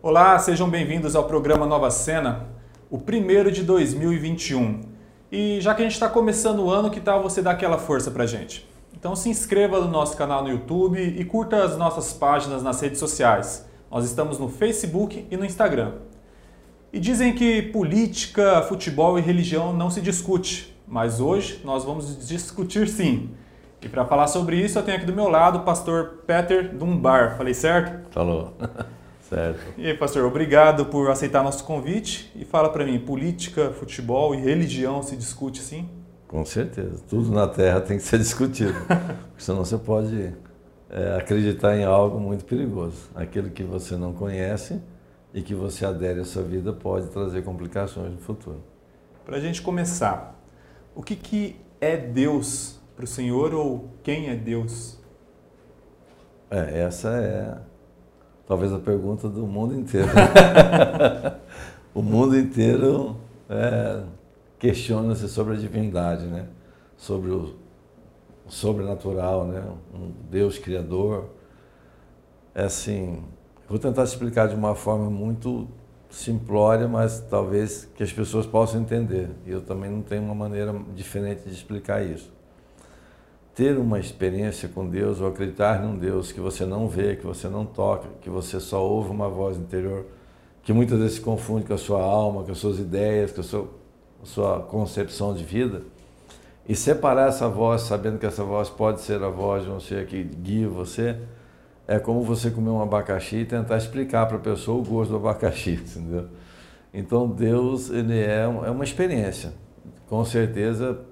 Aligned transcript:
Olá, 0.00 0.38
sejam 0.38 0.70
bem-vindos 0.70 1.16
ao 1.16 1.24
programa 1.24 1.66
Nova 1.66 1.90
Cena, 1.90 2.46
o 2.88 2.98
primeiro 2.98 3.50
de 3.50 3.64
2021. 3.64 4.82
E 5.30 5.60
já 5.60 5.74
que 5.74 5.82
a 5.82 5.84
gente 5.84 5.94
está 5.94 6.08
começando 6.08 6.60
o 6.60 6.70
ano, 6.70 6.88
que 6.88 7.00
tal 7.00 7.20
você 7.20 7.42
dar 7.42 7.50
aquela 7.50 7.78
força 7.78 8.08
pra 8.08 8.24
gente? 8.24 8.64
Então 8.96 9.16
se 9.16 9.28
inscreva 9.28 9.80
no 9.80 9.88
nosso 9.88 10.16
canal 10.16 10.44
no 10.44 10.50
YouTube 10.50 11.02
e 11.02 11.24
curta 11.24 11.64
as 11.64 11.76
nossas 11.76 12.12
páginas 12.12 12.62
nas 12.62 12.80
redes 12.80 13.00
sociais. 13.00 13.68
Nós 13.90 14.04
estamos 14.04 14.38
no 14.38 14.48
Facebook 14.48 15.26
e 15.28 15.36
no 15.36 15.44
Instagram. 15.44 15.94
E 16.92 17.00
dizem 17.00 17.34
que 17.34 17.60
política, 17.62 18.62
futebol 18.62 19.18
e 19.18 19.20
religião 19.20 19.72
não 19.72 19.90
se 19.90 20.00
discute, 20.00 20.78
mas 20.86 21.18
hoje 21.18 21.60
nós 21.64 21.82
vamos 21.82 22.24
discutir 22.28 22.88
sim. 22.88 23.30
E 23.82 23.88
para 23.88 24.04
falar 24.04 24.28
sobre 24.28 24.64
isso, 24.64 24.78
eu 24.78 24.82
tenho 24.84 24.96
aqui 24.96 25.06
do 25.06 25.12
meu 25.12 25.28
lado 25.28 25.58
o 25.58 25.62
pastor 25.62 26.22
Peter 26.24 26.72
Dumbar. 26.72 27.36
Falei 27.36 27.52
certo? 27.52 28.12
Falou. 28.12 28.52
certo. 29.28 29.60
E 29.76 29.86
aí, 29.86 29.96
pastor, 29.96 30.24
obrigado 30.24 30.86
por 30.86 31.10
aceitar 31.10 31.42
nosso 31.42 31.64
convite. 31.64 32.32
E 32.34 32.44
fala 32.44 32.68
para 32.70 32.84
mim, 32.84 32.98
política, 32.98 33.70
futebol 33.72 34.34
e 34.34 34.38
religião 34.38 35.02
se 35.02 35.16
discute 35.16 35.60
sim? 35.60 35.88
Com 36.26 36.44
certeza. 36.44 37.02
Tudo 37.08 37.30
na 37.32 37.46
Terra 37.48 37.80
tem 37.80 37.96
que 37.96 38.02
ser 38.02 38.18
discutido. 38.20 38.74
senão 39.36 39.64
você 39.64 39.78
pode 39.78 40.34
é, 40.90 41.16
acreditar 41.16 41.76
em 41.76 41.84
algo 41.84 42.18
muito 42.20 42.44
perigoso. 42.44 43.10
Aquilo 43.14 43.50
que 43.50 43.62
você 43.62 43.96
não 43.96 44.12
conhece 44.12 44.80
e 45.32 45.42
que 45.42 45.54
você 45.54 45.84
adere 45.84 46.20
à 46.20 46.24
sua 46.24 46.42
vida 46.42 46.72
pode 46.72 47.08
trazer 47.08 47.42
complicações 47.42 48.12
no 48.12 48.18
futuro. 48.18 48.62
Para 49.24 49.36
a 49.36 49.40
gente 49.40 49.60
começar, 49.60 50.38
o 50.94 51.02
que, 51.02 51.14
que 51.14 51.56
é 51.80 51.96
Deus 51.96 52.78
para 52.96 53.04
o 53.04 53.08
Senhor 53.08 53.54
ou 53.54 53.90
quem 54.02 54.28
é 54.28 54.34
Deus? 54.34 54.98
É, 56.50 56.80
essa 56.80 57.10
é 57.10 57.58
talvez 58.48 58.72
a 58.72 58.78
pergunta 58.78 59.28
do 59.28 59.46
mundo 59.46 59.74
inteiro. 59.74 60.08
o 61.94 62.00
mundo 62.00 62.36
inteiro 62.36 63.14
é, 63.48 64.02
questiona-se 64.58 65.28
sobre 65.28 65.54
a 65.54 65.56
divindade, 65.58 66.24
né? 66.24 66.48
sobre 66.96 67.30
o, 67.30 67.54
o 68.46 68.50
sobrenatural, 68.50 69.46
né? 69.46 69.62
um 69.94 70.10
Deus 70.30 70.58
criador. 70.58 71.26
É 72.54 72.64
assim, 72.64 73.22
vou 73.68 73.78
tentar 73.78 74.04
explicar 74.04 74.48
de 74.48 74.54
uma 74.54 74.74
forma 74.74 75.10
muito 75.10 75.68
simplória, 76.08 76.88
mas 76.88 77.20
talvez 77.20 77.86
que 77.94 78.02
as 78.02 78.12
pessoas 78.12 78.46
possam 78.46 78.80
entender. 78.80 79.28
E 79.46 79.50
eu 79.50 79.60
também 79.60 79.90
não 79.90 80.00
tenho 80.00 80.22
uma 80.22 80.34
maneira 80.34 80.74
diferente 80.94 81.42
de 81.44 81.52
explicar 81.52 82.02
isso 82.02 82.37
ter 83.58 83.76
uma 83.76 83.98
experiência 83.98 84.68
com 84.68 84.88
Deus 84.88 85.20
ou 85.20 85.26
acreditar 85.26 85.82
num 85.82 85.98
Deus 85.98 86.30
que 86.30 86.38
você 86.38 86.64
não 86.64 86.86
vê, 86.86 87.16
que 87.16 87.26
você 87.26 87.48
não 87.48 87.66
toca, 87.66 88.08
que 88.20 88.30
você 88.30 88.60
só 88.60 88.80
ouve 88.80 89.10
uma 89.10 89.28
voz 89.28 89.56
interior, 89.56 90.06
que 90.62 90.72
muitas 90.72 90.96
vezes 90.96 91.14
se 91.14 91.20
confunde 91.20 91.66
com 91.66 91.74
a 91.74 91.76
sua 91.76 92.00
alma, 92.00 92.44
com 92.44 92.52
as 92.52 92.58
suas 92.58 92.78
ideias, 92.78 93.32
com 93.32 93.40
a 93.40 93.42
sua, 93.42 93.68
a 94.22 94.26
sua 94.26 94.60
concepção 94.60 95.34
de 95.34 95.42
vida, 95.42 95.82
e 96.68 96.76
separar 96.76 97.30
essa 97.30 97.48
voz, 97.48 97.82
sabendo 97.82 98.16
que 98.16 98.26
essa 98.26 98.44
voz 98.44 98.70
pode 98.70 99.00
ser 99.00 99.20
a 99.24 99.28
voz 99.28 99.64
de 99.64 99.70
um 99.70 99.80
ser 99.80 100.06
que 100.06 100.22
guia 100.22 100.68
você, 100.68 101.16
é 101.88 101.98
como 101.98 102.22
você 102.22 102.52
comer 102.52 102.70
um 102.70 102.80
abacaxi 102.80 103.38
e 103.38 103.44
tentar 103.44 103.76
explicar 103.76 104.26
para 104.26 104.36
a 104.36 104.40
pessoa 104.40 104.78
o 104.80 104.84
gosto 104.84 105.10
do 105.10 105.16
abacaxi, 105.16 105.72
entendeu? 105.96 106.28
Então 106.94 107.26
Deus 107.28 107.90
ele 107.90 108.20
é, 108.20 108.42
é 108.42 108.70
uma 108.70 108.84
experiência. 108.84 109.52
Com 110.08 110.24
certeza 110.24 111.07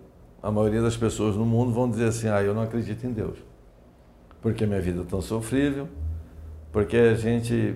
a 0.46 0.50
maioria 0.52 0.80
das 0.80 0.96
pessoas 0.96 1.34
no 1.34 1.44
mundo 1.44 1.72
vão 1.72 1.90
dizer 1.90 2.04
assim: 2.04 2.28
ah, 2.28 2.40
eu 2.40 2.54
não 2.54 2.62
acredito 2.62 3.04
em 3.04 3.10
Deus. 3.10 3.36
Porque 4.40 4.64
minha 4.64 4.80
vida 4.80 5.00
é 5.00 5.04
tão 5.04 5.20
sofrível, 5.20 5.88
porque 6.70 6.96
a 6.96 7.14
gente 7.14 7.74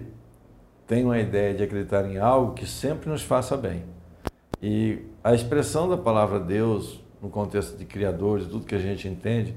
tem 0.87 1.05
uma 1.05 1.19
ideia 1.19 1.53
de 1.53 1.65
acreditar 1.65 2.09
em 2.09 2.19
algo 2.19 2.55
que 2.55 2.65
sempre 2.65 3.11
nos 3.11 3.23
faça 3.23 3.57
bem. 3.57 3.83
E 4.63 5.01
a 5.25 5.35
expressão 5.35 5.89
da 5.89 5.97
palavra 5.97 6.39
Deus, 6.39 7.01
no 7.21 7.29
contexto 7.29 7.77
de 7.77 7.85
Criador, 7.85 8.39
de 8.39 8.47
tudo 8.47 8.65
que 8.65 8.77
a 8.77 8.79
gente 8.79 9.09
entende, 9.09 9.53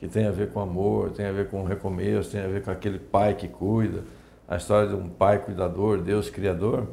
que 0.00 0.08
tem 0.08 0.26
a 0.26 0.32
ver 0.32 0.50
com 0.50 0.58
amor, 0.58 1.10
tem 1.10 1.24
a 1.24 1.30
ver 1.32 1.48
com 1.48 1.62
recomeço, 1.62 2.32
tem 2.32 2.40
a 2.40 2.48
ver 2.48 2.64
com 2.64 2.72
aquele 2.72 2.98
pai 2.98 3.34
que 3.34 3.46
cuida, 3.46 4.02
a 4.48 4.56
história 4.56 4.88
de 4.88 4.94
um 4.96 5.08
pai 5.08 5.38
cuidador, 5.38 6.02
Deus 6.02 6.28
criador 6.28 6.88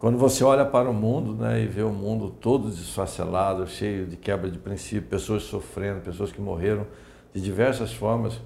quando 0.00 0.16
você 0.16 0.42
olha 0.42 0.64
para 0.64 0.88
o 0.88 0.94
mundo 0.94 1.34
né, 1.34 1.60
e 1.60 1.66
vê 1.66 1.82
o 1.82 1.90
mundo 1.90 2.30
todo 2.30 2.70
desfacelado, 2.70 3.66
cheio 3.66 4.06
de 4.06 4.16
quebra 4.16 4.50
de 4.50 4.58
princípio, 4.58 5.02
pessoas 5.10 5.42
sofrendo, 5.42 6.00
pessoas 6.00 6.32
que 6.32 6.40
morreram 6.40 6.86
de 7.34 7.40
diversas 7.42 7.92
formas, 7.92 8.40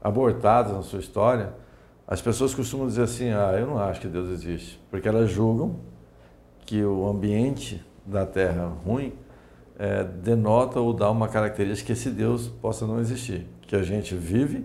abortadas 0.00 0.72
na 0.72 0.82
sua 0.82 1.00
história, 1.00 1.52
as 2.06 2.22
pessoas 2.22 2.54
costumam 2.54 2.86
dizer 2.86 3.02
assim: 3.02 3.30
ah, 3.30 3.56
eu 3.58 3.66
não 3.66 3.76
acho 3.76 4.02
que 4.02 4.06
Deus 4.06 4.30
existe, 4.30 4.80
porque 4.88 5.08
elas 5.08 5.28
julgam 5.28 5.80
que 6.64 6.84
o 6.84 7.08
ambiente 7.08 7.84
da 8.06 8.24
Terra 8.24 8.72
ruim 8.86 9.14
é, 9.76 10.04
denota 10.04 10.78
ou 10.78 10.92
dá 10.92 11.10
uma 11.10 11.26
característica 11.26 11.88
que 11.88 11.92
esse 11.92 12.08
Deus 12.08 12.46
possa 12.46 12.86
não 12.86 13.00
existir, 13.00 13.48
que 13.62 13.74
a 13.74 13.82
gente 13.82 14.14
vive, 14.14 14.64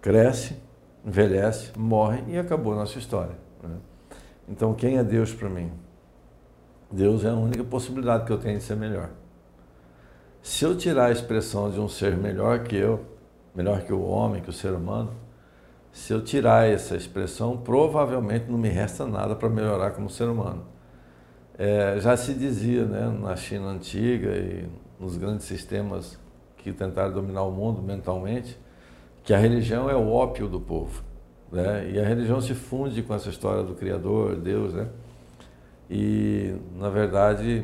cresce, 0.00 0.56
envelhece, 1.04 1.72
morre 1.76 2.22
e 2.28 2.38
acabou 2.38 2.74
a 2.74 2.76
nossa 2.76 2.96
história. 2.96 3.41
Então, 4.48 4.74
quem 4.74 4.98
é 4.98 5.04
Deus 5.04 5.32
para 5.32 5.48
mim? 5.48 5.70
Deus 6.90 7.24
é 7.24 7.30
a 7.30 7.34
única 7.34 7.64
possibilidade 7.64 8.24
que 8.24 8.32
eu 8.32 8.38
tenho 8.38 8.58
de 8.58 8.64
ser 8.64 8.76
melhor. 8.76 9.10
Se 10.42 10.64
eu 10.64 10.76
tirar 10.76 11.06
a 11.06 11.12
expressão 11.12 11.70
de 11.70 11.80
um 11.80 11.88
ser 11.88 12.16
melhor 12.16 12.64
que 12.64 12.76
eu, 12.76 13.00
melhor 13.54 13.82
que 13.82 13.92
o 13.92 14.02
homem, 14.02 14.42
que 14.42 14.50
o 14.50 14.52
ser 14.52 14.72
humano, 14.72 15.12
se 15.92 16.12
eu 16.12 16.22
tirar 16.22 16.68
essa 16.68 16.96
expressão, 16.96 17.56
provavelmente 17.56 18.50
não 18.50 18.58
me 18.58 18.68
resta 18.68 19.06
nada 19.06 19.36
para 19.36 19.48
melhorar 19.48 19.92
como 19.92 20.10
ser 20.10 20.24
humano. 20.24 20.64
É, 21.56 22.00
já 22.00 22.16
se 22.16 22.34
dizia 22.34 22.84
né, 22.84 23.06
na 23.20 23.36
China 23.36 23.68
antiga 23.68 24.30
e 24.30 24.68
nos 24.98 25.16
grandes 25.16 25.46
sistemas 25.46 26.18
que 26.56 26.72
tentaram 26.72 27.12
dominar 27.12 27.42
o 27.42 27.52
mundo 27.52 27.82
mentalmente, 27.82 28.58
que 29.22 29.34
a 29.34 29.38
religião 29.38 29.88
é 29.88 29.94
o 29.94 30.10
ópio 30.10 30.48
do 30.48 30.60
povo. 30.60 31.04
Né? 31.52 31.90
E 31.92 32.00
a 32.00 32.04
religião 32.04 32.40
se 32.40 32.54
funde 32.54 33.02
com 33.02 33.14
essa 33.14 33.28
história 33.28 33.62
do 33.62 33.74
Criador, 33.74 34.36
Deus, 34.36 34.72
né? 34.72 34.88
E, 35.90 36.56
na 36.74 36.88
verdade, 36.88 37.62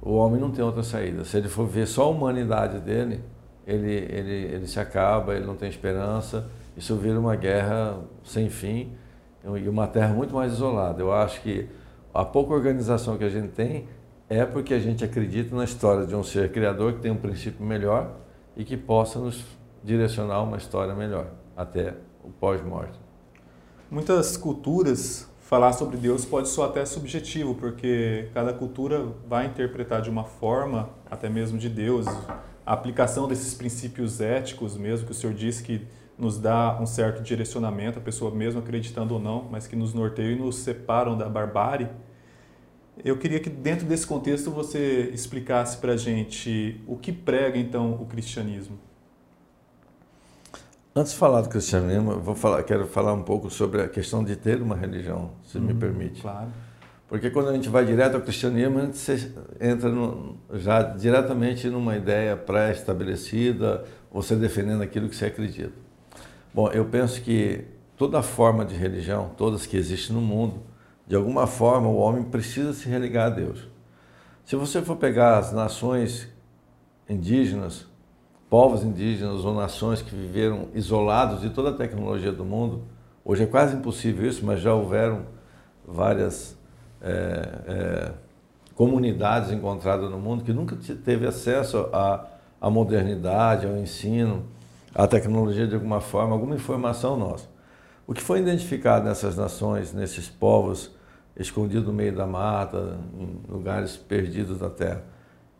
o 0.00 0.12
homem 0.12 0.40
não 0.40 0.52
tem 0.52 0.64
outra 0.64 0.84
saída. 0.84 1.24
Se 1.24 1.36
ele 1.36 1.48
for 1.48 1.66
ver 1.66 1.88
só 1.88 2.04
a 2.04 2.06
humanidade 2.06 2.78
dele, 2.78 3.20
ele, 3.66 3.90
ele, 3.90 4.32
ele 4.54 4.66
se 4.68 4.78
acaba, 4.78 5.34
ele 5.34 5.44
não 5.44 5.56
tem 5.56 5.68
esperança. 5.68 6.48
Isso 6.76 6.94
vira 6.94 7.18
uma 7.18 7.34
guerra 7.34 7.98
sem 8.22 8.48
fim 8.48 8.92
e 9.44 9.68
uma 9.68 9.88
terra 9.88 10.14
muito 10.14 10.32
mais 10.32 10.52
isolada. 10.52 11.02
Eu 11.02 11.12
acho 11.12 11.42
que 11.42 11.68
a 12.14 12.24
pouca 12.24 12.54
organização 12.54 13.18
que 13.18 13.24
a 13.24 13.28
gente 13.28 13.48
tem 13.48 13.88
é 14.28 14.46
porque 14.46 14.72
a 14.72 14.78
gente 14.78 15.04
acredita 15.04 15.56
na 15.56 15.64
história 15.64 16.06
de 16.06 16.14
um 16.14 16.22
ser 16.22 16.52
criador 16.52 16.92
que 16.92 17.00
tem 17.00 17.10
um 17.10 17.16
princípio 17.16 17.66
melhor 17.66 18.12
e 18.56 18.62
que 18.62 18.76
possa 18.76 19.18
nos 19.18 19.44
direcionar 19.82 20.42
uma 20.42 20.56
história 20.56 20.94
melhor 20.94 21.26
até 21.56 21.94
o 22.28 22.32
pós-morte. 22.32 22.98
Muitas 23.90 24.36
culturas 24.36 25.28
falar 25.40 25.72
sobre 25.72 25.96
Deus 25.96 26.24
pode 26.26 26.48
soar 26.48 26.68
até 26.68 26.84
subjetivo, 26.84 27.54
porque 27.54 28.28
cada 28.34 28.52
cultura 28.52 29.06
vai 29.26 29.46
interpretar 29.46 30.02
de 30.02 30.10
uma 30.10 30.24
forma, 30.24 30.90
até 31.10 31.28
mesmo 31.28 31.58
de 31.58 31.70
Deus, 31.70 32.06
a 32.66 32.72
aplicação 32.74 33.26
desses 33.26 33.54
princípios 33.54 34.20
éticos 34.20 34.76
mesmo, 34.76 35.06
que 35.06 35.12
o 35.12 35.14
senhor 35.14 35.34
disse 35.34 35.62
que 35.62 35.86
nos 36.18 36.38
dá 36.38 36.78
um 36.78 36.84
certo 36.84 37.22
direcionamento, 37.22 37.98
a 37.98 38.02
pessoa 38.02 38.30
mesmo 38.30 38.60
acreditando 38.60 39.14
ou 39.14 39.20
não, 39.20 39.48
mas 39.50 39.66
que 39.66 39.74
nos 39.74 39.94
norteiam 39.94 40.32
e 40.32 40.36
nos 40.36 40.56
separam 40.56 41.16
da 41.16 41.28
barbárie. 41.28 41.88
Eu 43.02 43.16
queria 43.16 43.38
que 43.40 43.48
dentro 43.48 43.86
desse 43.86 44.06
contexto 44.06 44.50
você 44.50 45.10
explicasse 45.14 45.78
para 45.78 45.92
a 45.92 45.96
gente 45.96 46.82
o 46.86 46.96
que 46.96 47.12
prega 47.12 47.56
então 47.56 47.94
o 47.94 48.04
cristianismo. 48.04 48.78
Antes 50.98 51.12
de 51.12 51.18
falar 51.18 51.42
do 51.42 51.48
cristianismo, 51.48 52.10
eu 52.10 52.20
vou 52.20 52.34
falar, 52.34 52.60
quero 52.64 52.84
falar 52.84 53.12
um 53.12 53.22
pouco 53.22 53.48
sobre 53.48 53.82
a 53.82 53.88
questão 53.88 54.24
de 54.24 54.34
ter 54.34 54.60
uma 54.60 54.74
religião, 54.74 55.30
se 55.44 55.56
me 55.60 55.72
uhum, 55.72 55.78
permite. 55.78 56.20
Claro. 56.20 56.48
Porque 57.06 57.30
quando 57.30 57.50
a 57.50 57.52
gente 57.52 57.68
vai 57.68 57.84
direto 57.84 58.16
ao 58.16 58.20
cristianismo, 58.20 58.80
a 58.80 58.84
gente 58.84 59.32
entra 59.60 59.90
no, 59.90 60.38
já 60.54 60.82
diretamente 60.82 61.68
numa 61.68 61.96
ideia 61.96 62.36
pré-estabelecida, 62.36 63.84
você 64.10 64.34
defendendo 64.34 64.82
aquilo 64.82 65.08
que 65.08 65.14
você 65.14 65.26
acredita. 65.26 65.72
Bom, 66.52 66.68
eu 66.72 66.84
penso 66.86 67.22
que 67.22 67.64
toda 67.96 68.20
forma 68.20 68.64
de 68.64 68.74
religião, 68.74 69.30
todas 69.36 69.66
que 69.66 69.76
existem 69.76 70.16
no 70.16 70.20
mundo, 70.20 70.62
de 71.06 71.14
alguma 71.14 71.46
forma 71.46 71.86
o 71.86 71.94
homem 71.94 72.24
precisa 72.24 72.72
se 72.72 72.88
religar 72.88 73.28
a 73.28 73.30
Deus. 73.30 73.68
Se 74.44 74.56
você 74.56 74.82
for 74.82 74.96
pegar 74.96 75.38
as 75.38 75.52
nações 75.52 76.26
indígenas, 77.08 77.86
povos 78.48 78.82
indígenas 78.82 79.44
ou 79.44 79.54
nações 79.54 80.00
que 80.00 80.14
viveram 80.14 80.68
isolados 80.74 81.40
de 81.40 81.50
toda 81.50 81.70
a 81.70 81.72
tecnologia 81.72 82.32
do 82.32 82.44
mundo. 82.44 82.82
Hoje 83.24 83.42
é 83.44 83.46
quase 83.46 83.76
impossível 83.76 84.26
isso, 84.28 84.44
mas 84.44 84.60
já 84.60 84.72
houveram 84.72 85.26
várias 85.86 86.56
é, 87.00 87.48
é, 87.66 88.12
comunidades 88.74 89.50
encontradas 89.50 90.10
no 90.10 90.18
mundo 90.18 90.44
que 90.44 90.52
nunca 90.52 90.76
teve 91.04 91.26
acesso 91.26 91.88
à, 91.92 92.26
à 92.60 92.70
modernidade, 92.70 93.66
ao 93.66 93.76
ensino, 93.76 94.46
à 94.94 95.06
tecnologia 95.06 95.66
de 95.66 95.74
alguma 95.74 96.00
forma, 96.00 96.32
alguma 96.32 96.54
informação 96.54 97.16
nossa. 97.16 97.46
O 98.06 98.14
que 98.14 98.22
foi 98.22 98.40
identificado 98.40 99.04
nessas 99.04 99.36
nações, 99.36 99.92
nesses 99.92 100.28
povos 100.28 100.90
escondidos 101.36 101.86
no 101.86 101.92
meio 101.92 102.14
da 102.14 102.26
mata, 102.26 102.98
em 103.18 103.40
lugares 103.52 103.96
perdidos 103.96 104.58
da 104.58 104.70
terra, 104.70 105.04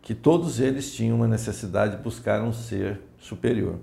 que 0.01 0.13
todos 0.13 0.59
eles 0.59 0.93
tinham 0.93 1.17
uma 1.17 1.27
necessidade 1.27 1.97
de 1.97 2.03
buscar 2.03 2.41
um 2.41 2.53
ser 2.53 2.99
superior. 3.19 3.75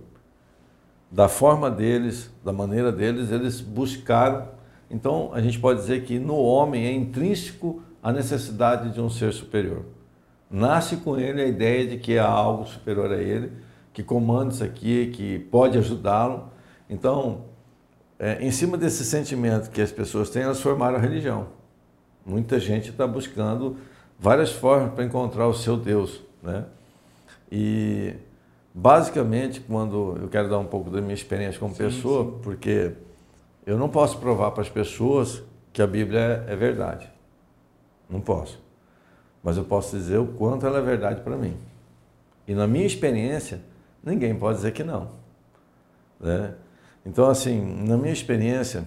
Da 1.10 1.28
forma 1.28 1.70
deles, 1.70 2.30
da 2.44 2.52
maneira 2.52 2.90
deles, 2.90 3.30
eles 3.30 3.60
buscaram. 3.60 4.48
Então, 4.90 5.30
a 5.32 5.40
gente 5.40 5.58
pode 5.58 5.80
dizer 5.80 6.04
que 6.04 6.18
no 6.18 6.36
homem 6.36 6.86
é 6.86 6.92
intrínseco 6.92 7.82
a 8.02 8.12
necessidade 8.12 8.92
de 8.92 9.00
um 9.00 9.08
ser 9.08 9.32
superior. 9.32 9.84
Nasce 10.50 10.96
com 10.98 11.18
ele 11.18 11.42
a 11.42 11.46
ideia 11.46 11.86
de 11.86 11.98
que 11.98 12.18
há 12.18 12.26
algo 12.26 12.66
superior 12.66 13.10
a 13.12 13.16
ele, 13.16 13.52
que 13.92 14.02
comanda 14.02 14.52
isso 14.52 14.64
aqui, 14.64 15.08
que 15.08 15.38
pode 15.38 15.78
ajudá-lo. 15.78 16.50
Então, 16.88 17.44
é, 18.18 18.44
em 18.44 18.50
cima 18.50 18.76
desse 18.76 19.04
sentimento 19.04 19.70
que 19.70 19.80
as 19.80 19.92
pessoas 19.92 20.30
têm, 20.30 20.42
elas 20.42 20.60
formaram 20.60 20.96
a 20.96 21.00
religião. 21.00 21.48
Muita 22.24 22.58
gente 22.58 22.90
está 22.90 23.06
buscando 23.06 23.76
várias 24.18 24.52
formas 24.52 24.92
para 24.94 25.04
encontrar 25.04 25.46
o 25.46 25.54
seu 25.54 25.76
Deus, 25.76 26.22
né? 26.42 26.64
E 27.50 28.14
basicamente, 28.74 29.60
quando 29.60 30.18
eu 30.20 30.28
quero 30.28 30.48
dar 30.48 30.58
um 30.58 30.66
pouco 30.66 30.90
da 30.90 31.00
minha 31.00 31.14
experiência 31.14 31.58
como 31.58 31.74
sim, 31.74 31.84
pessoa, 31.84 32.24
sim. 32.24 32.38
porque 32.42 32.92
eu 33.66 33.78
não 33.78 33.88
posso 33.88 34.18
provar 34.18 34.50
para 34.50 34.62
as 34.62 34.68
pessoas 34.68 35.42
que 35.72 35.82
a 35.82 35.86
Bíblia 35.86 36.44
é, 36.48 36.52
é 36.52 36.56
verdade. 36.56 37.08
Não 38.08 38.20
posso. 38.20 38.58
Mas 39.42 39.56
eu 39.56 39.64
posso 39.64 39.96
dizer 39.96 40.18
o 40.18 40.26
quanto 40.26 40.66
ela 40.66 40.78
é 40.78 40.82
verdade 40.82 41.20
para 41.20 41.36
mim. 41.36 41.56
E 42.48 42.54
na 42.54 42.66
minha 42.66 42.86
experiência, 42.86 43.60
ninguém 44.02 44.34
pode 44.34 44.58
dizer 44.58 44.72
que 44.72 44.84
não. 44.84 45.10
Né? 46.20 46.54
Então, 47.04 47.28
assim, 47.28 47.60
na 47.86 47.96
minha 47.96 48.12
experiência, 48.12 48.86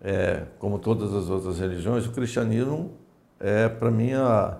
é, 0.00 0.44
como 0.58 0.78
todas 0.78 1.12
as 1.12 1.28
outras 1.28 1.58
religiões, 1.58 2.06
o 2.06 2.12
cristianismo 2.12 2.92
é, 3.40 3.68
para 3.68 3.90
mim, 3.90 4.12
a, 4.12 4.58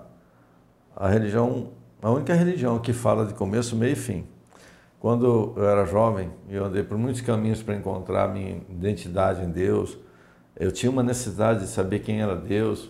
a 0.95 1.07
religião, 1.07 1.69
a 2.01 2.09
única 2.09 2.33
religião 2.33 2.79
que 2.79 2.93
fala 2.93 3.25
de 3.25 3.33
começo, 3.33 3.75
meio 3.75 3.93
e 3.93 3.95
fim. 3.95 4.25
Quando 4.99 5.53
eu 5.55 5.67
era 5.67 5.85
jovem, 5.85 6.29
eu 6.49 6.65
andei 6.65 6.83
por 6.83 6.97
muitos 6.97 7.21
caminhos 7.21 7.61
para 7.61 7.75
encontrar 7.75 8.27
minha 8.33 8.61
identidade 8.69 9.43
em 9.43 9.49
Deus. 9.49 9.97
Eu 10.55 10.71
tinha 10.71 10.91
uma 10.91 11.03
necessidade 11.03 11.59
de 11.61 11.67
saber 11.67 11.99
quem 11.99 12.21
era 12.21 12.35
Deus. 12.35 12.89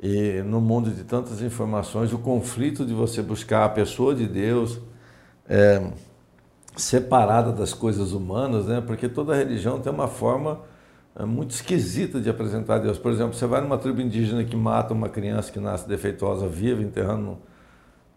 E 0.00 0.42
no 0.42 0.60
mundo 0.60 0.90
de 0.90 1.02
tantas 1.04 1.40
informações, 1.40 2.12
o 2.12 2.18
conflito 2.18 2.84
de 2.84 2.92
você 2.92 3.22
buscar 3.22 3.64
a 3.64 3.68
pessoa 3.68 4.14
de 4.14 4.26
Deus 4.26 4.80
é, 5.48 5.90
separada 6.76 7.52
das 7.52 7.72
coisas 7.72 8.12
humanas, 8.12 8.66
né? 8.66 8.80
porque 8.80 9.08
toda 9.08 9.34
religião 9.34 9.80
tem 9.80 9.92
uma 9.92 10.06
forma 10.06 10.60
muito 11.24 11.50
esquisita 11.50 12.20
de 12.20 12.30
apresentar 12.30 12.78
Deus. 12.78 12.98
Por 12.98 13.12
exemplo, 13.12 13.34
você 13.34 13.46
vai 13.46 13.60
numa 13.60 13.78
tribo 13.78 14.00
indígena 14.00 14.44
que 14.44 14.56
mata 14.56 14.94
uma 14.94 15.08
criança 15.08 15.50
que 15.50 15.58
nasce 15.58 15.88
defeituosa 15.88 16.46
viva, 16.46 16.82
enterrando 16.82 17.38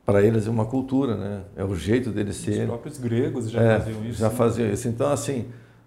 para 0.06 0.22
eles 0.22 0.48
é 0.48 0.50
uma 0.50 0.66
cultura, 0.66 1.16
né? 1.16 1.42
É 1.56 1.64
o 1.64 1.76
jeito 1.76 2.10
deles 2.10 2.36
serem. 2.36 2.64
Os 2.64 2.68
próprios 2.68 2.98
gregos 2.98 3.50
já 3.50 3.62
é, 3.62 3.80
faziam 3.80 4.06
isso. 4.06 4.20
Já 4.20 4.30
né? 4.30 4.36
faziam 4.36 4.70
isso. 4.72 4.88
Então, 4.88 5.12
assim, 5.12 5.46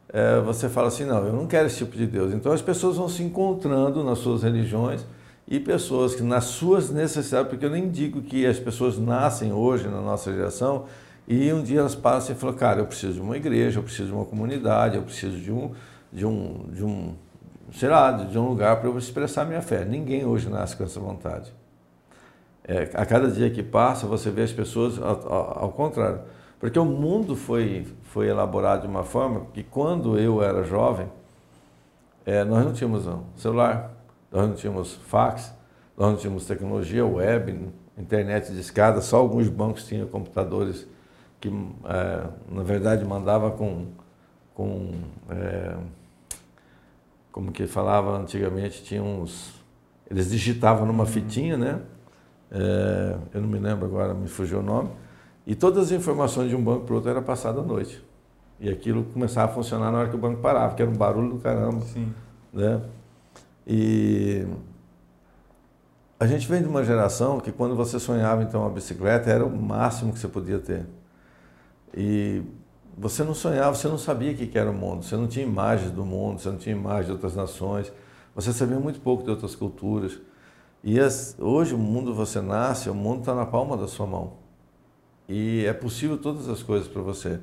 é, 0.09 0.41
você 0.41 0.69
fala 0.69 0.89
assim, 0.89 1.05
não, 1.05 1.25
eu 1.25 1.33
não 1.33 1.47
quero 1.47 1.67
esse 1.67 1.79
tipo 1.79 1.97
de 1.97 2.07
Deus. 2.07 2.33
Então, 2.33 2.53
as 2.53 2.63
pessoas 2.63 2.97
vão 2.97 3.09
se 3.09 3.23
encontrando 3.23 4.03
nas 4.03 4.19
suas 4.19 4.43
religiões 4.43 5.05
e 5.47 5.61
pessoas 5.61 6.15
que 6.15 6.23
nas 6.23 6.45
suas 6.45 6.91
necessidades, 6.91 7.49
porque 7.51 7.67
eu 7.67 7.71
nem 7.71 7.91
digo 7.91 8.23
que 8.23 8.47
as 8.47 8.59
pessoas 8.59 8.99
nascem 8.99 9.53
hoje 9.53 9.89
na 9.89 10.01
nossa 10.01 10.33
geração 10.33 10.87
e 11.29 11.53
um 11.53 11.63
dia 11.63 11.81
elas 11.81 11.95
passam 11.95 12.35
e 12.35 12.39
falam, 12.39 12.55
cara, 12.57 12.81
eu 12.81 12.87
preciso 12.87 13.15
de 13.15 13.21
uma 13.21 13.37
igreja, 13.37 13.79
eu 13.79 13.83
preciso 13.83 14.09
de 14.09 14.15
uma 14.15 14.25
comunidade, 14.25 14.97
eu 14.97 15.03
preciso 15.03 15.37
de 15.37 15.53
um, 15.53 15.73
de 16.15 16.25
um, 16.25 16.67
de 16.71 16.85
um 16.85 17.15
sei 17.73 17.89
lá, 17.89 18.13
de 18.13 18.39
um 18.39 18.49
lugar 18.49 18.77
para 18.77 18.89
eu 18.89 18.97
expressar 18.97 19.45
minha 19.45 19.61
fé. 19.61 19.85
Ninguém 19.85 20.25
hoje 20.25 20.49
nasce 20.49 20.77
com 20.77 20.85
essa 20.85 21.01
vontade. 21.01 21.53
É, 22.67 22.91
a 22.95 23.05
cada 23.05 23.29
dia 23.31 23.51
que 23.51 23.63
passa, 23.63 24.07
você 24.07 24.31
vê 24.31 24.43
as 24.43 24.53
pessoas 24.53 24.99
ao, 24.99 25.33
ao, 25.33 25.63
ao, 25.65 25.73
contrário. 25.73 26.21
Porque 26.59 26.79
o 26.79 26.85
mundo 26.85 27.37
foi, 27.37 27.87
foi 28.05 28.29
elaborado 28.29 28.83
de 28.83 28.87
uma 28.87 29.03
forma 29.03 29.47
que 29.53 29.63
quando 29.63 30.19
eu 30.19 30.43
era 30.43 30.63
jovem, 30.63 31.09
é, 32.25 32.43
nós 32.45 32.65
não 32.65 32.73
tínhamos 32.73 33.07
celular, 33.37 33.93
nós 34.33 34.49
não 34.49 34.55
tínhamos 34.55 34.95
fax, 34.95 35.53
nós 35.97 36.13
não 36.13 36.17
tínhamos 36.17 36.47
tecnologia, 36.47 37.05
web, 37.05 37.69
internet 37.99 38.51
de 38.51 38.61
escada, 38.61 39.03
só 39.03 39.19
alguns 39.19 39.49
bancos 39.49 39.87
tinham 39.87 40.07
computadores 40.09 40.87
que, 41.39 41.49
é, 41.49 42.27
na 42.51 42.63
verdade, 42.63 43.05
mandava 43.05 43.51
com, 43.51 43.89
com 44.55 44.93
é, 45.29 45.77
como 47.35 47.51
que 47.51 47.67
falava 47.67 48.17
antigamente, 48.17 48.85
tinha 48.85 49.03
uns. 49.03 49.53
Eles 50.09 50.31
digitavam 50.31 50.87
numa 50.87 51.05
fitinha, 51.05 51.57
né? 51.57 51.81
É, 52.49 53.17
eu 53.35 53.41
não 53.41 53.49
me 53.49 53.59
lembro 53.59 53.87
agora, 53.87 54.15
me 54.15 54.29
fugiu 54.29 54.61
o 54.61 54.63
nome. 54.63 54.91
E 55.45 55.57
todas 55.57 55.87
as 55.87 55.91
informações 55.91 56.49
de 56.49 56.55
um 56.55 56.63
banco 56.63 56.85
para 56.85 56.93
o 56.93 56.95
outro 56.95 57.11
era 57.11 57.21
passada 57.21 57.59
à 57.59 57.63
noite. 57.65 58.01
E 58.61 58.71
aquilo 58.71 59.03
começava 59.13 59.51
a 59.51 59.55
funcionar 59.55 59.91
na 59.91 59.99
hora 59.99 60.09
que 60.09 60.15
o 60.15 60.19
banco 60.19 60.41
parava, 60.41 60.77
que 60.77 60.83
era 60.83 60.89
um 60.89 60.95
barulho 60.95 61.31
do 61.31 61.39
caramba. 61.41 61.81
Sim. 61.81 62.15
Né? 62.53 62.81
E 63.67 64.47
a 66.21 66.29
gente 66.29 66.47
vem 66.47 66.63
de 66.63 66.69
uma 66.69 66.85
geração 66.85 67.41
que 67.41 67.51
quando 67.51 67.75
você 67.75 67.99
sonhava 67.99 68.45
então 68.45 68.61
uma 68.61 68.71
bicicleta 68.71 69.29
era 69.29 69.45
o 69.45 69.51
máximo 69.51 70.13
que 70.13 70.21
você 70.21 70.29
podia 70.29 70.61
ter. 70.61 70.87
E 71.93 72.45
você 72.97 73.25
não 73.25 73.35
sonhava, 73.35 73.75
você 73.75 73.89
não 73.89 73.99
sabia 73.99 74.33
o 74.33 74.37
que 74.37 74.57
era 74.57 74.71
o 74.71 74.75
mundo, 74.75 75.05
você 75.05 75.17
não 75.17 75.27
tinha 75.27 75.45
imagens 75.45 75.91
do 75.91 76.05
mundo, 76.05 76.41
você 76.41 76.49
não 76.49 76.59
tinha 76.59 76.75
imagens 76.75 77.07
de 77.07 77.13
outras 77.13 77.35
nações, 77.35 77.93
você 78.35 78.53
sabia 78.53 78.79
muito 78.79 79.01
pouco 79.01 79.25
de 79.25 79.31
outras 79.31 79.55
culturas. 79.57 80.19
E 80.83 81.01
as, 81.01 81.37
hoje 81.41 81.75
o 81.75 81.79
mundo 81.79 82.15
você 82.15 82.41
nasce, 82.41 82.89
o 82.89 82.95
mundo 82.95 83.21
está 83.21 83.35
na 83.35 83.47
palma 83.47 83.77
da 83.77 83.89
sua 83.89 84.07
mão. 84.07 84.35
E 85.29 85.65
é 85.67 85.73
possível 85.73 86.19
todas 86.19 86.49
as 86.49 86.63
coisas 86.63 86.87
para 86.87 87.03
você. 87.03 87.41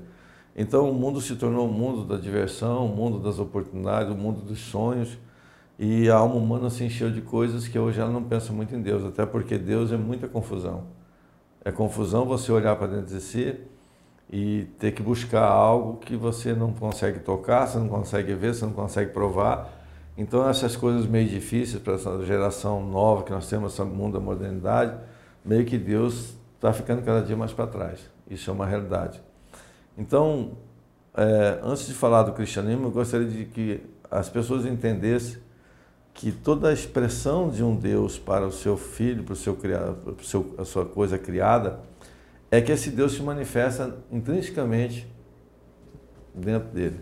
Então 0.55 0.89
o 0.89 0.93
mundo 0.93 1.19
se 1.19 1.35
tornou 1.35 1.67
o 1.67 1.71
mundo 1.71 2.05
da 2.05 2.17
diversão, 2.17 2.85
o 2.85 2.95
mundo 2.95 3.19
das 3.19 3.39
oportunidades, 3.39 4.13
o 4.13 4.15
mundo 4.15 4.41
dos 4.41 4.59
sonhos. 4.59 5.17
E 5.79 6.09
a 6.09 6.15
alma 6.15 6.35
humana 6.35 6.69
se 6.69 6.83
encheu 6.83 7.09
de 7.09 7.21
coisas 7.21 7.67
que 7.67 7.79
hoje 7.79 7.99
ela 7.99 8.11
não 8.11 8.23
pensa 8.23 8.53
muito 8.53 8.75
em 8.75 8.81
Deus, 8.81 9.03
até 9.03 9.25
porque 9.25 9.57
Deus 9.57 9.91
é 9.91 9.97
muita 9.97 10.27
confusão. 10.27 10.83
É 11.65 11.71
confusão 11.71 12.25
você 12.25 12.51
olhar 12.51 12.75
para 12.75 12.87
dentro 12.87 13.15
de 13.15 13.21
si 13.21 13.57
e 14.31 14.65
ter 14.79 14.93
que 14.93 15.03
buscar 15.03 15.43
algo 15.43 15.97
que 15.97 16.15
você 16.15 16.53
não 16.53 16.71
consegue 16.71 17.19
tocar, 17.19 17.67
você 17.67 17.77
não 17.77 17.89
consegue 17.89 18.33
ver, 18.33 18.55
você 18.55 18.65
não 18.65 18.71
consegue 18.71 19.11
provar. 19.11 19.69
Então 20.17 20.47
essas 20.47 20.75
coisas 20.75 21.05
meio 21.05 21.27
difíceis 21.27 21.81
para 21.81 21.95
essa 21.95 22.25
geração 22.25 22.85
nova 22.85 23.23
que 23.23 23.31
nós 23.31 23.49
temos, 23.49 23.73
esse 23.73 23.83
mundo 23.83 24.13
da 24.13 24.19
modernidade, 24.23 24.95
meio 25.43 25.65
que 25.65 25.77
Deus 25.77 26.35
está 26.55 26.71
ficando 26.71 27.01
cada 27.01 27.21
dia 27.21 27.35
mais 27.35 27.51
para 27.51 27.67
trás. 27.67 27.99
Isso 28.29 28.49
é 28.49 28.53
uma 28.53 28.65
realidade. 28.65 29.21
Então, 29.97 30.51
é, 31.13 31.59
antes 31.61 31.87
de 31.87 31.93
falar 31.93 32.23
do 32.23 32.31
cristianismo, 32.31 32.87
eu 32.87 32.91
gostaria 32.91 33.27
de 33.27 33.45
que 33.45 33.81
as 34.09 34.29
pessoas 34.29 34.65
entendessem 34.65 35.39
que 36.13 36.31
toda 36.31 36.69
a 36.69 36.73
expressão 36.73 37.49
de 37.49 37.63
um 37.63 37.75
Deus 37.75 38.17
para 38.17 38.45
o 38.45 38.51
seu 38.51 38.77
filho, 38.77 39.23
para 39.23 39.33
o 39.33 39.35
seu 39.35 39.55
criado, 39.55 39.95
para 39.95 40.61
a 40.61 40.65
sua 40.65 40.85
coisa 40.85 41.17
criada, 41.17 41.79
é 42.51 42.59
que 42.59 42.71
esse 42.71 42.91
Deus 42.91 43.13
se 43.13 43.23
manifesta 43.23 43.97
intrinsecamente 44.11 45.07
dentro 46.35 46.67
dele, 46.69 46.99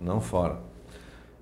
não 0.00 0.22
fora. 0.22 0.58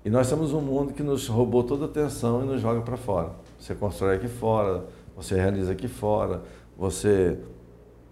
E 0.03 0.09
nós 0.09 0.29
temos 0.29 0.53
um 0.53 0.59
mundo 0.59 0.93
que 0.93 1.01
nos 1.01 1.27
roubou 1.27 1.63
toda 1.63 1.85
a 1.85 1.87
atenção 1.87 2.43
e 2.43 2.45
nos 2.45 2.61
joga 2.61 2.81
para 2.81 2.97
fora. 2.97 3.31
Você 3.57 3.73
constrói 3.73 4.17
aqui 4.17 4.27
fora, 4.27 4.85
você 5.15 5.35
realiza 5.35 5.71
aqui 5.71 5.87
fora, 5.87 6.43
você 6.77 7.39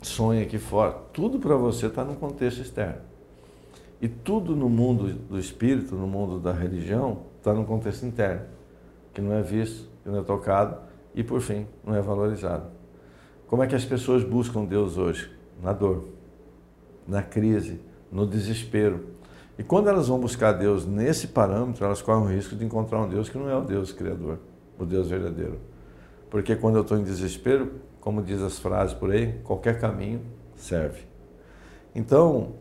sonha 0.01 0.43
aqui 0.43 0.57
fora. 0.57 0.93
Tudo 1.11 1.37
para 1.37 1.55
você 1.55 1.87
está 1.87 2.05
no 2.05 2.15
contexto 2.15 2.61
externo. 2.61 3.01
E 4.01 4.07
tudo 4.07 4.55
no 4.55 4.69
mundo 4.69 5.13
do 5.13 5.37
espírito, 5.37 5.95
no 5.95 6.07
mundo 6.07 6.39
da 6.39 6.53
religião, 6.53 7.23
está 7.37 7.53
no 7.53 7.65
contexto 7.65 8.05
interno, 8.05 8.41
que 9.13 9.21
não 9.21 9.33
é 9.33 9.41
visto, 9.41 9.89
que 10.03 10.09
não 10.09 10.19
é 10.19 10.23
tocado 10.23 10.77
e, 11.13 11.23
por 11.23 11.41
fim, 11.41 11.67
não 11.85 11.95
é 11.95 12.01
valorizado. 12.01 12.65
Como 13.47 13.61
é 13.61 13.67
que 13.67 13.75
as 13.75 13.85
pessoas 13.85 14.23
buscam 14.23 14.65
Deus 14.65 14.97
hoje? 14.97 15.32
Na 15.63 15.73
dor, 15.73 16.03
na 17.07 17.23
crise, 17.23 17.79
no 18.11 18.27
desespero. 18.27 19.05
E 19.57 19.63
quando 19.63 19.87
elas 19.87 20.07
vão 20.07 20.19
buscar 20.19 20.51
Deus 20.51 20.85
nesse 20.85 21.27
parâmetro, 21.27 21.85
elas 21.85 22.01
correm 22.01 22.23
o 22.23 22.27
risco 22.27 22.55
de 22.55 22.65
encontrar 22.65 23.01
um 23.01 23.07
Deus 23.07 23.29
que 23.29 23.37
não 23.37 23.49
é 23.49 23.55
o 23.55 23.61
Deus 23.61 23.91
criador, 23.91 24.39
o 24.77 24.85
Deus 24.85 25.07
verdadeiro. 25.07 25.57
Porque 26.29 26.55
quando 26.55 26.75
eu 26.75 26.81
estou 26.81 26.97
em 26.97 27.03
desespero, 27.03 27.71
como 28.01 28.21
diz 28.21 28.41
as 28.41 28.59
frases 28.59 28.93
por 28.93 29.11
aí, 29.11 29.39
qualquer 29.43 29.79
caminho 29.79 30.21
serve. 30.55 31.03
Então, 31.95 32.55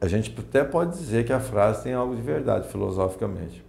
a 0.00 0.06
gente 0.06 0.34
até 0.38 0.62
pode 0.62 0.96
dizer 0.96 1.24
que 1.24 1.32
a 1.32 1.40
frase 1.40 1.82
tem 1.82 1.94
algo 1.94 2.14
de 2.14 2.22
verdade 2.22 2.68
filosoficamente. 2.68 3.64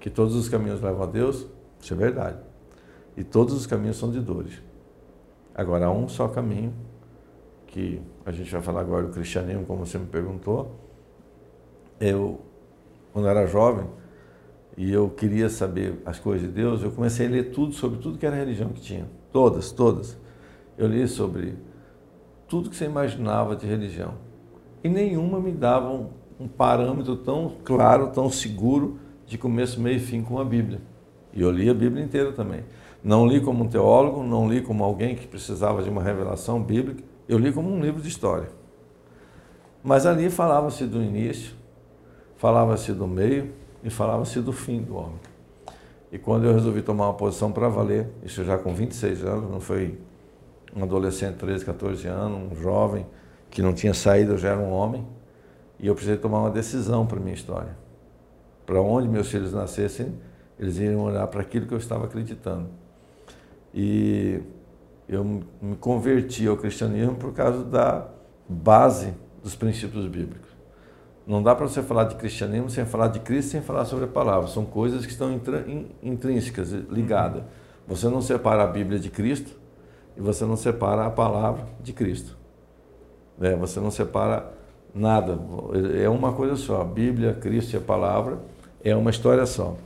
Que 0.00 0.08
todos 0.08 0.34
os 0.34 0.48
caminhos 0.48 0.80
levam 0.80 1.02
a 1.02 1.06
Deus, 1.06 1.46
isso 1.80 1.92
é 1.92 1.96
verdade. 1.96 2.38
E 3.16 3.24
todos 3.24 3.52
os 3.54 3.66
caminhos 3.66 3.96
são 3.96 4.10
de 4.10 4.20
dores. 4.20 4.62
Agora, 5.54 5.86
há 5.86 5.90
um 5.90 6.08
só 6.08 6.28
caminho, 6.28 6.72
que 7.76 8.00
a 8.24 8.32
gente 8.32 8.50
vai 8.50 8.62
falar 8.62 8.80
agora 8.80 9.02
do 9.04 9.12
cristianismo, 9.12 9.66
como 9.66 9.84
você 9.84 9.98
me 9.98 10.06
perguntou. 10.06 10.74
Eu, 12.00 12.40
quando 13.12 13.28
era 13.28 13.46
jovem, 13.46 13.84
e 14.78 14.90
eu 14.90 15.10
queria 15.10 15.50
saber 15.50 16.00
as 16.06 16.18
coisas 16.18 16.48
de 16.48 16.54
Deus, 16.54 16.82
eu 16.82 16.90
comecei 16.90 17.26
a 17.26 17.30
ler 17.30 17.50
tudo 17.50 17.74
sobre 17.74 17.98
tudo 17.98 18.16
que 18.16 18.24
era 18.24 18.34
religião 18.34 18.70
que 18.70 18.80
tinha. 18.80 19.06
Todas, 19.30 19.72
todas. 19.72 20.18
Eu 20.78 20.88
li 20.88 21.06
sobre 21.06 21.54
tudo 22.48 22.70
que 22.70 22.76
você 22.76 22.86
imaginava 22.86 23.54
de 23.54 23.66
religião. 23.66 24.14
E 24.82 24.88
nenhuma 24.88 25.38
me 25.38 25.52
dava 25.52 25.90
um, 25.90 26.08
um 26.40 26.48
parâmetro 26.48 27.14
tão 27.14 27.56
claro, 27.62 28.08
tão 28.08 28.30
seguro 28.30 28.98
de 29.26 29.36
começo, 29.36 29.78
meio 29.82 29.96
e 29.96 30.00
fim 30.00 30.22
com 30.22 30.38
a 30.38 30.44
Bíblia. 30.46 30.80
E 31.30 31.42
eu 31.42 31.50
li 31.50 31.68
a 31.68 31.74
Bíblia 31.74 32.02
inteira 32.02 32.32
também. 32.32 32.64
Não 33.04 33.26
li 33.26 33.38
como 33.38 33.64
um 33.64 33.68
teólogo, 33.68 34.22
não 34.22 34.48
li 34.48 34.62
como 34.62 34.82
alguém 34.82 35.14
que 35.14 35.26
precisava 35.26 35.82
de 35.82 35.90
uma 35.90 36.02
revelação 36.02 36.62
bíblica, 36.62 37.04
eu 37.28 37.38
li 37.38 37.52
como 37.52 37.70
um 37.70 37.80
livro 37.80 38.00
de 38.00 38.08
história. 38.08 38.48
Mas 39.82 40.06
ali 40.06 40.30
falava-se 40.30 40.84
do 40.84 41.02
início, 41.02 41.54
falava-se 42.36 42.92
do 42.92 43.06
meio 43.06 43.52
e 43.82 43.90
falava-se 43.90 44.40
do 44.40 44.52
fim 44.52 44.82
do 44.82 44.96
homem. 44.96 45.20
E 46.10 46.18
quando 46.18 46.44
eu 46.44 46.52
resolvi 46.52 46.82
tomar 46.82 47.06
uma 47.06 47.14
posição 47.14 47.52
para 47.52 47.68
valer, 47.68 48.08
isso 48.22 48.44
já 48.44 48.56
com 48.56 48.74
26 48.74 49.24
anos, 49.24 49.50
não 49.50 49.60
foi 49.60 49.98
um 50.74 50.82
adolescente, 50.82 51.36
13, 51.36 51.64
14 51.64 52.06
anos, 52.06 52.52
um 52.52 52.54
jovem 52.62 53.06
que 53.50 53.62
não 53.62 53.72
tinha 53.72 53.94
saído, 53.94 54.32
eu 54.32 54.38
já 54.38 54.50
era 54.50 54.58
um 54.58 54.70
homem, 54.70 55.06
e 55.78 55.86
eu 55.86 55.94
precisei 55.94 56.18
tomar 56.18 56.40
uma 56.40 56.50
decisão 56.50 57.06
para 57.06 57.18
minha 57.18 57.34
história. 57.34 57.76
Para 58.64 58.80
onde 58.80 59.08
meus 59.08 59.28
filhos 59.28 59.52
nascessem, 59.52 60.14
eles 60.58 60.78
iriam 60.78 61.02
olhar 61.02 61.26
para 61.26 61.40
aquilo 61.40 61.66
que 61.66 61.74
eu 61.74 61.78
estava 61.78 62.06
acreditando. 62.06 62.68
E 63.74 64.40
eu 65.08 65.24
me 65.24 65.76
converti 65.76 66.46
ao 66.46 66.56
cristianismo 66.56 67.14
por 67.14 67.32
causa 67.32 67.64
da 67.64 68.06
base 68.48 69.12
dos 69.42 69.54
princípios 69.54 70.06
bíblicos. 70.06 70.46
Não 71.26 71.42
dá 71.42 71.54
para 71.54 71.66
você 71.66 71.82
falar 71.82 72.04
de 72.04 72.14
cristianismo 72.14 72.70
sem 72.70 72.84
falar 72.84 73.08
de 73.08 73.18
Cristo, 73.20 73.50
sem 73.50 73.60
falar 73.60 73.84
sobre 73.84 74.04
a 74.04 74.08
palavra. 74.08 74.48
São 74.48 74.64
coisas 74.64 75.04
que 75.04 75.10
estão 75.10 75.40
intrínsecas, 76.02 76.70
ligadas. 76.88 77.42
Você 77.86 78.08
não 78.08 78.22
separa 78.22 78.62
a 78.62 78.66
Bíblia 78.66 78.98
de 78.98 79.10
Cristo 79.10 79.52
e 80.16 80.20
você 80.20 80.44
não 80.44 80.56
separa 80.56 81.04
a 81.06 81.10
palavra 81.10 81.66
de 81.82 81.92
Cristo. 81.92 82.36
É, 83.40 83.54
você 83.56 83.80
não 83.80 83.90
separa 83.90 84.52
nada. 84.94 85.38
É 86.00 86.08
uma 86.08 86.32
coisa 86.32 86.56
só. 86.56 86.80
A 86.80 86.84
Bíblia, 86.84 87.34
Cristo 87.34 87.74
e 87.74 87.76
a 87.76 87.80
palavra 87.80 88.38
é 88.82 88.94
uma 88.94 89.10
história 89.10 89.46
só. 89.46 89.76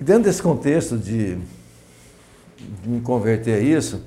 E 0.00 0.04
dentro 0.04 0.24
desse 0.24 0.42
contexto 0.42 0.96
de, 0.96 1.36
de 1.36 1.42
me 2.84 3.00
converter 3.00 3.54
a 3.54 3.60
isso, 3.60 4.02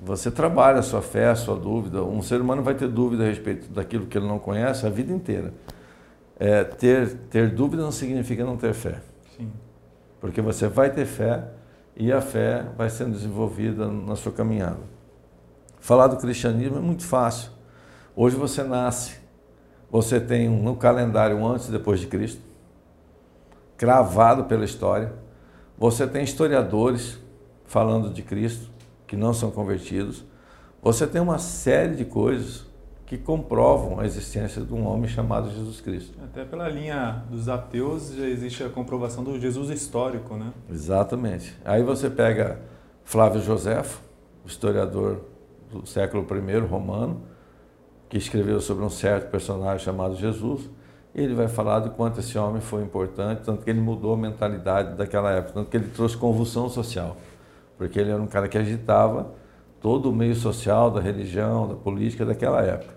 você 0.00 0.30
trabalha 0.30 0.80
a 0.80 0.82
sua 0.82 1.00
fé, 1.00 1.28
a 1.28 1.34
sua 1.34 1.56
dúvida. 1.56 2.02
Um 2.02 2.20
ser 2.22 2.40
humano 2.40 2.62
vai 2.62 2.74
ter 2.74 2.88
dúvida 2.88 3.24
a 3.24 3.26
respeito 3.26 3.72
daquilo 3.72 4.06
que 4.06 4.18
ele 4.18 4.26
não 4.26 4.38
conhece 4.38 4.86
a 4.86 4.90
vida 4.90 5.12
inteira. 5.12 5.54
É, 6.38 6.62
ter, 6.64 7.14
ter 7.30 7.50
dúvida 7.50 7.82
não 7.82 7.92
significa 7.92 8.44
não 8.44 8.56
ter 8.56 8.74
fé. 8.74 9.00
Sim. 9.36 9.50
Porque 10.20 10.40
você 10.40 10.68
vai 10.68 10.90
ter 10.90 11.06
fé 11.06 11.44
e 11.96 12.12
a 12.12 12.20
fé 12.20 12.66
vai 12.76 12.90
sendo 12.90 13.12
desenvolvida 13.12 13.86
na 13.88 14.16
sua 14.16 14.32
caminhada. 14.32 14.80
Falar 15.80 16.08
do 16.08 16.16
cristianismo 16.16 16.76
é 16.76 16.80
muito 16.80 17.04
fácil. 17.04 17.50
Hoje 18.16 18.36
você 18.36 18.62
nasce, 18.62 19.16
você 19.90 20.20
tem 20.20 20.48
um, 20.48 20.68
um 20.68 20.74
calendário 20.74 21.44
antes 21.46 21.68
e 21.68 21.72
depois 21.72 22.00
de 22.00 22.06
Cristo, 22.06 22.40
cravado 23.76 24.44
pela 24.44 24.64
história. 24.64 25.12
Você 25.78 26.06
tem 26.06 26.24
historiadores 26.24 27.18
falando 27.64 28.12
de 28.12 28.22
Cristo 28.22 28.70
que 29.06 29.16
não 29.16 29.32
são 29.32 29.50
convertidos. 29.50 30.24
Você 30.82 31.06
tem 31.06 31.20
uma 31.20 31.38
série 31.38 31.94
de 31.94 32.04
coisas 32.04 32.66
que 33.06 33.18
comprovam 33.18 34.00
a 34.00 34.06
existência 34.06 34.62
de 34.62 34.72
um 34.72 34.86
homem 34.86 35.08
chamado 35.08 35.50
Jesus 35.50 35.80
Cristo. 35.80 36.18
Até 36.22 36.44
pela 36.44 36.68
linha 36.68 37.22
dos 37.30 37.48
ateus 37.48 38.14
já 38.14 38.26
existe 38.26 38.64
a 38.64 38.68
comprovação 38.68 39.22
do 39.22 39.38
Jesus 39.38 39.70
histórico, 39.70 40.36
né? 40.36 40.52
Exatamente. 40.70 41.54
Aí 41.64 41.82
você 41.82 42.08
pega 42.08 42.60
Flávio 43.04 43.42
Josefo, 43.42 44.00
historiador 44.44 45.20
do 45.70 45.86
século 45.86 46.26
I 46.30 46.58
romano, 46.60 47.22
que 48.08 48.16
escreveu 48.16 48.60
sobre 48.60 48.84
um 48.84 48.90
certo 48.90 49.30
personagem 49.30 49.84
chamado 49.84 50.16
Jesus, 50.16 50.68
e 51.14 51.22
ele 51.22 51.34
vai 51.34 51.46
falar 51.46 51.80
de 51.80 51.90
quanto 51.90 52.20
esse 52.20 52.36
homem 52.38 52.60
foi 52.60 52.82
importante, 52.82 53.42
tanto 53.44 53.64
que 53.64 53.70
ele 53.70 53.80
mudou 53.80 54.14
a 54.14 54.16
mentalidade 54.16 54.96
daquela 54.96 55.30
época, 55.30 55.52
tanto 55.54 55.70
que 55.70 55.76
ele 55.76 55.88
trouxe 55.88 56.16
convulsão 56.16 56.68
social 56.68 57.16
porque 57.76 57.98
ele 57.98 58.10
era 58.10 58.22
um 58.22 58.26
cara 58.26 58.48
que 58.48 58.58
agitava 58.58 59.34
todo 59.80 60.10
o 60.10 60.12
meio 60.14 60.34
social, 60.34 60.90
da 60.90 61.00
religião, 61.00 61.68
da 61.68 61.74
política 61.74 62.24
daquela 62.24 62.62
época, 62.62 62.94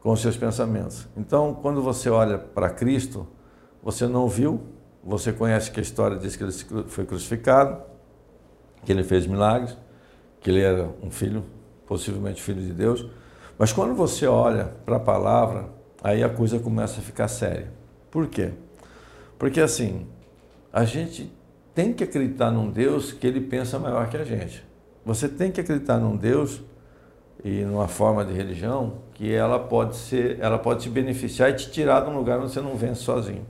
com 0.00 0.12
os 0.12 0.20
seus 0.20 0.36
pensamentos. 0.36 1.08
Então, 1.16 1.52
quando 1.54 1.82
você 1.82 2.08
olha 2.08 2.38
para 2.38 2.70
Cristo, 2.70 3.26
você 3.82 4.06
não 4.06 4.28
viu, 4.28 4.60
você 5.02 5.32
conhece 5.32 5.70
que 5.70 5.80
a 5.80 5.82
história 5.82 6.16
diz 6.16 6.36
que 6.36 6.44
ele 6.44 6.52
foi 6.86 7.04
crucificado, 7.04 7.82
que 8.84 8.92
ele 8.92 9.02
fez 9.02 9.26
milagres, 9.26 9.76
que 10.40 10.50
ele 10.50 10.60
era 10.60 10.88
um 11.02 11.10
filho, 11.10 11.44
possivelmente 11.86 12.40
filho 12.40 12.62
de 12.62 12.72
Deus, 12.72 13.06
mas 13.58 13.72
quando 13.72 13.94
você 13.94 14.26
olha 14.26 14.72
para 14.84 14.96
a 14.96 15.00
palavra, 15.00 15.70
aí 16.02 16.22
a 16.22 16.28
coisa 16.28 16.58
começa 16.58 17.00
a 17.00 17.02
ficar 17.02 17.26
séria. 17.26 17.72
Por 18.10 18.28
quê? 18.28 18.52
Porque 19.38 19.60
assim, 19.60 20.06
a 20.72 20.84
gente 20.84 21.32
tem 21.76 21.92
que 21.92 22.02
acreditar 22.02 22.50
num 22.50 22.70
Deus 22.70 23.12
que 23.12 23.26
ele 23.26 23.38
pensa 23.38 23.78
maior 23.78 24.08
que 24.08 24.16
a 24.16 24.24
gente. 24.24 24.64
Você 25.04 25.28
tem 25.28 25.52
que 25.52 25.60
acreditar 25.60 25.98
num 25.98 26.16
Deus 26.16 26.62
e 27.44 27.62
numa 27.64 27.86
forma 27.86 28.24
de 28.24 28.32
religião 28.32 28.94
que 29.12 29.30
ela 29.30 29.58
pode 29.58 29.94
ser, 29.94 30.38
ela 30.40 30.58
pode 30.58 30.84
te 30.84 30.88
beneficiar 30.88 31.50
e 31.50 31.52
te 31.52 31.70
tirar 31.70 32.00
de 32.00 32.08
um 32.08 32.16
lugar 32.16 32.40
onde 32.40 32.50
você 32.50 32.62
não 32.62 32.76
vence 32.76 33.02
sozinho. 33.02 33.44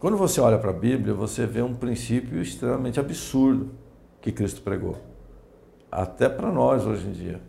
Quando 0.00 0.16
você 0.16 0.40
olha 0.40 0.58
para 0.58 0.70
a 0.70 0.72
Bíblia, 0.72 1.14
você 1.14 1.46
vê 1.46 1.62
um 1.62 1.72
princípio 1.72 2.42
extremamente 2.42 2.98
absurdo 2.98 3.70
que 4.20 4.32
Cristo 4.32 4.60
pregou. 4.60 4.96
Até 5.90 6.28
para 6.28 6.50
nós 6.50 6.84
hoje 6.84 7.06
em 7.06 7.12
dia. 7.12 7.40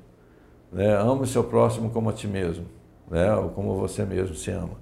Né? 0.72 0.96
Ame 0.96 1.24
o 1.24 1.26
seu 1.26 1.44
próximo 1.44 1.90
como 1.90 2.12
a 2.12 2.14
ti 2.14 2.28
mesmo, 2.28 2.68
né? 3.10 3.34
ou 3.36 3.50
como 3.50 3.76
você 3.76 4.06
mesmo 4.06 4.36
se 4.36 4.52
ama. 4.52 4.78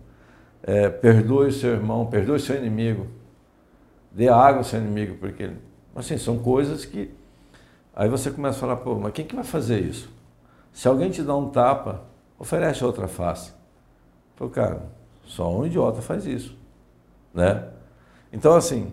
É, 0.62 0.90
perdoe 0.90 1.48
o 1.48 1.54
seu 1.54 1.72
irmão, 1.72 2.06
perdoe 2.06 2.36
o 2.36 2.40
seu 2.40 2.58
inimigo, 2.58 3.08
dê 4.16 4.30
água 4.30 4.60
ao 4.60 4.64
seu 4.64 4.80
inimigo, 4.80 5.18
porque. 5.18 5.52
Assim, 5.94 6.18
são 6.18 6.40
coisas 6.40 6.86
que. 6.86 7.14
Aí 7.94 8.10
você 8.10 8.32
começa 8.32 8.58
a 8.58 8.60
falar, 8.60 8.78
pô, 8.78 8.96
mas 8.96 9.14
quem 9.14 9.26
que 9.26 9.36
vai 9.36 9.44
fazer 9.44 9.80
isso? 9.80 10.10
Se 10.74 10.88
alguém 10.88 11.10
te 11.10 11.22
dá 11.22 11.36
um 11.36 11.50
tapa, 11.50 12.04
oferece 12.40 12.84
outra 12.84 13.08
face. 13.08 13.54
Pô, 14.36 14.50
cara, 14.50 14.84
só 15.26 15.54
um 15.54 15.66
idiota 15.66 16.02
faz 16.02 16.26
isso. 16.26 16.58
Né? 17.34 17.66
Então, 18.32 18.56
assim, 18.56 18.92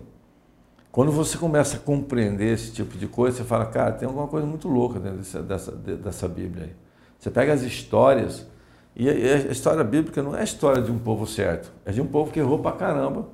quando 0.91 1.11
você 1.11 1.37
começa 1.37 1.77
a 1.77 1.79
compreender 1.79 2.53
esse 2.53 2.71
tipo 2.71 2.97
de 2.97 3.07
coisa, 3.07 3.37
você 3.37 3.43
fala, 3.43 3.65
cara, 3.65 3.91
tem 3.91 4.07
alguma 4.07 4.27
coisa 4.27 4.47
muito 4.47 4.69
louca 4.69 4.99
dentro 4.99 5.17
dessa, 5.17 5.41
dessa, 5.41 5.71
dessa 5.71 6.27
Bíblia 6.27 6.65
aí. 6.65 6.75
Você 7.19 7.29
pega 7.29 7.51
as 7.53 7.61
histórias, 7.61 8.47
e 8.95 9.09
a 9.09 9.51
história 9.51 9.83
bíblica 9.83 10.21
não 10.21 10.35
é 10.35 10.41
a 10.41 10.43
história 10.43 10.81
de 10.81 10.91
um 10.91 10.99
povo 10.99 11.25
certo, 11.27 11.71
é 11.85 11.91
de 11.91 12.01
um 12.01 12.07
povo 12.07 12.31
que 12.31 12.39
errou 12.39 12.59
pra 12.59 12.73
caramba 12.73 13.27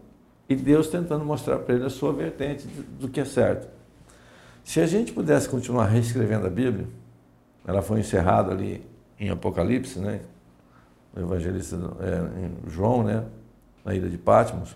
e 0.49 0.55
Deus 0.55 0.87
tentando 0.87 1.23
mostrar 1.23 1.59
para 1.59 1.75
ele 1.75 1.85
a 1.85 1.89
sua 1.89 2.11
vertente 2.11 2.67
do 2.99 3.07
que 3.07 3.19
é 3.19 3.25
certo. 3.25 3.69
Se 4.63 4.81
a 4.81 4.87
gente 4.87 5.13
pudesse 5.13 5.47
continuar 5.47 5.85
reescrevendo 5.85 6.47
a 6.47 6.49
Bíblia, 6.49 6.87
ela 7.65 7.83
foi 7.83 7.99
encerrada 7.99 8.51
ali 8.51 8.83
em 9.19 9.29
Apocalipse, 9.29 9.99
né? 9.99 10.21
O 11.15 11.19
evangelista 11.19 11.75
é, 11.99 12.69
João, 12.69 13.03
né? 13.03 13.23
Na 13.85 13.93
ilha 13.93 14.09
de 14.09 14.17
Patmos. 14.17 14.75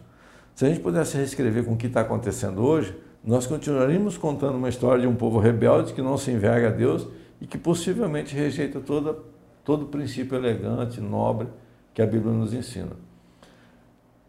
Se 0.53 0.65
a 0.65 0.69
gente 0.69 0.79
pudesse 0.79 1.17
reescrever 1.17 1.65
com 1.65 1.73
o 1.73 1.77
que 1.77 1.87
está 1.87 2.01
acontecendo 2.01 2.63
hoje, 2.63 2.95
nós 3.23 3.47
continuaríamos 3.47 4.17
contando 4.17 4.55
uma 4.55 4.69
história 4.69 5.01
de 5.01 5.07
um 5.07 5.15
povo 5.15 5.39
rebelde 5.39 5.93
que 5.93 6.01
não 6.01 6.17
se 6.17 6.29
enverga 6.29 6.67
a 6.67 6.71
Deus 6.71 7.07
e 7.41 7.47
que 7.47 7.57
possivelmente 7.57 8.35
rejeita 8.35 8.79
toda, 8.79 9.17
todo 9.63 9.85
o 9.85 9.87
princípio 9.87 10.37
elegante, 10.37 11.01
nobre 11.01 11.47
que 11.93 12.01
a 12.01 12.05
Bíblia 12.05 12.33
nos 12.33 12.53
ensina. 12.53 12.91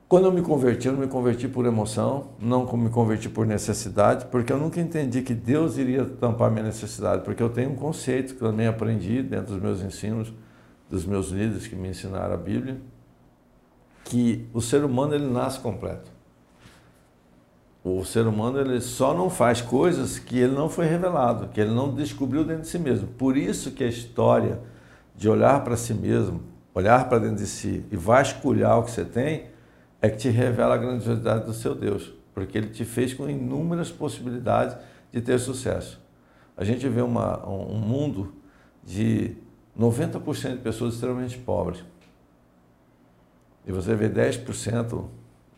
Quando 0.08 0.26
eu 0.26 0.32
me 0.32 0.42
converti, 0.42 0.86
eu 0.86 0.92
não 0.92 1.00
me 1.00 1.06
converti 1.06 1.48
por 1.48 1.64
emoção, 1.64 2.28
não 2.38 2.70
me 2.76 2.90
converti 2.90 3.28
por 3.28 3.46
necessidade, 3.46 4.26
porque 4.26 4.52
eu 4.52 4.58
nunca 4.58 4.80
entendi 4.80 5.22
que 5.22 5.34
Deus 5.34 5.78
iria 5.78 6.04
tampar 6.04 6.50
minha 6.50 6.64
necessidade, 6.64 7.22
porque 7.22 7.42
eu 7.42 7.48
tenho 7.48 7.70
um 7.70 7.74
conceito 7.74 8.34
que 8.34 8.42
eu 8.42 8.50
também 8.50 8.66
aprendi 8.66 9.22
dentro 9.22 9.54
dos 9.54 9.62
meus 9.62 9.80
ensinos, 9.82 10.32
dos 10.90 11.06
meus 11.06 11.30
líderes 11.30 11.66
que 11.66 11.74
me 11.74 11.88
ensinaram 11.88 12.34
a 12.34 12.36
Bíblia, 12.36 12.80
que 14.04 14.46
o 14.52 14.60
ser 14.60 14.84
humano 14.84 15.14
ele 15.14 15.26
nasce 15.26 15.58
completo. 15.58 16.12
O 17.82 18.04
ser 18.04 18.26
humano 18.26 18.60
ele 18.60 18.80
só 18.80 19.14
não 19.14 19.30
faz 19.30 19.62
coisas 19.62 20.18
que 20.18 20.38
ele 20.38 20.54
não 20.54 20.68
foi 20.68 20.86
revelado, 20.86 21.48
que 21.48 21.60
ele 21.60 21.70
não 21.70 21.94
descobriu 21.94 22.44
dentro 22.44 22.62
de 22.62 22.68
si 22.68 22.78
mesmo. 22.78 23.08
Por 23.08 23.36
isso 23.36 23.72
que 23.72 23.82
a 23.82 23.88
história 23.88 24.60
de 25.16 25.28
olhar 25.28 25.64
para 25.64 25.76
si 25.76 25.94
mesmo, 25.94 26.42
olhar 26.74 27.08
para 27.08 27.18
dentro 27.18 27.36
de 27.36 27.46
si 27.46 27.84
e 27.90 27.96
vasculhar 27.96 28.78
o 28.78 28.84
que 28.84 28.90
você 28.90 29.04
tem, 29.04 29.53
é 30.04 30.10
que 30.10 30.18
te 30.18 30.28
revela 30.28 30.74
a 30.74 30.76
grandiosidade 30.76 31.46
do 31.46 31.54
seu 31.54 31.74
Deus, 31.74 32.12
porque 32.34 32.58
ele 32.58 32.68
te 32.68 32.84
fez 32.84 33.14
com 33.14 33.28
inúmeras 33.28 33.90
possibilidades 33.90 34.76
de 35.10 35.20
ter 35.22 35.38
sucesso. 35.38 35.98
A 36.54 36.62
gente 36.62 36.86
vê 36.88 37.00
uma, 37.00 37.48
um 37.48 37.78
mundo 37.78 38.34
de 38.84 39.34
90% 39.78 40.52
de 40.52 40.58
pessoas 40.58 40.94
extremamente 40.94 41.38
pobres. 41.38 41.82
E 43.66 43.72
você 43.72 43.94
vê 43.94 44.10
10% 44.10 45.04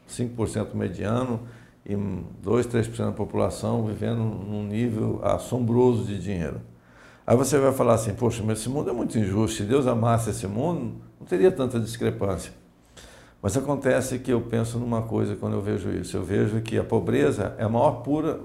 5% 0.09 0.75
mediano 0.75 1.41
e 1.85 1.97
2, 1.97 2.69
3% 2.69 2.97
da 2.99 3.11
população 3.11 3.85
vivendo 3.85 4.19
num 4.19 4.65
nível 4.65 5.19
assombroso 5.25 6.05
de 6.05 6.21
dinheiro. 6.21 6.61
Aí 7.27 7.37
você 7.37 7.59
vai 7.59 7.73
falar 7.73 7.95
assim, 7.95 8.15
poxa, 8.15 8.45
mas 8.47 8.61
esse 8.61 8.69
mundo 8.69 8.91
é 8.91 8.93
muito 8.93 9.19
injusto, 9.19 9.57
se 9.57 9.65
Deus 9.65 9.89
amasse 9.89 10.31
esse 10.31 10.47
mundo, 10.47 11.01
não 11.19 11.27
teria 11.27 11.51
tanta 11.51 11.81
discrepância. 11.81 12.53
Mas 13.47 13.57
acontece 13.57 14.19
que 14.19 14.33
eu 14.33 14.41
penso 14.41 14.77
numa 14.77 15.03
coisa 15.03 15.37
quando 15.37 15.53
eu 15.53 15.61
vejo 15.61 15.89
isso. 15.93 16.17
Eu 16.17 16.25
vejo 16.25 16.61
que 16.63 16.77
a 16.77 16.83
pobreza 16.83 17.55
é 17.59 17.63
a 17.63 17.69
maior 17.69 18.03
pura, 18.03 18.41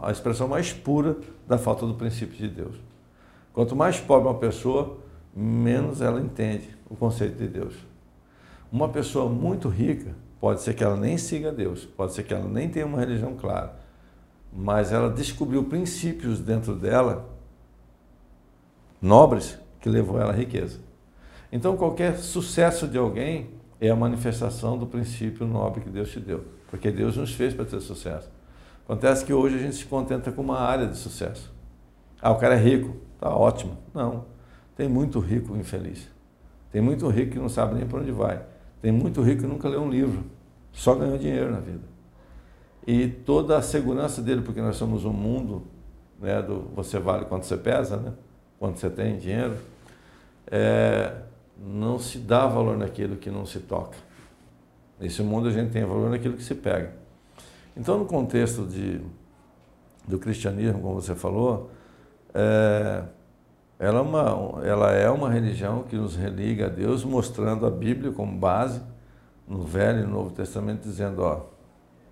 a, 0.00 0.12
expressão 0.12 0.46
mais 0.46 0.72
pura 0.72 1.16
da 1.44 1.58
falta 1.58 1.84
do 1.84 1.94
princípio 1.94 2.36
de 2.36 2.46
Deus. 2.46 2.76
Quanto 3.52 3.74
mais 3.74 3.98
pobre 3.98 4.28
uma 4.28 4.38
pessoa, 4.38 4.96
menos 5.34 6.00
ela 6.00 6.20
entende 6.20 6.70
o 6.88 6.94
conceito 6.94 7.36
de 7.36 7.48
Deus. 7.48 7.74
Uma 8.70 8.88
pessoa 8.88 9.28
muito 9.28 9.68
rica, 9.68 10.14
pode 10.40 10.60
ser 10.60 10.72
que 10.74 10.84
ela 10.84 10.96
nem 10.96 11.18
siga 11.18 11.50
Deus, 11.50 11.84
pode 11.84 12.14
ser 12.14 12.22
que 12.22 12.32
ela 12.32 12.46
nem 12.46 12.68
tenha 12.68 12.86
uma 12.86 13.00
religião 13.00 13.34
clara, 13.34 13.74
mas 14.52 14.92
ela 14.92 15.10
descobriu 15.10 15.64
princípios 15.64 16.38
dentro 16.38 16.76
dela, 16.76 17.28
nobres, 19.02 19.58
que 19.80 19.88
levou 19.88 20.20
ela 20.20 20.30
à 20.30 20.36
riqueza. 20.36 20.78
Então, 21.50 21.76
qualquer 21.76 22.18
sucesso 22.18 22.86
de 22.86 22.96
alguém 22.96 23.57
é 23.80 23.90
a 23.90 23.96
manifestação 23.96 24.76
do 24.76 24.86
princípio 24.86 25.46
nobre 25.46 25.82
que 25.82 25.90
Deus 25.90 26.10
te 26.10 26.20
deu, 26.20 26.44
porque 26.70 26.90
Deus 26.90 27.16
nos 27.16 27.32
fez 27.32 27.54
para 27.54 27.64
ter 27.64 27.80
sucesso. 27.80 28.30
Acontece 28.84 29.24
que 29.24 29.32
hoje 29.32 29.56
a 29.56 29.58
gente 29.58 29.76
se 29.76 29.84
contenta 29.84 30.32
com 30.32 30.42
uma 30.42 30.58
área 30.58 30.86
de 30.86 30.96
sucesso. 30.96 31.52
Ah, 32.20 32.30
o 32.30 32.36
cara 32.36 32.54
é 32.54 32.58
rico, 32.58 32.96
tá 33.20 33.28
ótimo. 33.28 33.76
Não, 33.94 34.24
tem 34.76 34.88
muito 34.88 35.20
rico 35.20 35.56
infeliz. 35.56 36.08
Tem 36.72 36.80
muito 36.80 37.08
rico 37.08 37.32
que 37.32 37.38
não 37.38 37.48
sabe 37.48 37.74
nem 37.74 37.86
para 37.86 38.00
onde 38.00 38.10
vai. 38.10 38.42
Tem 38.80 38.92
muito 38.92 39.22
rico 39.22 39.42
que 39.42 39.46
nunca 39.46 39.68
leu 39.68 39.82
um 39.82 39.90
livro, 39.90 40.24
só 40.72 40.94
ganhou 40.94 41.18
dinheiro 41.18 41.50
na 41.50 41.60
vida. 41.60 41.82
E 42.86 43.08
toda 43.08 43.58
a 43.58 43.62
segurança 43.62 44.22
dele, 44.22 44.40
porque 44.40 44.60
nós 44.60 44.76
somos 44.76 45.04
um 45.04 45.12
mundo, 45.12 45.66
né, 46.18 46.40
do 46.40 46.70
você 46.74 46.98
vale 46.98 47.26
quanto 47.26 47.44
você 47.44 47.56
pesa, 47.56 47.96
né, 47.96 48.12
quanto 48.58 48.78
você 48.78 48.88
tem 48.88 49.18
dinheiro, 49.18 49.56
é, 50.46 51.14
não 51.58 51.98
se 51.98 52.18
dá 52.18 52.46
valor 52.46 52.76
naquilo 52.76 53.16
que 53.16 53.30
não 53.30 53.44
se 53.44 53.60
toca. 53.60 53.96
Nesse 54.98 55.22
mundo 55.22 55.48
a 55.48 55.52
gente 55.52 55.70
tem 55.70 55.84
valor 55.84 56.10
naquilo 56.10 56.36
que 56.36 56.42
se 56.42 56.54
pega. 56.54 56.92
Então, 57.76 57.98
no 57.98 58.04
contexto 58.04 58.66
de, 58.66 59.00
do 60.06 60.18
cristianismo, 60.18 60.80
como 60.80 60.94
você 60.94 61.14
falou, 61.14 61.70
é, 62.34 63.04
ela, 63.78 63.98
é 63.98 64.02
uma, 64.02 64.66
ela 64.66 64.92
é 64.92 65.08
uma 65.08 65.30
religião 65.30 65.84
que 65.84 65.96
nos 65.96 66.16
religa 66.16 66.66
a 66.66 66.68
Deus, 66.68 67.04
mostrando 67.04 67.66
a 67.66 67.70
Bíblia 67.70 68.10
como 68.10 68.36
base, 68.36 68.80
no 69.46 69.62
Velho 69.62 70.00
e 70.00 70.02
no 70.02 70.10
Novo 70.10 70.30
Testamento, 70.30 70.82
dizendo: 70.82 71.22
ó, 71.22 71.46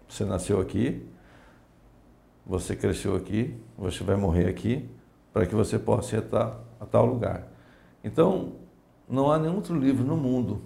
você 0.09 0.25
nasceu 0.25 0.61
aqui, 0.61 1.05
você 2.47 2.77
cresceu 2.77 3.17
aqui, 3.17 3.61
você 3.77 4.05
vai 4.05 4.17
morrer 4.17 4.49
aqui, 4.49 4.89
para 5.33 5.45
que 5.45 5.55
você 5.55 5.79
possa 5.79 6.17
ir 6.17 6.19
a 6.21 6.23
tal, 6.23 6.65
a 6.81 6.87
tal 6.87 7.05
lugar. 7.05 7.49
Então, 8.05 8.53
não 9.09 9.31
há 9.31 9.39
nenhum 9.39 9.57
outro 9.57 9.79
livro 9.79 10.05
no 10.05 10.17
mundo 10.17 10.63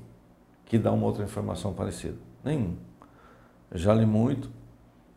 que 0.64 0.78
dá 0.78 0.92
uma 0.92 1.04
outra 1.04 1.24
informação 1.24 1.72
parecida. 1.72 2.16
Nenhum. 2.44 2.76
Eu 3.70 3.78
já 3.78 3.92
li 3.92 4.06
muito, 4.06 4.50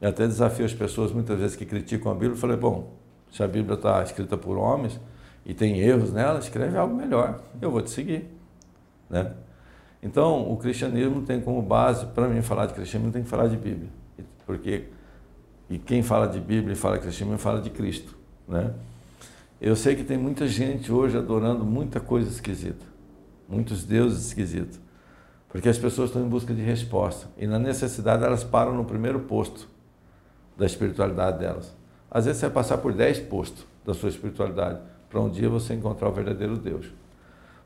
e 0.01 0.06
até 0.06 0.27
desafio 0.27 0.65
as 0.65 0.74
pessoas 0.74 1.12
muitas 1.12 1.39
vezes 1.39 1.56
que 1.56 1.65
criticam 1.65 2.12
a 2.12 2.15
Bíblia. 2.15 2.32
Eu 2.32 2.38
falei, 2.38 2.58
bom, 2.58 2.94
se 3.32 3.42
a 3.42 3.48
Bíblia 3.48 3.75
está 3.75 4.03
escrita 4.03 4.36
por 4.36 4.58
homens 4.58 5.00
e 5.46 5.53
tem 5.53 5.80
erros 5.80 6.12
nela, 6.12 6.39
escreve 6.39 6.77
algo 6.77 6.96
melhor. 6.96 7.42
Eu 7.62 7.72
vou 7.72 7.82
te 7.82 7.89
seguir. 7.89 8.27
Né? 9.10 9.32
Então, 10.01 10.51
o 10.51 10.58
cristianismo 10.58 11.22
tem 11.22 11.39
como 11.39 11.62
base, 11.62 12.06
para 12.08 12.27
mim 12.27 12.42
falar 12.42 12.65
de 12.65 12.74
cristianismo, 12.74 13.13
tem 13.13 13.24
que 13.24 13.30
falar 13.30 13.48
de 13.48 13.56
Bíblia. 13.56 13.89
Porque 14.46 14.88
e 15.70 15.77
quem 15.77 16.03
fala 16.03 16.27
de 16.27 16.39
Bíblia 16.39 16.74
e 16.74 16.75
fala 16.75 16.96
de 16.96 17.03
cristianismo 17.03 17.39
fala 17.39 17.62
de 17.62 17.70
Cristo. 17.70 18.18
Né? 18.48 18.74
Eu 19.62 19.75
sei 19.75 19.96
que 19.96 20.03
tem 20.03 20.18
muita 20.18 20.48
gente 20.48 20.92
hoje 20.92 21.18
adorando 21.18 21.64
muita 21.64 22.00
coisa 22.00 22.29
esquisita 22.29 22.93
muitos 23.48 23.84
deuses 23.84 24.27
esquisitos. 24.27 24.79
Porque 25.50 25.70
as 25.70 25.77
pessoas 25.77 26.10
estão 26.10 26.25
em 26.25 26.27
busca 26.27 26.53
de 26.53 26.62
resposta. 26.62 27.27
E 27.38 27.46
na 27.46 27.60
necessidade 27.60 28.24
elas 28.24 28.44
param 28.44 28.74
no 28.74 28.86
primeiro 28.86 29.20
posto 29.22 29.68
da 30.58 30.66
espiritualidade 30.66 31.40
delas. 31.40 31.75
Às 32.10 32.25
vezes 32.25 32.40
você 32.40 32.48
vai 32.48 32.56
passar 32.56 32.77
por 32.77 32.94
dez 32.94 33.20
postos 33.20 33.66
da 33.86 33.94
sua 33.94 34.10
espiritualidade 34.10 34.79
para 35.10 35.22
um 35.22 35.29
dia 35.29 35.48
você 35.50 35.74
encontrar 35.74 36.10
o 36.10 36.12
verdadeiro 36.12 36.58
Deus. 36.58 36.92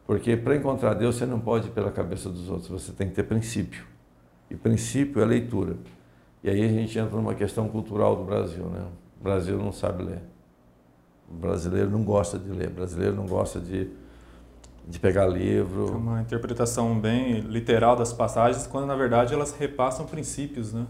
Porque 0.06 0.36
para 0.36 0.56
encontrar 0.56 0.94
Deus 0.94 1.16
você 1.16 1.26
não 1.26 1.40
pode 1.40 1.68
ir 1.68 1.72
pela 1.72 1.92
cabeça 1.92 2.30
dos 2.30 2.50
outros, 2.50 2.70
você 2.70 2.92
tem 2.92 3.10
que 3.10 3.16
ter 3.16 3.24
princípio. 3.24 3.86
E 4.50 4.56
princípio 4.56 5.22
é 5.22 5.26
leitura. 5.26 5.76
E 6.44 6.50
aí 6.50 6.63
a 6.63 6.68
gente 6.68 6.98
entra 6.98 7.16
numa 7.16 7.36
questão 7.36 7.68
cultural 7.68 8.16
do 8.16 8.24
Brasil, 8.24 8.66
né? 8.66 8.86
O 9.20 9.24
Brasil 9.24 9.58
não 9.58 9.72
sabe 9.72 10.04
ler. 10.04 10.22
O 11.30 11.34
brasileiro 11.34 11.90
não 11.90 12.04
gosta 12.04 12.38
de 12.38 12.50
ler, 12.50 12.68
o 12.68 12.72
brasileiro 12.72 13.16
não 13.16 13.26
gosta 13.26 13.60
de 13.60 13.90
de 14.88 15.00
pegar 15.00 15.28
livro. 15.28 15.88
É 15.88 15.97
uma 15.97 16.21
interpretação 16.21 16.97
bem 16.97 17.41
literal 17.41 17.95
das 17.95 18.13
passagens, 18.13 18.65
quando 18.65 18.86
na 18.86 18.95
verdade 18.95 19.34
elas 19.34 19.52
repassam 19.52 20.06
princípios, 20.06 20.73
né? 20.73 20.88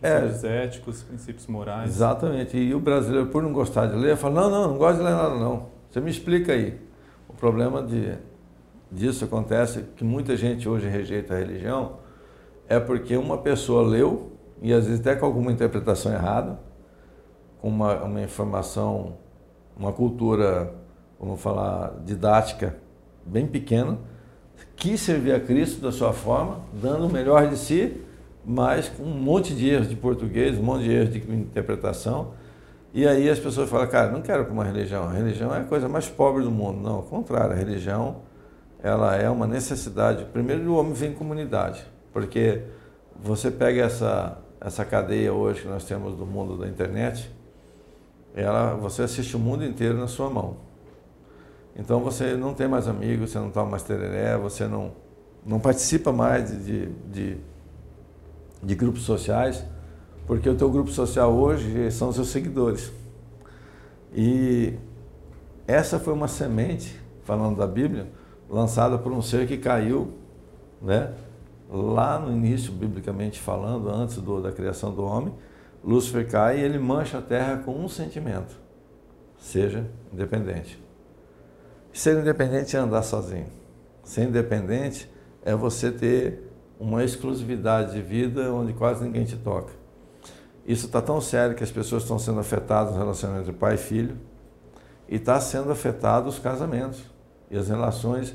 Princípios 0.00 0.44
é. 0.44 0.64
éticos, 0.64 1.02
princípios 1.02 1.46
morais. 1.46 1.90
Exatamente. 1.90 2.56
E 2.56 2.74
o 2.74 2.80
brasileiro, 2.80 3.26
por 3.26 3.42
não 3.42 3.52
gostar 3.52 3.86
de 3.86 3.96
ler, 3.96 4.16
fala: 4.16 4.42
não, 4.42 4.50
não, 4.50 4.68
não 4.68 4.78
gosto 4.78 4.98
de 4.98 5.04
ler 5.04 5.10
nada, 5.10 5.34
não. 5.34 5.66
Você 5.90 6.00
me 6.00 6.10
explica 6.10 6.52
aí. 6.52 6.80
O 7.28 7.34
problema 7.34 7.82
de, 7.82 8.14
disso 8.90 9.24
acontece 9.24 9.82
que 9.96 10.04
muita 10.04 10.36
gente 10.36 10.68
hoje 10.68 10.88
rejeita 10.88 11.34
a 11.34 11.38
religião 11.38 11.98
é 12.68 12.80
porque 12.80 13.16
uma 13.16 13.38
pessoa 13.38 13.82
leu, 13.82 14.32
e 14.62 14.72
às 14.72 14.86
vezes 14.86 15.00
até 15.00 15.16
com 15.16 15.26
alguma 15.26 15.50
interpretação 15.50 16.12
errada, 16.12 16.58
com 17.60 17.68
uma, 17.68 18.04
uma 18.04 18.20
informação, 18.22 19.16
uma 19.76 19.92
cultura, 19.92 20.72
vamos 21.18 21.40
falar, 21.40 21.94
didática 22.04 22.76
bem 23.28 23.46
pequeno, 23.46 23.98
quis 24.76 25.00
servir 25.00 25.32
a 25.32 25.40
Cristo 25.40 25.80
da 25.80 25.92
sua 25.92 26.12
forma, 26.12 26.60
dando 26.72 27.06
o 27.06 27.12
melhor 27.12 27.48
de 27.48 27.56
si, 27.56 28.00
mas 28.44 28.88
com 28.88 29.02
um 29.02 29.14
monte 29.14 29.54
de 29.54 29.68
erros 29.68 29.88
de 29.88 29.96
português, 29.96 30.58
um 30.58 30.62
monte 30.62 30.84
de 30.84 30.92
erros 30.92 31.12
de 31.12 31.18
interpretação. 31.18 32.32
E 32.94 33.06
aí 33.06 33.28
as 33.28 33.38
pessoas 33.38 33.68
falam, 33.68 33.86
cara, 33.88 34.10
não 34.10 34.22
quero 34.22 34.50
uma 34.50 34.64
religião. 34.64 35.04
A 35.04 35.12
religião 35.12 35.54
é 35.54 35.60
a 35.60 35.64
coisa 35.64 35.88
mais 35.88 36.08
pobre 36.08 36.42
do 36.42 36.50
mundo. 36.50 36.80
Não, 36.80 36.96
ao 36.96 37.02
contrário, 37.02 37.52
a 37.52 37.54
religião 37.54 38.22
ela 38.82 39.14
é 39.16 39.28
uma 39.28 39.46
necessidade. 39.46 40.24
Primeiro, 40.32 40.70
o 40.70 40.76
homem 40.76 40.92
vem 40.92 41.10
em 41.10 41.14
comunidade, 41.14 41.84
porque 42.12 42.62
você 43.20 43.50
pega 43.50 43.82
essa, 43.82 44.38
essa 44.60 44.84
cadeia 44.84 45.32
hoje 45.32 45.62
que 45.62 45.68
nós 45.68 45.84
temos 45.84 46.16
do 46.16 46.24
mundo 46.24 46.56
da 46.56 46.68
internet, 46.68 47.30
ela, 48.34 48.74
você 48.74 49.02
assiste 49.02 49.36
o 49.36 49.38
mundo 49.38 49.64
inteiro 49.64 49.98
na 49.98 50.06
sua 50.06 50.30
mão. 50.30 50.67
Então 51.78 52.00
você 52.00 52.34
não 52.36 52.52
tem 52.52 52.66
mais 52.66 52.88
amigos, 52.88 53.30
você 53.30 53.38
não 53.38 53.50
toma 53.50 53.70
mais 53.70 53.84
tereré, 53.84 54.36
você 54.36 54.66
não, 54.66 54.92
não 55.46 55.60
participa 55.60 56.12
mais 56.12 56.50
de, 56.64 56.86
de, 57.10 57.36
de 58.62 58.74
grupos 58.74 59.02
sociais, 59.02 59.64
porque 60.26 60.48
o 60.48 60.56
teu 60.56 60.68
grupo 60.68 60.90
social 60.90 61.32
hoje 61.32 61.90
são 61.92 62.08
os 62.08 62.16
seus 62.16 62.28
seguidores. 62.28 62.92
E 64.12 64.74
essa 65.66 66.00
foi 66.00 66.12
uma 66.12 66.26
semente, 66.26 66.98
falando 67.22 67.56
da 67.56 67.66
Bíblia, 67.66 68.10
lançada 68.50 68.98
por 68.98 69.12
um 69.12 69.22
ser 69.22 69.46
que 69.46 69.56
caiu, 69.56 70.12
né? 70.82 71.14
lá 71.70 72.18
no 72.18 72.32
início, 72.32 72.72
biblicamente 72.72 73.38
falando, 73.38 73.90
antes 73.90 74.16
do, 74.16 74.40
da 74.40 74.50
criação 74.50 74.92
do 74.92 75.04
homem, 75.04 75.32
Lúcifer 75.84 76.28
cai 76.28 76.58
e 76.58 76.62
ele 76.62 76.78
mancha 76.78 77.18
a 77.18 77.22
terra 77.22 77.58
com 77.58 77.72
um 77.72 77.88
sentimento: 77.88 78.58
seja 79.38 79.88
independente. 80.12 80.87
Ser 81.98 82.16
independente 82.16 82.76
é 82.76 82.78
andar 82.78 83.02
sozinho. 83.02 83.48
Ser 84.04 84.28
independente 84.28 85.10
é 85.44 85.52
você 85.52 85.90
ter 85.90 86.48
uma 86.78 87.02
exclusividade 87.02 87.90
de 87.90 88.00
vida 88.00 88.54
onde 88.54 88.72
quase 88.72 89.02
ninguém 89.02 89.24
te 89.24 89.34
toca. 89.34 89.72
Isso 90.64 90.86
está 90.86 91.02
tão 91.02 91.20
sério 91.20 91.56
que 91.56 91.64
as 91.64 91.72
pessoas 91.72 92.04
estão 92.04 92.16
sendo 92.16 92.38
afetadas 92.38 92.92
no 92.92 93.00
relacionamento 93.00 93.48
entre 93.48 93.58
pai 93.58 93.74
e 93.74 93.78
filho 93.78 94.16
e 95.08 95.16
está 95.16 95.40
sendo 95.40 95.72
afetado 95.72 96.28
os 96.28 96.38
casamentos 96.38 97.02
e 97.50 97.58
as 97.58 97.68
relações, 97.68 98.32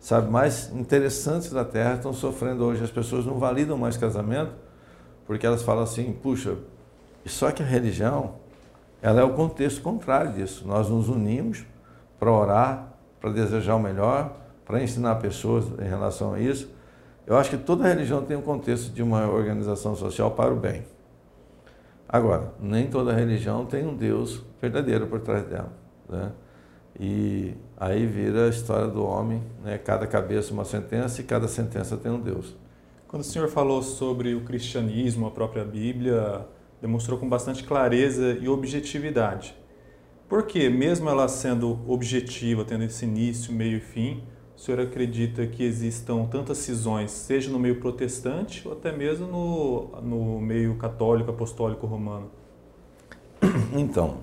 sabe, 0.00 0.30
mais 0.30 0.72
interessantes 0.72 1.50
da 1.50 1.66
Terra 1.66 1.96
estão 1.96 2.14
sofrendo 2.14 2.64
hoje. 2.64 2.82
As 2.82 2.90
pessoas 2.90 3.26
não 3.26 3.38
validam 3.38 3.76
mais 3.76 3.98
casamento 3.98 4.52
porque 5.26 5.44
elas 5.44 5.62
falam 5.62 5.82
assim, 5.82 6.14
puxa, 6.14 6.56
só 7.26 7.50
que 7.50 7.62
a 7.62 7.66
religião, 7.66 8.36
ela 9.02 9.20
é 9.20 9.22
o 9.22 9.34
contexto 9.34 9.82
contrário 9.82 10.32
disso. 10.32 10.66
Nós 10.66 10.88
nos 10.88 11.10
unimos 11.10 11.66
para 12.18 12.32
orar, 12.32 12.91
para 13.22 13.30
desejar 13.30 13.76
o 13.76 13.80
melhor, 13.80 14.36
para 14.64 14.82
ensinar 14.82 15.14
pessoas 15.14 15.64
em 15.80 15.88
relação 15.88 16.34
a 16.34 16.40
isso. 16.40 16.68
Eu 17.24 17.36
acho 17.36 17.50
que 17.50 17.56
toda 17.56 17.86
religião 17.86 18.20
tem 18.24 18.36
um 18.36 18.42
contexto 18.42 18.92
de 18.92 19.00
uma 19.00 19.28
organização 19.28 19.94
social 19.94 20.32
para 20.32 20.52
o 20.52 20.56
bem. 20.56 20.82
Agora, 22.08 22.52
nem 22.60 22.88
toda 22.88 23.12
religião 23.12 23.64
tem 23.64 23.86
um 23.86 23.94
Deus 23.94 24.42
verdadeiro 24.60 25.06
por 25.06 25.20
trás 25.20 25.44
dela. 25.44 25.72
Né? 26.08 26.32
E 26.98 27.54
aí 27.76 28.04
vira 28.06 28.46
a 28.46 28.48
história 28.48 28.88
do 28.88 29.04
homem, 29.04 29.40
né? 29.64 29.78
cada 29.78 30.04
cabeça 30.04 30.52
uma 30.52 30.64
sentença 30.64 31.20
e 31.20 31.24
cada 31.24 31.46
sentença 31.46 31.96
tem 31.96 32.10
um 32.10 32.20
Deus. 32.20 32.56
Quando 33.06 33.22
o 33.22 33.24
senhor 33.24 33.48
falou 33.48 33.82
sobre 33.82 34.34
o 34.34 34.40
cristianismo, 34.40 35.28
a 35.28 35.30
própria 35.30 35.64
Bíblia, 35.64 36.44
demonstrou 36.80 37.18
com 37.18 37.28
bastante 37.28 37.62
clareza 37.62 38.36
e 38.40 38.48
objetividade. 38.48 39.54
Por 40.28 40.44
que, 40.44 40.68
mesmo 40.68 41.08
ela 41.10 41.28
sendo 41.28 41.78
objetiva, 41.86 42.64
tendo 42.64 42.84
esse 42.84 43.04
início, 43.04 43.52
meio 43.52 43.76
e 43.76 43.80
fim, 43.80 44.22
o 44.56 44.60
senhor 44.60 44.80
acredita 44.80 45.46
que 45.46 45.62
existam 45.64 46.24
tantas 46.26 46.58
cisões, 46.58 47.10
seja 47.10 47.50
no 47.50 47.58
meio 47.58 47.80
protestante 47.80 48.66
ou 48.66 48.74
até 48.74 48.92
mesmo 48.92 49.26
no, 49.26 50.00
no 50.00 50.40
meio 50.40 50.76
católico, 50.76 51.30
apostólico 51.30 51.86
romano? 51.86 52.30
Então, 53.74 54.18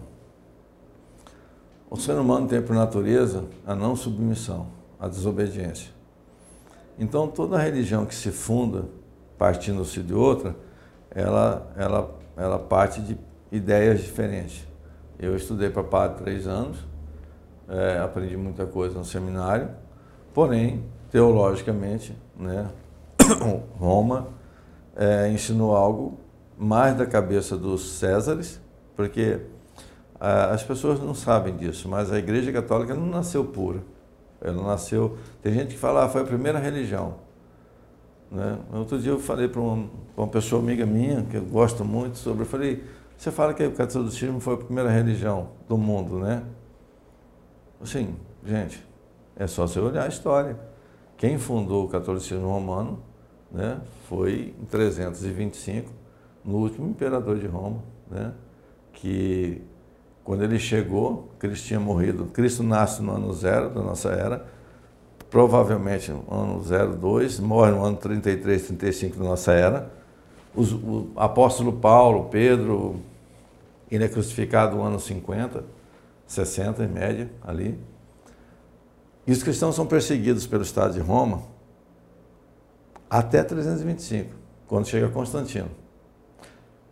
o 1.89 1.97
ser 1.97 2.13
humano 2.13 2.47
tem 2.47 2.61
por 2.61 2.75
natureza 2.75 3.45
a 3.65 3.75
não 3.75 3.95
submissão, 3.95 4.67
a 4.99 5.07
desobediência. 5.07 5.91
Então, 6.99 7.27
toda 7.27 7.57
religião 7.57 8.05
que 8.05 8.13
se 8.13 8.29
funda 8.29 8.85
partindo-se 9.37 10.01
de 10.01 10.13
outra, 10.13 10.55
ela, 11.09 11.71
ela, 11.75 12.19
ela 12.37 12.59
parte 12.59 13.01
de 13.01 13.17
ideias 13.51 14.01
diferentes. 14.01 14.67
Eu 15.19 15.35
estudei 15.35 15.69
para 15.69 15.83
padre 15.83 16.23
três 16.23 16.47
anos, 16.47 16.77
é, 17.67 17.99
aprendi 17.99 18.37
muita 18.37 18.65
coisa 18.65 18.97
no 18.97 19.05
seminário, 19.05 19.69
porém, 20.33 20.83
teologicamente, 21.11 22.15
né, 22.37 22.69
Roma 23.77 24.27
é, 24.95 25.29
ensinou 25.29 25.75
algo 25.75 26.17
mais 26.57 26.97
da 26.97 27.05
cabeça 27.05 27.57
dos 27.57 27.97
Césares, 27.97 28.59
porque 28.95 29.39
ah, 30.19 30.51
as 30.51 30.61
pessoas 30.61 30.99
não 30.99 31.15
sabem 31.15 31.55
disso, 31.55 31.87
mas 31.87 32.11
a 32.11 32.19
Igreja 32.19 32.51
Católica 32.51 32.93
não 32.93 33.05
nasceu 33.05 33.45
pura. 33.45 33.79
Ela 34.41 34.61
nasceu. 34.61 35.17
Tem 35.41 35.53
gente 35.53 35.69
que 35.75 35.77
fala, 35.79 36.05
ah, 36.05 36.09
foi 36.09 36.21
a 36.21 36.25
primeira 36.25 36.59
religião. 36.59 37.15
Né? 38.29 38.57
Outro 38.73 38.99
dia 38.99 39.11
eu 39.11 39.19
falei 39.19 39.47
para 39.47 39.61
uma, 39.61 39.89
uma, 40.15 40.27
pessoa 40.27 40.61
amiga 40.61 40.85
minha, 40.85 41.23
que 41.23 41.37
eu 41.37 41.43
gosto 41.43 41.85
muito 41.85 42.17
sobre, 42.17 42.43
eu 42.43 42.45
falei, 42.45 42.83
você 43.19 43.31
fala 43.31 43.53
que 43.53 43.61
o 43.65 43.73
catolicismo 43.73 44.39
foi 44.39 44.53
a 44.53 44.57
primeira 44.57 44.89
religião 44.89 45.49
do 45.67 45.77
mundo, 45.77 46.19
né? 46.19 46.41
Assim, 47.81 48.15
gente, 48.45 48.81
é 49.35 49.45
só 49.45 49.67
você 49.67 49.77
olhar 49.77 50.05
a 50.05 50.07
história. 50.07 50.57
Quem 51.17 51.37
fundou 51.37 51.83
o 51.83 51.89
catolicismo 51.89 52.47
romano 52.47 53.03
né, 53.51 53.81
foi 54.07 54.55
em 54.57 54.63
325, 54.63 55.91
no 56.45 56.59
último 56.59 56.87
imperador 56.87 57.37
de 57.37 57.45
Roma, 57.45 57.83
né, 58.09 58.31
que 58.93 59.61
quando 60.23 60.45
ele 60.45 60.57
chegou, 60.57 61.29
Cristo 61.39 61.67
tinha 61.67 61.79
morrido. 61.79 62.27
Cristo 62.27 62.63
nasce 62.63 63.01
no 63.01 63.11
ano 63.11 63.33
zero 63.33 63.69
da 63.69 63.81
nossa 63.81 64.11
era, 64.11 64.45
provavelmente 65.29 66.09
no 66.09 66.23
ano 66.33 66.63
02, 66.97 67.41
morre 67.41 67.71
no 67.71 67.83
ano 67.83 67.97
33, 67.97 68.67
35 68.67 69.17
da 69.17 69.25
nossa 69.25 69.51
era. 69.51 69.98
Os, 70.55 70.71
o 70.73 71.11
apóstolo 71.15 71.73
Paulo, 71.73 72.25
Pedro, 72.25 72.99
ele 73.89 74.03
é 74.03 74.07
crucificado 74.07 74.75
no 74.75 74.83
ano 74.83 74.99
50, 74.99 75.63
60 76.27 76.83
em 76.83 76.87
média, 76.87 77.29
ali. 77.41 77.79
E 79.25 79.31
os 79.31 79.43
cristãos 79.43 79.75
são 79.75 79.85
perseguidos 79.85 80.47
pelo 80.47 80.63
Estado 80.63 80.93
de 80.93 80.99
Roma 80.99 81.43
até 83.09 83.43
325, 83.43 84.33
quando 84.67 84.87
chega 84.87 85.09
Constantino. 85.09 85.69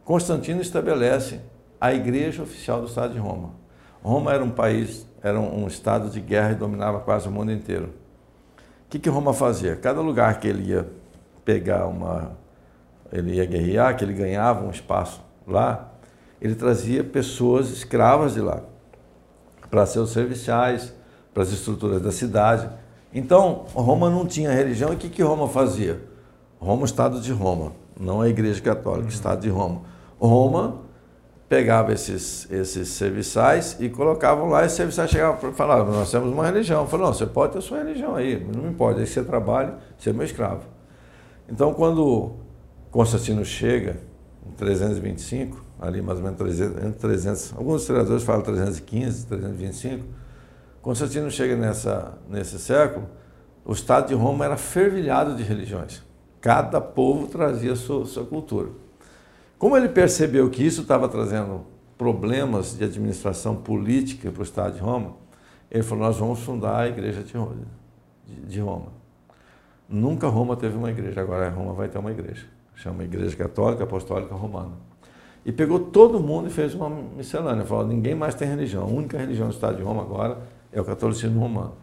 Constantino 0.03 0.61
estabelece 0.61 1.41
a 1.79 1.93
igreja 1.93 2.41
oficial 2.41 2.81
do 2.81 2.87
Estado 2.87 3.13
de 3.13 3.19
Roma. 3.19 3.51
Roma 4.01 4.33
era 4.33 4.43
um 4.43 4.49
país, 4.49 5.05
era 5.21 5.39
um 5.39 5.67
estado 5.67 6.09
de 6.09 6.21
guerra 6.21 6.53
e 6.53 6.55
dominava 6.55 6.99
quase 6.99 7.27
o 7.27 7.31
mundo 7.31 7.51
inteiro. 7.51 7.87
O 8.85 8.89
que, 8.89 8.99
que 8.99 9.09
Roma 9.09 9.33
fazia? 9.33 9.75
Cada 9.75 9.99
lugar 9.99 10.39
que 10.39 10.47
ele 10.47 10.71
ia 10.71 10.87
pegar 11.43 11.87
uma. 11.87 12.37
Ele 13.11 13.35
ia 13.35 13.45
guerrear, 13.45 13.95
que 13.95 14.03
ele 14.03 14.13
ganhava 14.13 14.65
um 14.65 14.69
espaço 14.69 15.21
lá, 15.47 15.93
ele 16.41 16.55
trazia 16.55 17.03
pessoas 17.03 17.69
escravas 17.69 18.33
de 18.33 18.41
lá 18.41 18.61
para 19.69 19.85
ser 19.85 19.99
os 19.99 20.11
serviciais, 20.11 20.93
para 21.33 21.43
as 21.43 21.51
estruturas 21.51 22.01
da 22.01 22.11
cidade. 22.11 22.69
Então, 23.13 23.65
Roma 23.73 24.09
não 24.09 24.25
tinha 24.25 24.51
religião. 24.51 24.91
E 24.91 24.95
o 24.95 24.97
que, 24.97 25.09
que 25.09 25.21
Roma 25.21 25.47
fazia? 25.47 26.01
Roma, 26.59 26.85
Estado 26.85 27.19
de 27.21 27.31
Roma, 27.31 27.73
não 27.99 28.21
a 28.21 28.29
Igreja 28.29 28.61
Católica, 28.61 29.03
uhum. 29.03 29.09
Estado 29.09 29.41
de 29.41 29.49
Roma. 29.49 29.81
Roma 30.19 30.81
pegava 31.47 31.93
esses, 31.93 32.49
esses 32.51 32.89
serviçais 32.89 33.77
e 33.79 33.89
colocavam 33.89 34.49
lá, 34.49 34.63
e 34.63 34.67
os 34.67 34.73
serviçais 34.73 35.09
chegavam 35.09 35.37
para 35.37 35.51
falar, 35.53 35.83
nós 35.85 36.11
temos 36.11 36.31
uma 36.31 36.45
religião. 36.45 36.81
Eu 36.81 36.87
falei, 36.87 37.05
não, 37.05 37.13
você 37.13 37.25
pode 37.25 37.53
ter 37.53 37.61
sua 37.61 37.77
religião 37.77 38.15
aí, 38.15 38.45
não 38.53 38.63
me 38.63 38.69
importa, 38.69 38.99
aí 38.99 39.07
você 39.07 39.23
trabalha, 39.23 39.75
você 39.97 40.09
é 40.09 40.13
meu 40.13 40.25
escravo. 40.25 40.63
Então, 41.47 41.73
quando 41.73 42.33
Constantino 42.97 43.45
chega, 43.45 43.97
em 44.43 44.51
325, 44.53 45.63
ali 45.79 46.01
mais 46.01 46.17
ou 46.17 46.23
menos 46.23 46.39
300, 46.39 46.83
entre 46.83 46.99
300, 46.99 47.53
alguns 47.55 47.81
historiadores 47.81 48.23
falam 48.23 48.41
315, 48.41 49.27
325, 49.27 50.03
Constantino 50.81 51.29
chega 51.29 51.55
nessa, 51.55 52.17
nesse 52.27 52.57
século, 52.57 53.07
o 53.63 53.71
Estado 53.71 54.07
de 54.07 54.15
Roma 54.15 54.45
era 54.45 54.57
fervilhado 54.57 55.35
de 55.35 55.43
religiões. 55.43 56.01
Cada 56.41 56.81
povo 56.81 57.27
trazia 57.27 57.75
sua, 57.75 58.03
sua 58.07 58.25
cultura. 58.25 58.69
Como 59.59 59.77
ele 59.77 59.89
percebeu 59.89 60.49
que 60.49 60.65
isso 60.65 60.81
estava 60.81 61.07
trazendo 61.07 61.67
problemas 61.99 62.75
de 62.75 62.83
administração 62.83 63.57
política 63.57 64.31
para 64.31 64.39
o 64.39 64.43
Estado 64.43 64.73
de 64.73 64.79
Roma, 64.79 65.13
ele 65.69 65.83
falou: 65.83 66.03
Nós 66.05 66.17
vamos 66.17 66.39
fundar 66.39 66.79
a 66.79 66.87
Igreja 66.87 67.23
de 68.25 68.59
Roma. 68.59 68.87
Nunca 69.87 70.27
Roma 70.27 70.57
teve 70.57 70.75
uma 70.75 70.89
igreja, 70.89 71.21
agora 71.21 71.47
Roma 71.51 71.73
vai 71.73 71.89
ter 71.89 71.99
uma 71.99 72.09
igreja. 72.09 72.56
Chama 72.77 73.03
Igreja 73.03 73.35
Católica 73.35 73.83
Apostólica 73.83 74.35
Romana. 74.35 74.73
E 75.43 75.51
pegou 75.51 75.79
todo 75.79 76.19
mundo 76.19 76.47
e 76.47 76.51
fez 76.51 76.75
uma 76.75 76.89
miscelânea. 76.89 77.65
Falou: 77.65 77.87
ninguém 77.87 78.13
mais 78.13 78.35
tem 78.35 78.47
religião. 78.47 78.83
A 78.83 78.87
única 78.87 79.17
religião 79.17 79.47
do 79.47 79.53
Estado 79.53 79.77
de 79.77 79.83
Roma 79.83 80.03
agora 80.03 80.37
é 80.71 80.79
o 80.79 80.85
catolicismo 80.85 81.39
romano. 81.39 81.73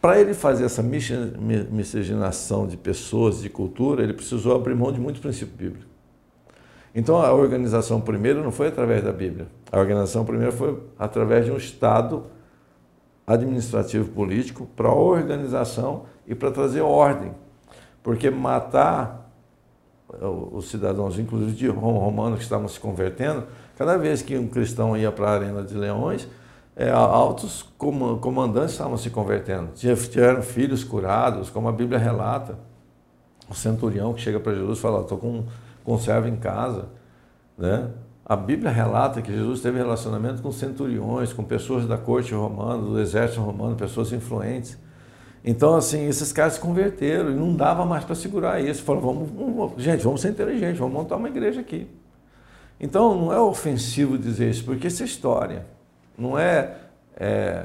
Para 0.00 0.20
ele 0.20 0.34
fazer 0.34 0.64
essa 0.64 0.82
miscigenação 0.82 2.66
de 2.66 2.76
pessoas, 2.76 3.40
de 3.40 3.48
cultura, 3.48 4.02
ele 4.02 4.12
precisou 4.12 4.54
abrir 4.54 4.74
mão 4.74 4.92
de 4.92 5.00
muitos 5.00 5.20
princípios 5.20 5.56
bíblicos. 5.56 5.88
Então 6.94 7.16
a 7.16 7.32
organização 7.32 8.00
primeiro 8.00 8.42
não 8.42 8.52
foi 8.52 8.68
através 8.68 9.02
da 9.02 9.12
Bíblia. 9.12 9.48
A 9.72 9.78
organização 9.78 10.24
primeiro 10.24 10.52
foi 10.52 10.78
através 10.98 11.46
de 11.46 11.50
um 11.50 11.56
Estado 11.56 12.24
administrativo 13.26 14.10
político 14.10 14.68
para 14.76 14.92
organização 14.92 16.04
e 16.26 16.34
para 16.34 16.50
trazer 16.50 16.82
ordem. 16.82 17.32
Porque 18.02 18.30
matar 18.30 19.27
os 20.08 20.70
cidadãos, 20.70 21.18
inclusive 21.18 21.52
de 21.52 21.68
Roma, 21.68 21.98
romanos 21.98 22.38
que 22.38 22.44
estavam 22.44 22.66
se 22.66 22.80
convertendo, 22.80 23.44
cada 23.76 23.96
vez 23.96 24.22
que 24.22 24.36
um 24.36 24.48
cristão 24.48 24.96
ia 24.96 25.12
para 25.12 25.28
a 25.28 25.34
Arena 25.34 25.62
de 25.62 25.74
Leões, 25.74 26.26
é, 26.74 26.90
altos 26.90 27.62
comandantes 27.76 28.72
estavam 28.72 28.96
se 28.96 29.10
convertendo. 29.10 29.70
Tiveram 29.74 30.42
filhos 30.42 30.84
curados, 30.84 31.50
como 31.50 31.68
a 31.68 31.72
Bíblia 31.72 31.98
relata. 31.98 32.58
O 33.50 33.54
centurião 33.54 34.14
que 34.14 34.20
chega 34.20 34.38
para 34.38 34.54
Jesus 34.54 34.78
e 34.78 34.80
fala: 34.80 35.00
Estou 35.00 35.18
com 35.18 35.44
conserva 35.88 36.28
em 36.28 36.36
casa. 36.36 36.84
Né? 37.56 37.88
A 38.24 38.36
Bíblia 38.36 38.70
relata 38.70 39.22
que 39.22 39.32
Jesus 39.32 39.62
teve 39.62 39.78
relacionamento 39.78 40.42
com 40.42 40.52
centuriões, 40.52 41.32
com 41.32 41.42
pessoas 41.42 41.86
da 41.86 41.96
corte 41.96 42.34
romana, 42.34 42.82
do 42.82 43.00
exército 43.00 43.40
romano, 43.40 43.74
pessoas 43.74 44.12
influentes. 44.12 44.78
Então, 45.50 45.76
assim, 45.76 46.06
esses 46.06 46.30
caras 46.30 46.52
se 46.52 46.60
converteram 46.60 47.30
e 47.30 47.34
não 47.34 47.54
dava 47.54 47.86
mais 47.86 48.04
para 48.04 48.14
segurar 48.14 48.62
isso. 48.62 48.82
Falaram, 48.82 49.06
vamos, 49.06 49.30
vamos, 49.30 49.82
gente, 49.82 50.04
vamos 50.04 50.20
ser 50.20 50.28
inteligentes, 50.28 50.78
vamos 50.78 50.92
montar 50.92 51.16
uma 51.16 51.26
igreja 51.26 51.62
aqui. 51.62 51.88
Então, 52.78 53.18
não 53.18 53.32
é 53.32 53.40
ofensivo 53.40 54.18
dizer 54.18 54.50
isso, 54.50 54.62
porque 54.62 54.86
é 54.86 54.90
história. 54.90 55.64
Não 56.18 56.38
é, 56.38 56.76
é, 57.16 57.64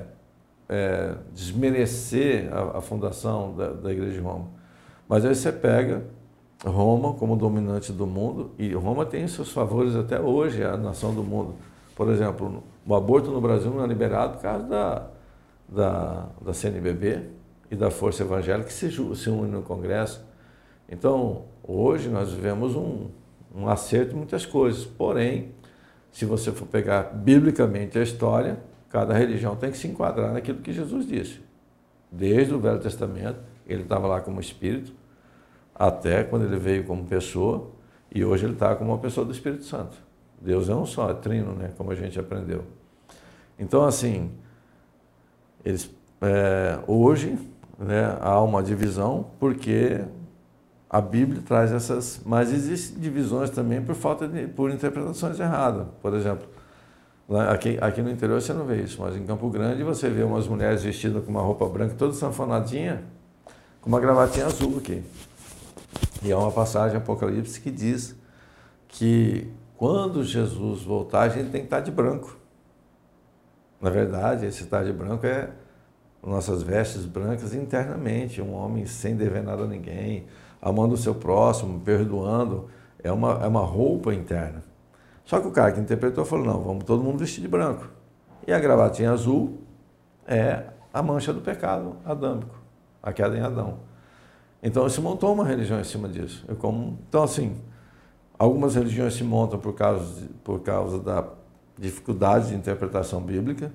é 0.69 1.13
desmerecer 1.33 2.49
a, 2.53 2.77
a 2.77 2.81
fundação 2.81 3.53
da, 3.53 3.73
da 3.73 3.91
igreja 3.91 4.13
de 4.13 4.19
Roma. 4.19 4.45
Mas 5.05 5.25
aí 5.25 5.35
você 5.35 5.51
pega 5.51 6.05
Roma 6.63 7.15
como 7.15 7.35
dominante 7.35 7.91
do 7.91 8.07
mundo, 8.07 8.51
e 8.57 8.73
Roma 8.73 9.05
tem 9.05 9.27
seus 9.27 9.51
favores 9.51 9.93
até 9.93 10.21
hoje, 10.21 10.61
é 10.61 10.67
a 10.67 10.77
nação 10.77 11.13
do 11.13 11.21
mundo. 11.21 11.55
Por 11.97 12.07
exemplo, 12.07 12.63
o 12.87 12.95
aborto 12.95 13.29
no 13.29 13.41
Brasil 13.41 13.69
não 13.69 13.83
é 13.83 13.87
liberado 13.87 14.35
por 14.35 14.41
causa 14.41 14.63
da, 14.63 15.07
da, 15.67 16.25
da 16.41 16.53
CNBB 16.53 17.42
e 17.73 17.75
da 17.75 17.89
Força 17.89 18.21
Evangélica 18.21 18.67
que 18.67 18.73
se, 18.73 18.91
se 18.91 19.29
no 19.29 19.63
Congresso. 19.63 20.23
Então, 20.87 21.45
hoje 21.63 22.07
nós 22.07 22.31
vivemos 22.31 22.75
um, 22.75 23.09
um 23.53 23.67
acerto 23.67 24.13
em 24.13 24.17
muitas 24.17 24.45
coisas, 24.45 24.85
porém, 24.85 25.53
se 26.11 26.23
você 26.23 26.51
for 26.51 26.67
pegar 26.67 27.01
biblicamente 27.15 27.97
a 27.97 28.03
história, 28.03 28.59
cada 28.89 29.15
religião 29.15 29.55
tem 29.55 29.71
que 29.71 29.77
se 29.77 29.87
enquadrar 29.87 30.33
naquilo 30.33 30.59
que 30.59 30.71
Jesus 30.71 31.07
disse. 31.07 31.41
Desde 32.11 32.53
o 32.53 32.59
Velho 32.59 32.79
Testamento, 32.79 33.39
ele 33.65 33.81
estava 33.81 34.05
lá 34.05 34.21
como 34.21 34.39
espírito, 34.39 34.93
até 35.73 36.23
quando 36.23 36.45
ele 36.45 36.57
veio 36.57 36.83
como 36.83 37.03
pessoa 37.05 37.71
e 38.13 38.23
hoje 38.23 38.45
ele 38.45 38.53
está 38.53 38.75
como 38.75 38.91
uma 38.91 38.99
pessoa 38.99 39.25
do 39.25 39.31
Espírito 39.31 39.63
Santo. 39.63 39.97
Deus 40.39 40.69
é 40.69 40.75
um 40.75 40.85
só, 40.85 41.09
é 41.09 41.15
trino, 41.15 41.53
né? 41.53 41.71
como 41.75 41.89
a 41.89 41.95
gente 41.95 42.19
aprendeu. 42.19 42.65
Então, 43.57 43.83
assim, 43.83 44.31
eles, 45.65 45.89
é, 46.21 46.77
hoje 46.85 47.35
né, 47.83 48.17
há 48.21 48.41
uma 48.41 48.63
divisão 48.63 49.27
porque 49.39 50.01
a 50.89 51.01
Bíblia 51.01 51.41
traz 51.41 51.71
essas, 51.71 52.21
mas 52.25 52.51
existem 52.53 52.99
divisões 52.99 53.49
também 53.49 53.81
por 53.81 53.95
falta 53.95 54.27
de, 54.27 54.47
por 54.47 54.69
interpretações 54.69 55.39
erradas. 55.39 55.87
Por 56.01 56.13
exemplo, 56.13 56.47
aqui, 57.49 57.77
aqui 57.81 58.01
no 58.01 58.11
interior 58.11 58.41
você 58.41 58.53
não 58.53 58.65
vê 58.65 58.83
isso, 58.83 59.01
mas 59.01 59.15
em 59.15 59.25
Campo 59.25 59.49
Grande 59.49 59.83
você 59.83 60.09
vê 60.09 60.23
umas 60.23 60.47
mulheres 60.47 60.83
vestidas 60.83 61.23
com 61.23 61.31
uma 61.31 61.41
roupa 61.41 61.67
branca, 61.67 61.95
toda 61.97 62.13
sanfonadinha, 62.13 63.03
com 63.81 63.89
uma 63.89 63.99
gravatinha 63.99 64.45
azul 64.45 64.77
aqui. 64.77 65.03
E 66.21 66.31
há 66.31 66.37
uma 66.37 66.51
passagem 66.51 66.97
Apocalipse 66.97 67.59
que 67.59 67.71
diz 67.71 68.15
que 68.87 69.51
quando 69.75 70.23
Jesus 70.23 70.83
voltar, 70.83 71.23
a 71.23 71.29
gente 71.29 71.49
tem 71.49 71.61
que 71.61 71.67
estar 71.67 71.79
de 71.79 71.91
branco. 71.91 72.37
Na 73.81 73.89
verdade, 73.89 74.45
esse 74.45 74.63
estar 74.63 74.85
de 74.85 74.93
branco 74.93 75.25
é 75.25 75.49
nossas 76.25 76.63
vestes 76.63 77.05
brancas 77.05 77.53
internamente, 77.53 78.41
um 78.41 78.53
homem 78.53 78.85
sem 78.85 79.15
dever 79.15 79.43
nada 79.43 79.63
a 79.63 79.67
ninguém, 79.67 80.25
amando 80.61 80.93
o 80.93 80.97
seu 80.97 81.13
próximo, 81.13 81.79
perdoando, 81.81 82.69
é 83.03 83.11
uma, 83.11 83.33
é 83.43 83.47
uma 83.47 83.61
roupa 83.61 84.13
interna. 84.13 84.63
Só 85.25 85.39
que 85.39 85.47
o 85.47 85.51
cara 85.51 85.71
que 85.71 85.79
interpretou 85.79 86.25
falou: 86.25 86.45
não, 86.45 86.61
vamos 86.61 86.83
todo 86.85 87.03
mundo 87.03 87.19
vestir 87.19 87.41
de 87.41 87.47
branco. 87.47 87.89
E 88.47 88.53
a 88.53 88.59
gravatinha 88.59 89.11
azul 89.11 89.59
é 90.27 90.63
a 90.93 91.01
mancha 91.01 91.33
do 91.33 91.41
pecado 91.41 91.97
adâmico, 92.05 92.55
a 93.01 93.11
queda 93.11 93.37
em 93.37 93.41
Adão. 93.41 93.79
Então 94.61 94.87
se 94.87 95.01
montou 95.01 95.33
uma 95.33 95.45
religião 95.45 95.79
em 95.79 95.83
cima 95.83 96.07
disso. 96.07 96.45
Como, 96.59 96.99
então, 97.07 97.23
assim, 97.23 97.55
algumas 98.37 98.75
religiões 98.75 99.13
se 99.13 99.23
montam 99.23 99.59
por 99.59 99.73
causa, 99.73 100.27
por 100.43 100.59
causa 100.61 100.99
da 100.99 101.25
dificuldade 101.77 102.49
de 102.49 102.55
interpretação 102.55 103.21
bíblica, 103.21 103.71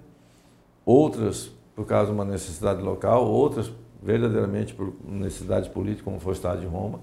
outras 0.85 1.51
por 1.79 1.87
causa 1.87 2.07
de 2.07 2.13
uma 2.13 2.25
necessidade 2.25 2.83
local, 2.83 3.25
outras 3.25 3.71
verdadeiramente 4.03 4.75
por 4.75 4.93
necessidade 5.05 5.71
política, 5.71 6.03
como 6.03 6.19
foi 6.19 6.33
o 6.33 6.35
Estado 6.35 6.61
de 6.61 6.67
Roma. 6.67 6.99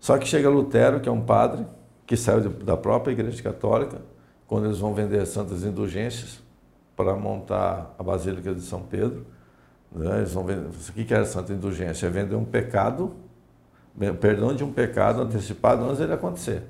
Só 0.00 0.18
que 0.18 0.26
chega 0.26 0.48
Lutero, 0.48 0.98
que 0.98 1.08
é 1.08 1.12
um 1.12 1.20
padre, 1.20 1.64
que 2.04 2.16
saiu 2.16 2.40
da 2.50 2.76
própria 2.76 3.12
Igreja 3.12 3.40
Católica, 3.40 4.02
quando 4.48 4.64
eles 4.64 4.78
vão 4.78 4.94
vender 4.94 5.24
santas 5.26 5.62
indulgências 5.62 6.42
para 6.96 7.14
montar 7.14 7.94
a 7.96 8.02
Basílica 8.02 8.52
de 8.52 8.62
São 8.62 8.82
Pedro. 8.82 9.24
Né? 9.92 10.18
Eles 10.18 10.32
vão 10.32 10.42
vender, 10.42 10.66
o 10.66 10.92
que 10.92 11.14
era 11.14 11.24
santa 11.24 11.52
indulgência? 11.52 12.08
É 12.08 12.10
vender 12.10 12.34
um 12.34 12.44
pecado, 12.44 13.14
perdão 14.20 14.56
de 14.56 14.64
um 14.64 14.72
pecado 14.72 15.22
antecipado 15.22 15.84
antes 15.84 15.98
dele 15.98 16.14
acontecer. 16.14 16.64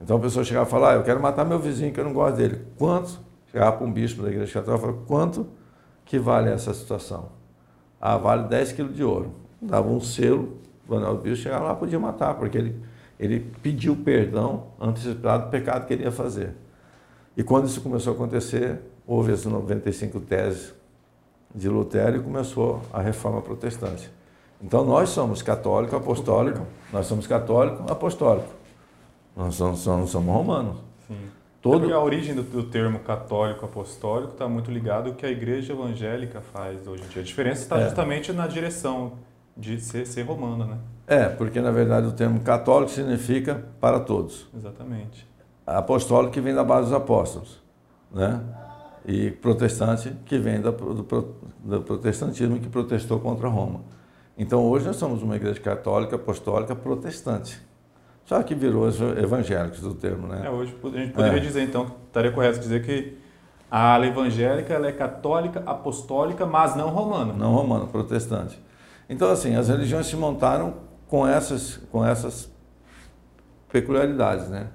Então 0.00 0.18
a 0.18 0.20
pessoa 0.20 0.44
chegava 0.44 0.68
e 0.68 0.70
falava, 0.70 0.92
ah, 0.92 0.96
eu 0.98 1.02
quero 1.02 1.20
matar 1.20 1.44
meu 1.44 1.58
vizinho 1.58 1.92
que 1.92 1.98
eu 1.98 2.04
não 2.04 2.12
gosto 2.12 2.36
dele. 2.36 2.64
Quanto? 2.78 3.18
Chegava 3.50 3.78
para 3.78 3.84
um 3.84 3.92
bispo 3.92 4.22
da 4.22 4.28
Igreja 4.28 4.52
Católica 4.52 4.86
e 4.86 4.88
falava, 4.88 5.06
quanto 5.08 5.58
que 6.10 6.18
vale 6.18 6.50
essa 6.50 6.74
situação? 6.74 7.28
ah, 8.00 8.16
vale 8.16 8.48
10 8.48 8.72
quilos 8.72 8.96
de 8.96 9.04
ouro. 9.04 9.32
Dava 9.62 9.88
um 9.88 10.00
selo, 10.00 10.56
o 10.88 10.94
Ronaldo 10.94 11.22
Bicho 11.22 11.42
chegava 11.42 11.66
lá 11.66 11.74
podia 11.74 12.00
matar, 12.00 12.34
porque 12.34 12.58
ele, 12.58 12.82
ele 13.18 13.40
pediu 13.62 13.94
perdão 13.94 14.64
antecipado 14.80 15.44
do 15.44 15.50
pecado 15.50 15.86
que 15.86 15.92
ele 15.92 16.02
ia 16.02 16.10
fazer. 16.10 16.56
E 17.36 17.44
quando 17.44 17.66
isso 17.66 17.80
começou 17.80 18.12
a 18.12 18.16
acontecer, 18.16 18.80
houve 19.06 19.32
as 19.32 19.44
95 19.44 20.18
teses 20.20 20.74
de 21.54 21.68
Lutero 21.68 22.16
e 22.16 22.20
começou 22.20 22.82
a 22.92 23.00
reforma 23.00 23.40
protestante. 23.40 24.10
Então 24.60 24.84
nós 24.84 25.10
somos 25.10 25.42
católico, 25.42 25.94
apostólico, 25.94 26.66
nós 26.92 27.06
somos 27.06 27.24
católico, 27.28 27.84
apostólico. 27.88 28.48
Nós 29.36 29.54
somos, 29.54 29.78
somos, 29.78 30.10
somos 30.10 30.34
romanos. 30.34 30.76
Sim. 31.06 31.39
Todo... 31.62 31.92
a 31.92 32.02
origem 32.02 32.34
do, 32.34 32.42
do 32.42 32.62
termo 32.62 33.00
católico 33.00 33.66
apostólico 33.66 34.32
está 34.32 34.48
muito 34.48 34.70
ligado 34.70 35.10
ao 35.10 35.14
que 35.14 35.26
a 35.26 35.30
igreja 35.30 35.74
evangélica 35.74 36.40
faz 36.40 36.86
hoje 36.86 37.02
em 37.02 37.08
dia. 37.08 37.20
A 37.20 37.24
diferença 37.24 37.62
está 37.62 37.78
é. 37.78 37.84
justamente 37.84 38.32
na 38.32 38.46
direção 38.46 39.12
de 39.54 39.78
ser, 39.78 40.06
ser 40.06 40.22
romana, 40.22 40.64
né? 40.64 40.78
É, 41.06 41.28
porque 41.28 41.60
na 41.60 41.70
verdade 41.70 42.06
o 42.06 42.12
termo 42.12 42.40
católico 42.40 42.90
significa 42.90 43.62
para 43.78 44.00
todos. 44.00 44.48
Exatamente. 44.56 45.28
Apostólico 45.66 46.32
que 46.32 46.40
vem 46.40 46.54
da 46.54 46.64
base 46.64 46.84
dos 46.84 46.94
apóstolos, 46.94 47.62
né? 48.10 48.40
E 49.04 49.30
protestante 49.30 50.14
que 50.24 50.38
vem 50.38 50.60
do, 50.60 50.72
do, 50.72 51.34
do 51.64 51.82
protestantismo 51.82 52.58
que 52.58 52.68
protestou 52.68 53.20
contra 53.20 53.48
Roma. 53.48 53.80
Então 54.36 54.64
hoje 54.64 54.86
nós 54.86 54.96
somos 54.96 55.22
uma 55.22 55.36
igreja 55.36 55.60
católica, 55.60 56.16
apostólica, 56.16 56.74
protestante. 56.74 57.60
Só 58.24 58.42
que 58.42 58.54
virou 58.54 58.88
evangélicos 58.88 59.80
do 59.80 59.94
termo, 59.94 60.28
né? 60.28 60.42
É, 60.44 60.50
hoje 60.50 60.76
a 60.82 60.98
gente 60.98 61.12
poderia 61.12 61.38
é. 61.38 61.40
dizer, 61.40 61.62
então, 61.62 61.86
estaria 62.06 62.30
correto 62.30 62.60
dizer 62.60 62.84
que 62.84 63.18
a 63.70 63.94
ala 63.94 64.06
evangélica 64.06 64.74
ela 64.74 64.88
é 64.88 64.92
católica, 64.92 65.62
apostólica, 65.66 66.46
mas 66.46 66.76
não 66.76 66.90
romana. 66.90 67.32
Não 67.32 67.52
romana, 67.52 67.86
protestante. 67.86 68.60
Então, 69.08 69.30
assim, 69.30 69.56
as 69.56 69.68
religiões 69.68 70.06
se 70.06 70.16
montaram 70.16 70.74
com 71.08 71.26
essas, 71.26 71.78
com 71.90 72.04
essas 72.04 72.50
peculiaridades, 73.70 74.48
né? 74.48 74.68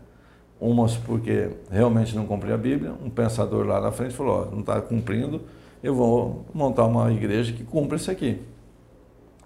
Umas 0.60 0.96
porque 0.96 1.50
realmente 1.70 2.16
não 2.16 2.26
cumpria 2.26 2.56
a 2.56 2.58
Bíblia, 2.58 2.94
um 3.04 3.10
pensador 3.10 3.66
lá 3.66 3.80
na 3.80 3.92
frente 3.92 4.14
falou, 4.14 4.48
ó, 4.48 4.52
não 4.52 4.62
está 4.62 4.82
cumprindo, 4.82 5.42
eu 5.84 5.94
vou 5.94 6.46
montar 6.54 6.86
uma 6.86 7.12
igreja 7.12 7.54
que 7.54 7.64
cumpra 7.64 7.98
isso 7.98 8.10
aqui. 8.10 8.42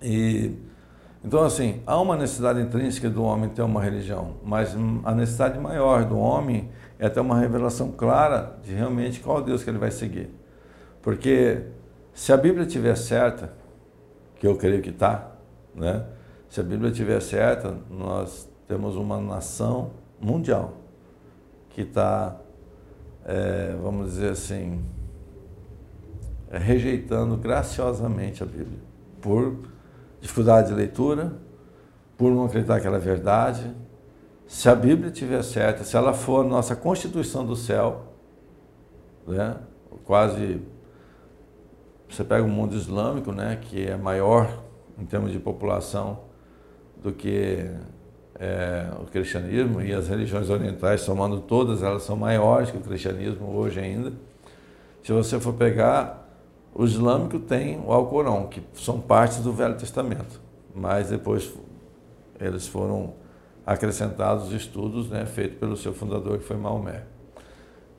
E 0.02 0.52
então, 1.24 1.44
assim, 1.44 1.82
há 1.86 2.00
uma 2.00 2.16
necessidade 2.16 2.62
intrínseca 2.62 3.10
do 3.10 3.24
homem 3.24 3.50
ter 3.50 3.62
uma 3.62 3.82
religião, 3.82 4.36
mas 4.44 4.76
a 5.04 5.14
necessidade 5.14 5.60
maior 5.60 6.06
do 6.06 6.18
homem 6.18 6.70
é 6.98 7.10
ter 7.10 7.20
uma 7.20 7.38
revelação 7.38 7.92
clara 7.92 8.58
de 8.64 8.74
realmente 8.74 9.20
qual 9.20 9.42
Deus 9.42 9.62
que 9.62 9.70
ele 9.70 9.78
vai 9.78 9.92
seguir. 9.92 10.30
Porque 11.02 11.64
se 12.14 12.32
a 12.32 12.38
Bíblia 12.38 12.66
estiver 12.66 12.96
certa, 12.96 13.52
que 14.36 14.48
eu 14.48 14.56
creio 14.56 14.82
que 14.82 14.92
está, 14.92 15.32
né? 15.76 16.06
se 16.50 16.62
a 16.62 16.64
Bíblia 16.64 16.90
estiver 16.90 17.22
certa, 17.22 17.76
nós 17.90 18.50
temos 18.68 18.96
uma 18.96 19.20
nação 19.20 19.92
mundial 20.22 20.74
que 21.70 21.82
está, 21.82 22.38
é, 23.26 23.76
vamos 23.82 24.12
dizer 24.12 24.32
assim, 24.32 24.82
rejeitando 26.50 27.38
graciosamente 27.38 28.42
a 28.42 28.46
Bíblia 28.46 28.80
por 29.22 29.58
dificuldade 30.22 30.70
de 30.70 30.74
leitura, 30.74 31.34
por 32.18 32.32
não 32.32 32.46
acreditar 32.46 32.80
que 32.80 32.88
ela 32.88 32.98
é 32.98 33.00
verdade. 33.00 33.74
Se 34.46 34.68
a 34.68 34.76
Bíblia 34.76 35.10
estiver 35.10 35.44
certa, 35.44 35.84
se 35.84 35.96
ela 35.96 36.14
for 36.14 36.46
a 36.46 36.48
nossa 36.48 36.76
Constituição 36.76 37.46
do 37.46 37.56
céu, 37.56 38.14
né, 39.28 39.56
quase. 40.04 40.62
Você 42.10 42.24
pega 42.24 42.44
o 42.44 42.50
mundo 42.50 42.76
islâmico, 42.76 43.32
né, 43.32 43.60
que 43.62 43.86
é 43.86 43.96
maior 43.96 44.64
em 44.98 45.06
termos 45.06 45.32
de 45.32 45.40
população 45.40 46.22
do 47.02 47.12
que 47.12 47.70
é, 48.40 48.88
o 49.00 49.06
cristianismo, 49.06 49.82
e 49.82 49.94
as 49.94 50.08
religiões 50.08 50.50
orientais, 50.50 51.02
somando 51.02 51.40
todas, 51.42 51.84
elas 51.84 52.04
são 52.04 52.16
maiores 52.16 52.72
que 52.72 52.78
o 52.78 52.82
cristianismo 52.82 53.56
hoje 53.56 53.80
ainda. 53.80 54.12
Se 55.04 55.12
você 55.12 55.40
for 55.40 55.54
pegar 55.54 56.29
o 56.74 56.86
islâmico 56.86 57.40
tem 57.40 57.80
o 57.86 57.92
Alcorão, 57.92 58.48
que 58.48 58.62
são 58.74 59.00
partes 59.00 59.40
do 59.40 59.52
Velho 59.52 59.76
Testamento, 59.76 60.40
mas 60.74 61.10
depois 61.10 61.52
eles 62.40 62.68
foram 62.68 63.14
acrescentados 63.66 64.52
estudos 64.52 65.10
né, 65.10 65.26
feitos 65.26 65.60
pelo 65.60 65.76
seu 65.76 65.94
fundador, 65.94 66.38
que 66.40 66.44
foi 66.44 66.58
Maomé. 66.58 67.04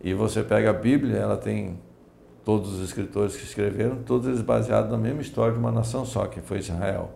E 0.02 0.14
você 0.14 0.42
pega 0.42 0.70
a 0.70 0.72
Bíblia, 0.72 1.16
ela 1.16 1.36
tem 1.36 1.78
todos 2.44 2.74
os 2.74 2.80
escritores 2.80 3.36
que 3.36 3.44
escreveram, 3.44 4.02
todos 4.02 4.26
eles 4.26 4.40
baseados 4.40 4.90
na 4.90 4.96
mesma 4.96 5.20
história 5.20 5.52
de 5.52 5.58
uma 5.58 5.70
nação 5.70 6.06
só, 6.06 6.26
que 6.26 6.40
foi 6.40 6.58
Israel. 6.58 7.10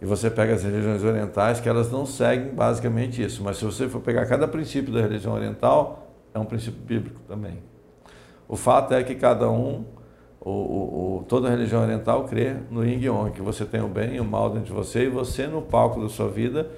E 0.00 0.04
você 0.04 0.30
pega 0.30 0.54
as 0.54 0.62
religiões 0.62 1.02
orientais, 1.02 1.58
que 1.58 1.68
elas 1.68 1.90
não 1.90 2.06
seguem 2.06 2.54
basicamente 2.54 3.22
isso, 3.22 3.42
mas 3.42 3.56
se 3.56 3.64
você 3.64 3.88
for 3.88 4.00
pegar 4.00 4.26
cada 4.26 4.46
princípio 4.46 4.92
da 4.92 5.00
religião 5.00 5.34
oriental, 5.34 6.12
é 6.32 6.38
um 6.38 6.44
princípio 6.44 6.80
bíblico 6.80 7.20
também. 7.26 7.58
O 8.46 8.56
fato 8.56 8.94
é 8.94 9.02
que 9.02 9.14
cada 9.14 9.50
um 9.50 9.84
o, 10.46 10.50
o, 10.50 11.16
o, 11.16 11.24
toda 11.24 11.50
religião 11.50 11.82
oriental 11.82 12.22
crê 12.22 12.54
no 12.70 12.86
yin 12.86 13.00
yang, 13.00 13.32
que 13.32 13.42
você 13.42 13.64
tem 13.64 13.80
o 13.80 13.88
bem 13.88 14.14
e 14.14 14.20
o 14.20 14.24
mal 14.24 14.48
dentro 14.48 14.66
de 14.66 14.72
você 14.72 15.06
e 15.06 15.08
você 15.08 15.48
no 15.48 15.60
palco 15.60 16.00
da 16.00 16.08
sua 16.08 16.28
vida 16.28 16.70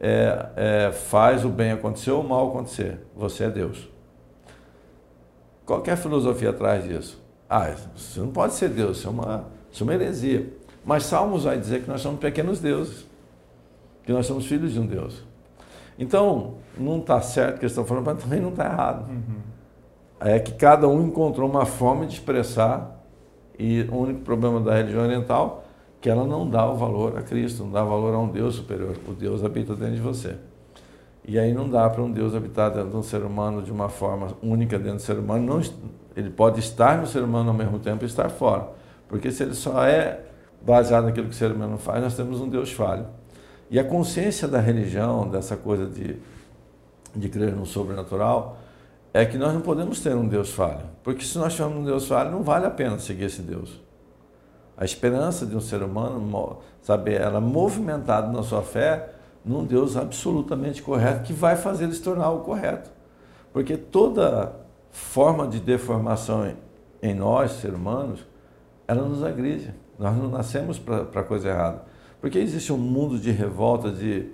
é, 0.00 0.46
é, 0.54 0.92
faz 0.92 1.44
o 1.44 1.48
bem 1.48 1.72
acontecer 1.72 2.12
ou 2.12 2.22
o 2.22 2.28
mal 2.28 2.50
acontecer. 2.50 3.00
Você 3.16 3.42
é 3.42 3.50
Deus. 3.50 3.88
Qual 5.64 5.82
é 5.84 5.90
a 5.90 5.96
filosofia 5.96 6.50
atrás 6.50 6.84
disso? 6.84 7.20
Ah, 7.50 7.74
você 7.96 8.20
não 8.20 8.30
pode 8.30 8.54
ser 8.54 8.68
Deus, 8.68 8.98
isso 8.98 9.08
é 9.08 9.10
uma, 9.10 9.44
isso 9.72 9.82
é 9.82 9.84
uma 9.84 9.94
heresia. 9.94 10.52
Mas 10.84 11.02
Salmos 11.02 11.42
vai 11.42 11.58
dizer 11.58 11.82
que 11.82 11.88
nós 11.88 12.00
somos 12.02 12.20
pequenos 12.20 12.60
deuses, 12.60 13.08
que 14.04 14.12
nós 14.12 14.24
somos 14.24 14.46
filhos 14.46 14.72
de 14.72 14.78
um 14.78 14.86
Deus. 14.86 15.24
Então, 15.98 16.58
não 16.78 16.98
está 16.98 17.20
certo 17.20 17.56
o 17.56 17.58
que 17.58 17.64
eles 17.64 17.72
estão 17.72 17.84
falando, 17.84 18.06
mas 18.06 18.22
também 18.22 18.40
não 18.40 18.50
está 18.50 18.66
errado. 18.66 19.10
Uhum. 19.10 19.40
É 20.20 20.38
que 20.38 20.52
cada 20.52 20.86
um 20.86 21.08
encontrou 21.08 21.50
uma 21.50 21.66
forma 21.66 22.06
de 22.06 22.14
expressar 22.14 22.95
e 23.58 23.82
o 23.90 23.96
único 23.96 24.20
problema 24.20 24.60
da 24.60 24.74
religião 24.74 25.02
oriental 25.02 25.64
é 25.64 25.66
que 26.00 26.10
ela 26.10 26.24
não 26.24 26.48
dá 26.48 26.64
o 26.70 26.76
valor 26.76 27.18
a 27.18 27.22
Cristo, 27.22 27.64
não 27.64 27.72
dá 27.72 27.82
valor 27.82 28.14
a 28.14 28.18
um 28.18 28.28
Deus 28.28 28.54
superior. 28.54 28.96
O 29.08 29.12
Deus 29.12 29.42
habita 29.42 29.74
dentro 29.74 29.96
de 29.96 30.00
você. 30.00 30.36
E 31.26 31.38
aí 31.38 31.52
não 31.52 31.68
dá 31.68 31.90
para 31.90 32.02
um 32.02 32.10
Deus 32.12 32.34
habitar 32.34 32.70
dentro 32.70 32.90
de 32.90 32.96
um 32.96 33.02
ser 33.02 33.22
humano 33.22 33.60
de 33.60 33.72
uma 33.72 33.88
forma 33.88 34.36
única 34.40 34.78
dentro 34.78 34.98
do 34.98 35.02
ser 35.02 35.18
humano. 35.18 35.44
Não, 35.44 35.60
ele 36.14 36.30
pode 36.30 36.60
estar 36.60 36.98
no 36.98 37.06
ser 37.06 37.22
humano 37.22 37.48
ao 37.48 37.54
mesmo 37.54 37.80
tempo 37.80 38.04
e 38.04 38.06
estar 38.06 38.28
fora. 38.28 38.68
Porque 39.08 39.32
se 39.32 39.42
ele 39.42 39.54
só 39.54 39.82
é 39.84 40.20
baseado 40.62 41.04
naquilo 41.04 41.26
que 41.26 41.34
o 41.34 41.36
ser 41.36 41.50
humano 41.50 41.78
faz, 41.78 42.02
nós 42.02 42.14
temos 42.14 42.40
um 42.40 42.48
Deus 42.48 42.70
falho. 42.70 43.06
E 43.68 43.78
a 43.78 43.84
consciência 43.84 44.46
da 44.46 44.60
religião, 44.60 45.28
dessa 45.28 45.56
coisa 45.56 45.86
de, 45.86 46.16
de 47.14 47.28
crer 47.28 47.56
no 47.56 47.66
sobrenatural, 47.66 48.58
é 49.16 49.24
que 49.24 49.38
nós 49.38 49.54
não 49.54 49.60
podemos 49.60 50.00
ter 50.00 50.14
um 50.14 50.26
Deus 50.26 50.50
falho. 50.50 50.82
Porque 51.02 51.24
se 51.24 51.38
nós 51.38 51.54
tivermos 51.54 51.78
um 51.78 51.84
Deus 51.84 52.06
falho, 52.06 52.30
não 52.30 52.42
vale 52.42 52.66
a 52.66 52.70
pena 52.70 52.98
seguir 52.98 53.24
esse 53.24 53.42
Deus. 53.42 53.80
A 54.76 54.84
esperança 54.84 55.46
de 55.46 55.56
um 55.56 55.60
ser 55.60 55.82
humano, 55.82 56.58
sabe, 56.82 57.14
ela 57.14 57.40
movimentada 57.40 58.30
na 58.30 58.42
sua 58.42 58.62
fé 58.62 59.10
num 59.44 59.64
Deus 59.64 59.96
absolutamente 59.96 60.82
correto 60.82 61.22
que 61.22 61.32
vai 61.32 61.56
fazer 61.56 61.84
ele 61.84 61.94
se 61.94 62.02
tornar 62.02 62.30
o 62.30 62.40
correto. 62.40 62.90
Porque 63.52 63.76
toda 63.76 64.54
forma 64.90 65.46
de 65.46 65.60
deformação 65.60 66.52
em 67.02 67.14
nós, 67.14 67.52
seres 67.52 67.76
humanos, 67.76 68.26
ela 68.86 69.02
nos 69.02 69.22
agride. 69.22 69.72
Nós 69.98 70.16
não 70.16 70.28
nascemos 70.28 70.78
para 70.78 71.22
coisa 71.22 71.48
errada. 71.48 71.82
Porque 72.20 72.38
existe 72.38 72.72
um 72.72 72.76
mundo 72.76 73.18
de 73.18 73.30
revolta, 73.30 73.90
de. 73.90 74.30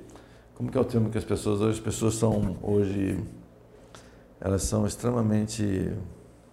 Como 0.55 0.71
que 0.71 0.79
é 0.79 0.81
o 0.81 0.85
termo 0.85 1.11
que 1.11 1.19
as 1.19 1.25
pessoas 1.25 1.61
hoje? 1.61 1.79
As 1.79 1.81
pessoas 1.81 2.15
são 2.15 2.57
hoje. 2.63 3.23
Elas 4.45 4.65
são 4.65 4.87
extremamente. 4.87 5.93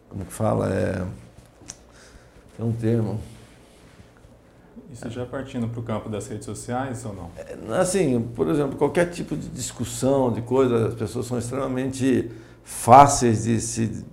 Como 0.10 0.26
que 0.26 0.34
fala? 0.34 0.72
É, 0.72 1.06
tem 2.56 2.66
um 2.66 2.72
termo. 2.72 3.20
Isso 4.92 5.10
já 5.10 5.26
partindo 5.26 5.68
para 5.68 5.80
o 5.80 5.84
campo 5.84 6.10
das 6.10 6.28
redes 6.28 6.46
sociais 6.46 7.06
ou 7.06 7.14
não? 7.14 7.32
É, 7.38 7.80
assim, 7.80 8.22
por 8.36 8.48
exemplo, 8.48 8.78
qualquer 8.78 9.10
tipo 9.10 9.36
de 9.36 9.48
discussão, 9.50 10.32
de 10.32 10.42
coisa, 10.42 10.88
as 10.88 10.96
pessoas 10.96 11.26
são 11.26 11.38
extremamente 11.38 12.32
fáceis 12.64 13.44
de 13.44 13.60
se 13.60 14.06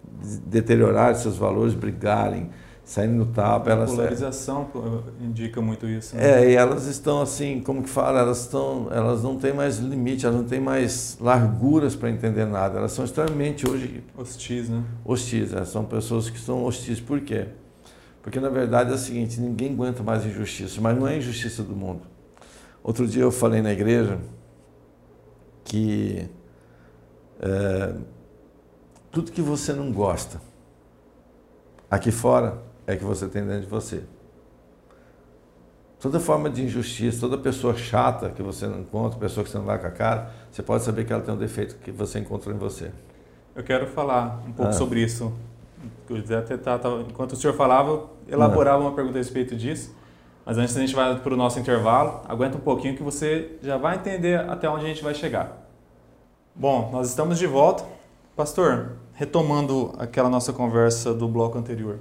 deteriorar 0.47 1.15
seus 1.15 1.37
valores, 1.37 1.75
brigarem 1.75 2.51
saindo 2.87 3.15
no 3.15 3.27
tapa. 3.27 3.73
A 3.75 3.85
polarização 3.85 4.69
indica 5.21 5.61
muito 5.61 5.87
isso. 5.87 6.15
Né? 6.15 6.45
É, 6.45 6.51
e 6.53 6.55
elas 6.55 6.87
estão 6.87 7.21
assim, 7.21 7.61
como 7.61 7.83
que 7.83 7.91
fala, 7.91 8.21
elas 8.21 8.43
estão, 8.43 8.89
elas 8.93 9.25
não 9.25 9.37
têm 9.37 9.53
mais 9.53 9.79
limite, 9.79 10.25
elas 10.25 10.39
não 10.39 10.47
têm 10.47 10.61
mais 10.61 11.19
larguras 11.21 11.97
para 11.97 12.09
entender 12.09 12.47
nada. 12.47 12.79
Elas 12.79 12.93
são 12.93 13.05
extremamente 13.05 13.69
hoje 13.69 14.05
hostis, 14.17 14.69
né? 14.69 14.85
Hostis, 15.05 15.53
é, 15.53 15.65
são 15.65 15.85
pessoas 15.85 16.31
que 16.31 16.39
estão 16.39 16.65
hostis. 16.65 17.01
Por 17.01 17.21
quê? 17.21 17.49
Porque 18.23 18.39
na 18.39 18.49
verdade 18.49 18.93
é 18.93 18.95
o 18.95 18.99
seguinte, 18.99 19.41
ninguém 19.41 19.73
aguenta 19.73 20.05
mais 20.05 20.25
injustiça, 20.25 20.81
mas 20.81 20.97
não 20.97 21.09
é 21.09 21.19
injustiça 21.19 21.65
do 21.65 21.75
mundo. 21.75 22.03
Outro 22.85 23.05
dia 23.07 23.23
eu 23.23 23.33
falei 23.33 23.63
na 23.63 23.73
igreja 23.73 24.19
que 25.65 26.29
é, 27.41 27.95
tudo 29.11 29.33
que 29.33 29.43
você 29.43 29.73
não 29.73 29.91
gosta 29.91 30.41
aqui 31.91 32.13
fora 32.13 32.66
é 32.87 32.97
que 32.97 33.05
você 33.05 33.27
tem 33.27 33.45
dentro 33.45 33.63
de 33.63 33.67
você. 33.67 34.03
Toda 35.99 36.21
forma 36.21 36.49
de 36.49 36.63
injustiça, 36.63 37.21
toda 37.21 37.37
pessoa 37.37 37.75
chata 37.75 38.31
que 38.31 38.43
você 38.43 38.67
não 38.67 38.81
encontra, 38.81 39.19
pessoa 39.19 39.43
que 39.43 39.51
você 39.51 39.59
não 39.59 39.65
vai 39.65 39.79
com 39.79 39.87
a 39.87 39.91
cara, 39.91 40.31
você 40.51 40.63
pode 40.63 40.85
saber 40.85 41.05
que 41.05 41.13
ela 41.13 41.23
tem 41.23 41.35
um 41.35 41.39
defeito 41.39 41.77
que 41.77 41.91
você 41.91 42.19
encontrou 42.19 42.55
em 42.55 42.59
você. 42.59 42.93
Eu 43.55 43.65
quero 43.65 43.87
falar 43.87 44.43
um 44.47 44.53
pouco 44.53 44.71
ah. 44.71 44.75
sobre 44.75 45.03
isso. 45.03 45.33
Eu 46.09 46.39
até 46.39 46.57
tá, 46.57 46.79
tá, 46.79 46.89
enquanto 47.09 47.33
o 47.33 47.37
senhor 47.37 47.55
falava, 47.55 47.91
eu 47.91 48.11
elaborava 48.29 48.83
ah. 48.83 48.87
uma 48.87 48.93
pergunta 48.95 49.17
a 49.17 49.21
respeito 49.21 49.57
disso. 49.57 49.95
Mas 50.45 50.59
antes 50.59 50.77
a 50.77 50.81
gente 50.81 50.95
vai 50.95 51.19
para 51.19 51.35
o 51.35 51.37
nosso 51.37 51.59
intervalo, 51.59 52.21
aguenta 52.29 52.57
um 52.57 52.61
pouquinho 52.61 52.95
que 52.95 53.03
você 53.03 53.59
já 53.63 53.77
vai 53.77 53.97
entender 53.97 54.39
até 54.39 54.69
onde 54.69 54.85
a 54.85 54.89
gente 54.89 55.03
vai 55.03 55.15
chegar. 55.15 55.67
Bom, 56.55 56.91
nós 56.93 57.09
estamos 57.09 57.39
de 57.39 57.47
volta. 57.47 57.85
Pastor, 58.37 58.93
retomando 59.15 59.93
aquela 59.99 60.29
nossa 60.29 60.53
conversa 60.53 61.13
do 61.13 61.27
bloco 61.27 61.59
anterior 61.59 61.99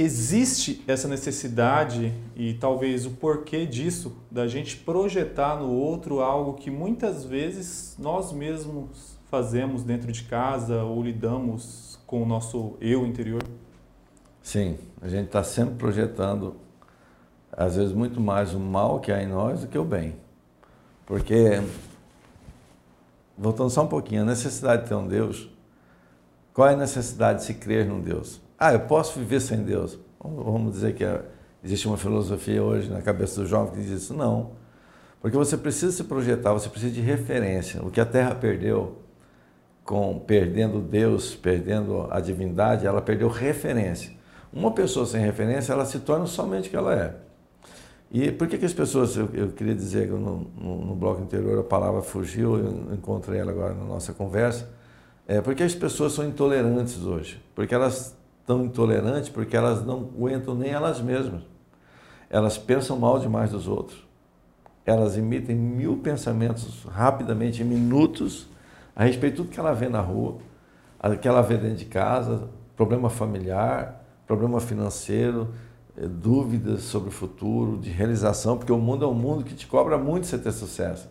existe 0.00 0.84
essa 0.86 1.08
necessidade 1.08 2.14
e 2.36 2.54
talvez 2.54 3.04
o 3.04 3.10
porquê 3.10 3.66
disso 3.66 4.16
da 4.30 4.46
gente 4.46 4.76
projetar 4.76 5.56
no 5.56 5.72
outro 5.72 6.20
algo 6.20 6.54
que 6.54 6.70
muitas 6.70 7.24
vezes 7.24 7.96
nós 7.98 8.32
mesmos 8.32 9.18
fazemos 9.28 9.82
dentro 9.82 10.12
de 10.12 10.22
casa 10.22 10.84
ou 10.84 11.02
lidamos 11.02 11.98
com 12.06 12.22
o 12.22 12.26
nosso 12.26 12.76
eu 12.80 13.04
interior? 13.04 13.42
Sim, 14.40 14.78
a 15.02 15.08
gente 15.08 15.26
está 15.26 15.42
sempre 15.42 15.74
projetando, 15.74 16.54
às 17.50 17.74
vezes, 17.74 17.92
muito 17.92 18.20
mais 18.20 18.54
o 18.54 18.60
mal 18.60 19.00
que 19.00 19.10
há 19.10 19.20
em 19.20 19.26
nós 19.26 19.62
do 19.62 19.66
que 19.66 19.76
o 19.76 19.84
bem. 19.84 20.14
Porque, 21.04 21.60
voltando 23.36 23.68
só 23.68 23.82
um 23.82 23.88
pouquinho, 23.88 24.22
a 24.22 24.24
necessidade 24.24 24.82
de 24.82 24.88
ter 24.88 24.94
um 24.94 25.08
Deus, 25.08 25.50
qual 26.54 26.68
é 26.68 26.74
a 26.74 26.76
necessidade 26.76 27.40
de 27.40 27.46
se 27.46 27.54
crer 27.54 27.84
num 27.84 28.00
Deus? 28.00 28.40
Ah, 28.58 28.72
eu 28.72 28.80
posso 28.80 29.18
viver 29.18 29.40
sem 29.40 29.62
Deus. 29.62 29.98
Vamos 30.20 30.72
dizer 30.72 30.94
que 30.94 31.04
é, 31.04 31.22
existe 31.62 31.86
uma 31.86 31.96
filosofia 31.96 32.62
hoje 32.62 32.90
na 32.90 33.00
cabeça 33.00 33.40
do 33.40 33.46
jovem 33.46 33.72
que 33.72 33.80
diz 33.80 34.02
isso. 34.02 34.14
Não. 34.14 34.52
Porque 35.20 35.36
você 35.36 35.56
precisa 35.56 35.92
se 35.92 36.04
projetar, 36.04 36.52
você 36.52 36.68
precisa 36.68 36.92
de 36.92 37.00
referência. 37.00 37.80
O 37.82 37.90
que 37.90 38.00
a 38.00 38.04
Terra 38.04 38.34
perdeu, 38.34 38.98
com 39.84 40.18
perdendo 40.18 40.80
Deus, 40.80 41.36
perdendo 41.36 42.08
a 42.10 42.20
divindade, 42.20 42.86
ela 42.86 43.00
perdeu 43.00 43.28
referência. 43.28 44.12
Uma 44.52 44.72
pessoa 44.72 45.06
sem 45.06 45.20
referência, 45.20 45.72
ela 45.72 45.84
se 45.84 46.00
torna 46.00 46.26
somente 46.26 46.68
o 46.68 46.70
que 46.70 46.76
ela 46.76 46.94
é. 46.94 47.14
E 48.10 48.32
por 48.32 48.48
que, 48.48 48.58
que 48.58 48.64
as 48.64 48.72
pessoas, 48.72 49.16
eu, 49.16 49.28
eu 49.34 49.48
queria 49.50 49.74
dizer 49.74 50.08
que 50.08 50.14
no, 50.14 50.50
no, 50.56 50.86
no, 50.86 50.94
bloco 50.96 51.22
anterior 51.22 51.60
a 51.60 51.62
palavra 51.62 52.00
fugiu, 52.00 52.58
eu 52.58 52.94
encontrei 52.94 53.38
ela 53.38 53.52
agora 53.52 53.74
na 53.74 53.84
nossa 53.84 54.14
conversa, 54.14 54.68
é 55.26 55.42
porque 55.42 55.62
as 55.62 55.74
pessoas 55.74 56.14
são 56.14 56.26
intolerantes 56.26 57.02
hoje, 57.02 57.42
porque 57.54 57.74
elas 57.74 58.17
tão 58.48 58.64
intolerantes 58.64 59.28
porque 59.28 59.54
elas 59.54 59.84
não 59.84 59.98
aguentam 59.98 60.54
nem 60.54 60.70
elas 60.70 61.02
mesmas. 61.02 61.42
Elas 62.30 62.56
pensam 62.56 62.98
mal 62.98 63.18
demais 63.18 63.50
dos 63.50 63.68
outros. 63.68 64.02
Elas 64.86 65.18
emitem 65.18 65.54
mil 65.54 65.98
pensamentos 65.98 66.84
rapidamente, 66.84 67.62
em 67.62 67.66
minutos, 67.66 68.48
a 68.96 69.04
respeito 69.04 69.32
de 69.32 69.36
tudo 69.42 69.52
que 69.52 69.60
ela 69.60 69.74
vê 69.74 69.86
na 69.86 70.00
rua, 70.00 70.38
que 71.20 71.28
ela 71.28 71.42
vê 71.42 71.58
dentro 71.58 71.76
de 71.76 71.84
casa, 71.84 72.48
problema 72.74 73.10
familiar, 73.10 74.02
problema 74.26 74.60
financeiro, 74.60 75.52
eh, 75.94 76.06
dúvidas 76.06 76.84
sobre 76.84 77.10
o 77.10 77.12
futuro, 77.12 77.76
de 77.76 77.90
realização, 77.90 78.56
porque 78.56 78.72
o 78.72 78.78
mundo 78.78 79.04
é 79.04 79.08
um 79.08 79.14
mundo 79.14 79.44
que 79.44 79.54
te 79.54 79.66
cobra 79.66 79.98
muito 79.98 80.26
você 80.26 80.38
ter 80.38 80.52
sucesso. 80.52 81.06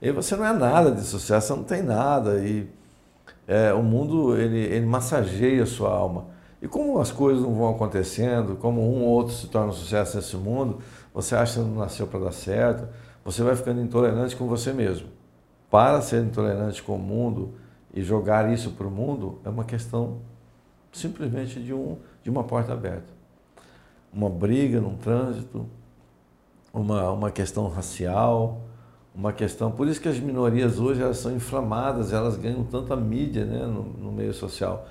E 0.00 0.10
você 0.10 0.34
não 0.36 0.46
é 0.46 0.54
nada 0.54 0.90
de 0.90 1.02
sucesso, 1.02 1.48
você 1.48 1.52
não 1.54 1.64
tem 1.64 1.82
nada. 1.82 2.38
E 2.38 2.66
é, 3.46 3.74
o 3.74 3.82
mundo 3.82 4.34
ele, 4.38 4.58
ele 4.58 4.86
massageia 4.86 5.62
a 5.64 5.66
sua 5.66 5.90
alma. 5.90 6.37
E 6.60 6.66
como 6.66 6.98
as 6.98 7.12
coisas 7.12 7.42
não 7.42 7.54
vão 7.54 7.70
acontecendo, 7.70 8.56
como 8.56 8.80
um 8.80 9.04
ou 9.04 9.10
outro 9.10 9.32
se 9.32 9.46
torna 9.46 9.68
um 9.68 9.72
sucesso 9.72 10.16
nesse 10.16 10.36
mundo, 10.36 10.78
você 11.14 11.36
acha 11.36 11.60
que 11.60 11.66
não 11.66 11.76
nasceu 11.76 12.06
para 12.06 12.20
dar 12.20 12.32
certo, 12.32 12.88
você 13.24 13.42
vai 13.42 13.54
ficando 13.54 13.80
intolerante 13.80 14.34
com 14.34 14.46
você 14.46 14.72
mesmo. 14.72 15.08
Para 15.70 16.00
ser 16.00 16.24
intolerante 16.24 16.82
com 16.82 16.96
o 16.96 16.98
mundo 16.98 17.54
e 17.94 18.02
jogar 18.02 18.52
isso 18.52 18.72
para 18.72 18.86
o 18.86 18.90
mundo 18.90 19.38
é 19.44 19.48
uma 19.48 19.64
questão 19.64 20.18
simplesmente 20.92 21.60
de, 21.60 21.72
um, 21.72 21.96
de 22.22 22.30
uma 22.30 22.42
porta 22.42 22.72
aberta. 22.72 23.12
Uma 24.12 24.28
briga 24.28 24.80
num 24.80 24.96
trânsito, 24.96 25.66
uma, 26.72 27.10
uma 27.12 27.30
questão 27.30 27.68
racial, 27.68 28.62
uma 29.14 29.32
questão. 29.32 29.70
Por 29.70 29.86
isso 29.86 30.00
que 30.00 30.08
as 30.08 30.18
minorias 30.18 30.80
hoje 30.80 31.02
elas 31.02 31.18
são 31.18 31.32
inflamadas, 31.32 32.12
elas 32.12 32.36
ganham 32.36 32.64
tanta 32.64 32.96
mídia 32.96 33.44
né, 33.44 33.64
no, 33.64 33.82
no 33.82 34.10
meio 34.10 34.32
social 34.32 34.88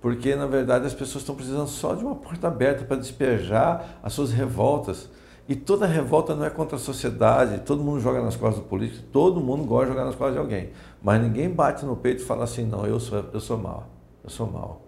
porque 0.00 0.34
na 0.34 0.46
verdade 0.46 0.86
as 0.86 0.94
pessoas 0.94 1.22
estão 1.22 1.34
precisando 1.34 1.68
só 1.68 1.94
de 1.94 2.04
uma 2.04 2.14
porta 2.14 2.48
aberta 2.48 2.84
para 2.84 2.96
despejar 2.96 4.00
as 4.02 4.12
suas 4.12 4.32
revoltas. 4.32 5.10
E 5.48 5.56
toda 5.56 5.84
revolta 5.84 6.34
não 6.34 6.44
é 6.44 6.50
contra 6.50 6.76
a 6.76 6.78
sociedade, 6.78 7.60
todo 7.62 7.82
mundo 7.82 8.00
joga 8.00 8.22
nas 8.22 8.36
costas 8.36 8.62
do 8.62 8.68
político, 8.68 9.04
todo 9.12 9.40
mundo 9.40 9.64
gosta 9.64 9.86
de 9.86 9.92
jogar 9.92 10.04
nas 10.04 10.14
costas 10.14 10.34
de 10.34 10.38
alguém. 10.38 10.70
Mas 11.02 11.20
ninguém 11.20 11.50
bate 11.50 11.84
no 11.84 11.96
peito 11.96 12.22
e 12.22 12.24
fala 12.24 12.44
assim, 12.44 12.64
não, 12.64 12.86
eu 12.86 13.00
sou, 13.00 13.24
eu 13.32 13.40
sou 13.40 13.58
mal, 13.58 13.88
eu 14.22 14.30
sou 14.30 14.46
mal. 14.46 14.82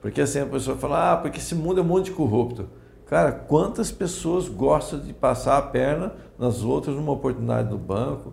Porque 0.00 0.20
assim 0.20 0.38
a 0.40 0.46
pessoa 0.46 0.76
fala, 0.76 1.12
ah, 1.12 1.16
porque 1.16 1.38
esse 1.38 1.54
mundo 1.54 1.80
é 1.80 1.82
um 1.82 1.86
mundo 1.86 2.04
de 2.04 2.12
corrupto. 2.12 2.68
Cara, 3.06 3.32
quantas 3.32 3.90
pessoas 3.90 4.48
gostam 4.48 5.00
de 5.00 5.12
passar 5.12 5.58
a 5.58 5.62
perna 5.62 6.14
nas 6.38 6.62
outras 6.62 6.94
numa 6.94 7.10
oportunidade 7.10 7.68
do 7.68 7.76
banco, 7.76 8.32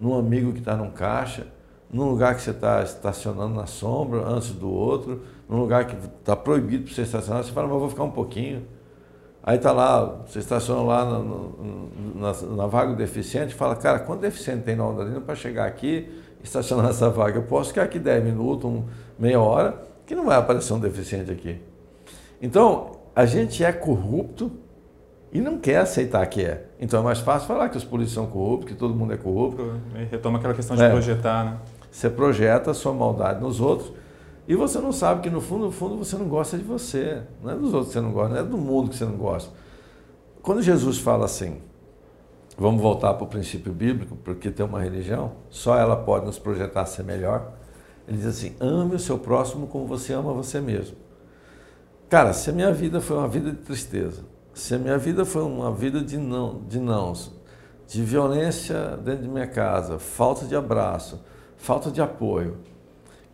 num 0.00 0.18
amigo 0.18 0.52
que 0.52 0.58
está 0.58 0.76
num 0.76 0.90
caixa, 0.90 1.46
num 1.92 2.08
lugar 2.08 2.34
que 2.34 2.40
você 2.40 2.50
está 2.50 2.82
estacionando 2.82 3.54
na 3.54 3.66
sombra, 3.66 4.26
antes 4.26 4.50
do 4.50 4.70
outro, 4.70 5.22
num 5.48 5.58
lugar 5.58 5.86
que 5.86 5.94
está 6.18 6.34
proibido 6.34 6.84
para 6.84 6.94
você 6.94 7.02
estacionar, 7.02 7.44
você 7.44 7.52
fala, 7.52 7.66
mas 7.66 7.74
eu 7.74 7.80
vou 7.80 7.90
ficar 7.90 8.04
um 8.04 8.10
pouquinho. 8.10 8.66
Aí 9.42 9.56
está 9.56 9.72
lá, 9.72 10.22
você 10.26 10.38
estaciona 10.38 10.82
lá 10.82 11.04
na, 11.04 11.18
na, 12.14 12.56
na 12.56 12.66
vaga 12.66 12.92
do 12.92 12.96
deficiente, 12.96 13.54
fala, 13.54 13.76
cara, 13.76 13.98
quanto 13.98 14.20
deficiente 14.20 14.62
tem 14.62 14.74
na 14.74 14.86
Londrina 14.86 15.20
para 15.20 15.34
chegar 15.34 15.66
aqui 15.66 16.08
e 16.40 16.44
estacionar 16.44 16.86
nessa 16.86 17.10
vaga? 17.10 17.38
Eu 17.38 17.42
posso 17.42 17.70
ficar 17.70 17.82
aqui 17.82 17.98
10 17.98 18.24
minutos, 18.24 18.70
um, 18.70 18.84
meia 19.18 19.40
hora, 19.40 19.82
que 20.06 20.14
não 20.14 20.24
vai 20.24 20.38
aparecer 20.38 20.72
um 20.72 20.80
deficiente 20.80 21.30
aqui. 21.30 21.60
Então, 22.40 22.92
a 23.14 23.26
gente 23.26 23.62
é 23.62 23.72
corrupto 23.72 24.50
e 25.32 25.40
não 25.40 25.58
quer 25.58 25.78
aceitar 25.78 26.24
que 26.26 26.42
é. 26.42 26.66
Então 26.80 27.00
é 27.00 27.02
mais 27.02 27.18
fácil 27.18 27.48
falar 27.48 27.68
que 27.68 27.76
os 27.76 27.84
polícias 27.84 28.14
são 28.14 28.26
corruptos, 28.26 28.70
que 28.70 28.74
todo 28.74 28.94
mundo 28.94 29.12
é 29.12 29.16
corrupto. 29.16 29.80
Retoma 30.10 30.38
aquela 30.38 30.54
questão 30.54 30.76
de 30.76 30.82
é. 30.82 30.90
projetar, 30.90 31.44
né? 31.44 31.56
Você 31.92 32.08
projeta 32.08 32.70
a 32.70 32.74
sua 32.74 32.94
maldade 32.94 33.42
nos 33.42 33.60
outros 33.60 33.92
e 34.48 34.56
você 34.56 34.78
não 34.80 34.92
sabe 34.92 35.20
que 35.20 35.30
no 35.30 35.42
fundo, 35.42 35.66
no 35.66 35.70
fundo, 35.70 35.96
você 35.98 36.16
não 36.16 36.26
gosta 36.26 36.56
de 36.56 36.64
você. 36.64 37.22
Não 37.42 37.52
é 37.52 37.54
dos 37.54 37.74
outros 37.74 37.88
que 37.88 37.92
você 37.92 38.00
não 38.00 38.12
gosta, 38.12 38.34
não 38.34 38.40
é 38.40 38.42
do 38.42 38.56
mundo 38.56 38.90
que 38.90 38.96
você 38.96 39.04
não 39.04 39.16
gosta. 39.16 39.52
Quando 40.40 40.62
Jesus 40.62 40.98
fala 40.98 41.26
assim, 41.26 41.60
vamos 42.56 42.80
voltar 42.80 43.12
para 43.14 43.24
o 43.24 43.26
princípio 43.28 43.72
bíblico, 43.72 44.16
porque 44.24 44.50
tem 44.50 44.64
uma 44.64 44.80
religião, 44.80 45.32
só 45.50 45.76
ela 45.76 45.94
pode 45.94 46.24
nos 46.24 46.38
projetar 46.38 46.80
a 46.80 46.86
ser 46.86 47.04
melhor. 47.04 47.52
Ele 48.08 48.16
diz 48.16 48.26
assim: 48.26 48.56
ame 48.58 48.96
o 48.96 48.98
seu 48.98 49.18
próximo 49.18 49.66
como 49.66 49.86
você 49.86 50.14
ama 50.14 50.32
você 50.32 50.60
mesmo. 50.62 50.96
Cara, 52.08 52.32
se 52.32 52.48
a 52.48 52.52
minha 52.54 52.72
vida 52.72 53.02
foi 53.02 53.18
uma 53.18 53.28
vida 53.28 53.50
de 53.50 53.58
tristeza, 53.58 54.24
se 54.54 54.74
a 54.74 54.78
minha 54.78 54.98
vida 54.98 55.24
foi 55.24 55.42
uma 55.42 55.70
vida 55.70 56.00
de 56.00 56.16
não, 56.16 56.62
de 56.66 56.80
nãos, 56.80 57.32
de 57.86 58.02
violência 58.02 58.96
dentro 58.96 59.22
de 59.22 59.28
minha 59.28 59.46
casa, 59.46 59.98
falta 59.98 60.46
de 60.46 60.56
abraço, 60.56 61.22
falta 61.62 61.92
de 61.92 62.02
apoio, 62.02 62.56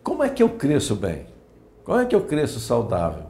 como 0.03 0.23
é 0.23 0.29
que 0.29 0.43
eu 0.43 0.49
cresço 0.49 0.95
bem? 0.95 1.25
Como 1.83 1.97
é 1.97 2.05
que 2.05 2.15
eu 2.15 2.21
cresço 2.21 2.59
saudável? 2.59 3.23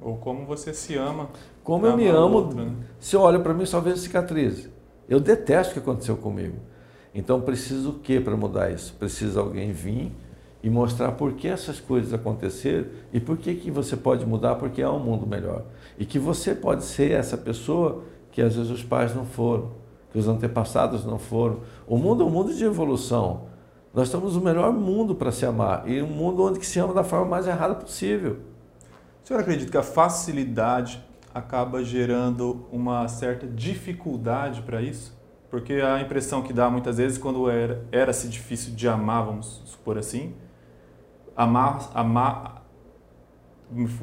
Ou 0.00 0.16
como 0.16 0.46
você 0.46 0.72
se 0.72 0.96
ama. 0.96 1.28
Como 1.62 1.86
eu 1.86 1.94
me 1.94 2.08
amo, 2.08 2.38
outro, 2.38 2.56
né? 2.56 2.72
se 2.98 3.14
eu 3.14 3.20
olho 3.20 3.40
para 3.40 3.52
mim 3.52 3.66
só 3.66 3.80
vejo 3.80 3.98
cicatrizes. 3.98 4.70
Eu 5.06 5.20
detesto 5.20 5.72
o 5.72 5.74
que 5.74 5.78
aconteceu 5.80 6.16
comigo. 6.16 6.56
Então 7.14 7.38
preciso 7.42 7.90
o 7.90 7.98
que 7.98 8.18
para 8.18 8.34
mudar 8.34 8.70
isso? 8.70 8.94
Precisa 8.94 9.40
alguém 9.40 9.72
vir 9.72 10.10
e 10.62 10.70
mostrar 10.70 11.12
por 11.12 11.34
que 11.34 11.46
essas 11.46 11.78
coisas 11.78 12.14
aconteceram 12.14 12.86
e 13.12 13.20
por 13.20 13.36
que, 13.36 13.54
que 13.56 13.70
você 13.70 13.94
pode 13.94 14.24
mudar, 14.24 14.54
porque 14.54 14.80
há 14.80 14.90
um 14.90 14.98
mundo 14.98 15.26
melhor. 15.26 15.64
E 15.98 16.06
que 16.06 16.18
você 16.18 16.54
pode 16.54 16.82
ser 16.82 17.10
essa 17.10 17.36
pessoa 17.36 18.04
que 18.32 18.40
às 18.40 18.56
vezes 18.56 18.70
os 18.70 18.82
pais 18.82 19.14
não 19.14 19.26
foram, 19.26 19.72
que 20.10 20.18
os 20.18 20.26
antepassados 20.26 21.04
não 21.04 21.18
foram. 21.18 21.60
O 21.86 21.98
mundo 21.98 22.22
é 22.22 22.26
um 22.26 22.30
mundo 22.30 22.54
de 22.54 22.64
evolução. 22.64 23.54
Nós 23.96 24.08
estamos 24.08 24.36
no 24.36 24.42
melhor 24.42 24.74
mundo 24.74 25.14
para 25.14 25.32
se 25.32 25.46
amar 25.46 25.88
e 25.88 26.02
um 26.02 26.06
mundo 26.06 26.42
onde 26.44 26.62
se 26.66 26.78
ama 26.78 26.92
da 26.92 27.02
forma 27.02 27.24
mais 27.24 27.46
errada 27.46 27.74
possível. 27.74 28.40
O 29.24 29.26
senhor 29.26 29.40
acredita 29.40 29.70
que 29.70 29.78
a 29.78 29.82
facilidade 29.82 31.02
acaba 31.32 31.82
gerando 31.82 32.66
uma 32.70 33.08
certa 33.08 33.46
dificuldade 33.46 34.60
para 34.60 34.82
isso? 34.82 35.16
Porque 35.48 35.72
a 35.72 35.98
impressão 35.98 36.42
que 36.42 36.52
dá 36.52 36.68
muitas 36.68 36.98
vezes 36.98 37.16
quando 37.16 37.48
era, 37.48 37.86
era-se 37.90 38.28
difícil 38.28 38.74
de 38.74 38.86
amar, 38.86 39.24
vamos 39.24 39.62
supor 39.64 39.96
assim, 39.96 40.34
amar, 41.34 41.90
amar, 41.94 42.55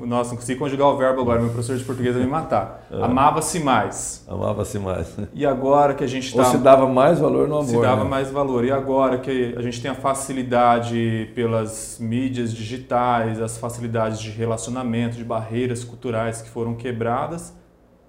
nossa, 0.06 0.32
não 0.32 0.38
consigo 0.38 0.60
conjugar 0.60 0.88
o 0.90 0.98
verbo 0.98 1.22
agora, 1.22 1.40
meu 1.40 1.50
professor 1.50 1.78
de 1.78 1.84
português 1.86 2.14
vai 2.14 2.26
me 2.26 2.30
matar. 2.30 2.86
É. 2.92 3.02
Amava-se 3.02 3.60
mais. 3.62 4.26
Amava-se 4.28 4.78
mais. 4.78 5.16
E 5.34 5.46
agora 5.46 5.94
que 5.94 6.04
a 6.04 6.08
gente 6.08 6.28
está. 6.28 6.44
Ou 6.44 6.52
se 6.52 6.58
dava 6.58 6.88
mais 6.88 7.20
valor 7.20 7.48
no 7.48 7.56
amor. 7.56 7.68
Se 7.68 7.82
dava 7.82 8.04
né? 8.04 8.10
mais 8.10 8.30
valor. 8.30 8.66
E 8.66 8.72
agora 8.72 9.18
que 9.20 9.56
a 9.58 9.62
gente 9.62 9.82
tem 9.82 9.90
a 9.90 9.96
facilidade 9.96 11.32
pelas 11.34 11.98
mídias 12.00 12.54
digitais, 12.54 13.42
as 13.42 13.58
facilidades 13.58 14.20
de 14.20 14.30
relacionamento, 14.32 15.16
de 15.16 15.24
barreiras 15.24 15.84
culturais 15.84 16.42
que 16.42 16.50
foram 16.50 16.76
quebradas, 16.76 17.56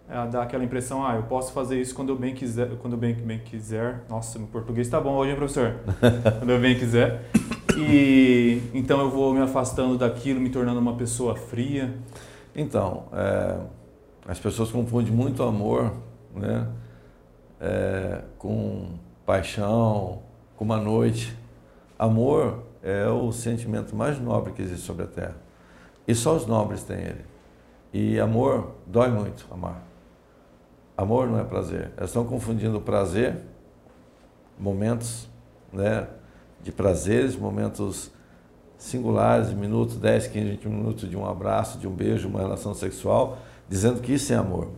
é, 0.08 0.26
dá 0.26 0.42
aquela 0.42 0.64
impressão, 0.64 1.06
ah, 1.06 1.14
eu 1.14 1.22
posso 1.22 1.52
fazer 1.52 1.80
isso 1.80 1.94
quando 1.94 2.10
eu 2.10 2.16
bem 2.16 2.34
quiser, 2.34 2.68
quando 2.82 2.94
eu 2.94 2.98
bem, 2.98 3.14
bem 3.14 3.38
quiser. 3.38 4.04
Nossa, 4.08 4.38
meu 4.38 4.48
português 4.48 4.88
está 4.88 5.00
bom 5.00 5.14
hoje, 5.14 5.30
hein, 5.30 5.36
professor? 5.36 5.76
quando 6.40 6.50
eu 6.50 6.60
bem 6.60 6.76
quiser. 6.76 7.30
E 7.80 8.62
então 8.72 9.00
eu 9.00 9.10
vou 9.10 9.32
me 9.34 9.40
afastando 9.40 9.96
daquilo, 9.96 10.40
me 10.40 10.50
tornando 10.50 10.80
uma 10.80 10.94
pessoa 10.94 11.34
fria. 11.34 11.94
Então, 12.54 13.04
é, 13.12 13.58
as 14.28 14.38
pessoas 14.38 14.70
confundem 14.70 15.12
muito 15.12 15.42
amor, 15.42 15.92
né, 16.34 16.68
é, 17.60 18.22
com 18.38 18.90
paixão, 19.26 20.22
com 20.56 20.64
uma 20.64 20.78
noite. 20.78 21.36
Amor 21.98 22.62
é 22.82 23.08
o 23.08 23.32
sentimento 23.32 23.96
mais 23.96 24.20
nobre 24.20 24.52
que 24.52 24.62
existe 24.62 24.84
sobre 24.84 25.04
a 25.04 25.06
Terra. 25.06 25.36
E 26.06 26.14
só 26.14 26.36
os 26.36 26.46
nobres 26.46 26.82
têm 26.82 26.98
ele. 26.98 27.24
E 27.92 28.18
amor 28.20 28.72
dói 28.86 29.08
muito, 29.08 29.46
amar. 29.50 29.82
Amor 30.96 31.28
não 31.28 31.40
é 31.40 31.44
prazer. 31.44 31.92
Elas 31.96 32.10
estão 32.10 32.24
confundindo 32.24 32.80
prazer, 32.80 33.36
momentos, 34.58 35.28
né, 35.72 36.06
de 36.64 36.72
prazeres, 36.72 37.36
momentos 37.36 38.10
singulares, 38.78 39.52
minutos, 39.52 39.96
10, 39.96 40.28
15, 40.28 40.50
20 40.52 40.68
minutos 40.68 41.10
de 41.10 41.16
um 41.16 41.26
abraço, 41.26 41.78
de 41.78 41.86
um 41.86 41.92
beijo, 41.92 42.26
uma 42.26 42.40
relação 42.40 42.74
sexual, 42.74 43.38
dizendo 43.68 44.00
que 44.00 44.14
isso 44.14 44.32
é 44.32 44.36
amor. 44.36 44.70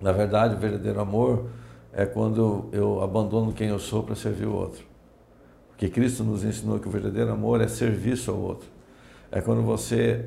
Na 0.00 0.12
verdade, 0.12 0.54
o 0.54 0.58
verdadeiro 0.58 1.00
amor 1.00 1.50
é 1.92 2.06
quando 2.06 2.68
eu 2.72 3.02
abandono 3.02 3.52
quem 3.52 3.68
eu 3.68 3.80
sou 3.80 4.04
para 4.04 4.14
servir 4.14 4.46
o 4.46 4.54
outro. 4.54 4.84
Porque 5.70 5.88
Cristo 5.88 6.22
nos 6.22 6.44
ensinou 6.44 6.78
que 6.78 6.86
o 6.86 6.90
verdadeiro 6.90 7.32
amor 7.32 7.60
é 7.60 7.66
serviço 7.66 8.30
ao 8.30 8.38
outro. 8.38 8.68
É 9.32 9.40
quando 9.40 9.62
você 9.62 10.26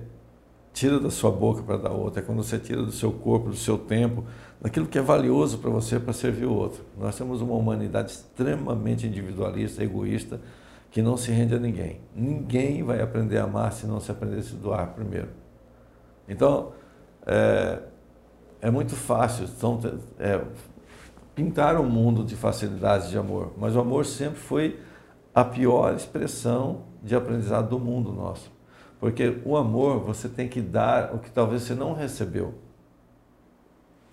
tira 0.74 1.00
da 1.00 1.10
sua 1.10 1.32
boca 1.32 1.62
para 1.62 1.78
dar 1.78 1.92
outra, 1.92 2.22
é 2.22 2.26
quando 2.26 2.44
você 2.44 2.60
tira 2.60 2.84
do 2.84 2.92
seu 2.92 3.12
corpo, 3.14 3.50
do 3.50 3.56
seu 3.56 3.78
tempo, 3.78 4.26
daquilo 4.64 4.88
que 4.88 4.98
é 4.98 5.02
valioso 5.02 5.58
para 5.58 5.70
você 5.70 6.00
para 6.00 6.14
servir 6.14 6.46
o 6.46 6.54
outro. 6.54 6.86
Nós 6.98 7.18
temos 7.18 7.42
uma 7.42 7.54
humanidade 7.54 8.12
extremamente 8.12 9.06
individualista, 9.06 9.84
egoísta, 9.84 10.40
que 10.90 11.02
não 11.02 11.18
se 11.18 11.32
rende 11.32 11.54
a 11.54 11.60
ninguém. 11.60 12.00
Ninguém 12.16 12.82
vai 12.82 13.02
aprender 13.02 13.40
a 13.40 13.44
amar 13.44 13.74
se 13.74 13.86
não 13.86 14.00
se 14.00 14.10
aprender 14.10 14.40
a 14.40 14.42
se 14.42 14.56
doar 14.56 14.94
primeiro. 14.94 15.28
Então, 16.30 16.72
é, 17.26 17.80
é 18.62 18.72
muito 18.72 18.96
fácil 18.96 19.46
então, 19.46 19.82
é, 20.18 20.40
pintar 21.36 21.76
um 21.78 21.90
mundo 21.90 22.24
de 22.24 22.38
facilidades 22.38 23.10
de 23.10 23.18
amor, 23.18 23.52
mas 23.58 23.76
o 23.76 23.82
amor 23.82 24.06
sempre 24.06 24.40
foi 24.40 24.80
a 25.36 25.44
pior 25.44 25.94
expressão 25.94 26.84
de 27.04 27.14
aprendizado 27.14 27.68
do 27.68 27.80
mundo 27.80 28.14
nosso. 28.14 28.50
Porque 28.98 29.42
o 29.44 29.58
amor 29.58 30.00
você 30.00 30.30
tem 30.30 30.48
que 30.48 30.62
dar 30.62 31.14
o 31.14 31.20
que 31.20 31.30
talvez 31.30 31.64
você 31.64 31.76
não 31.76 31.94
recebeu. 31.94 32.54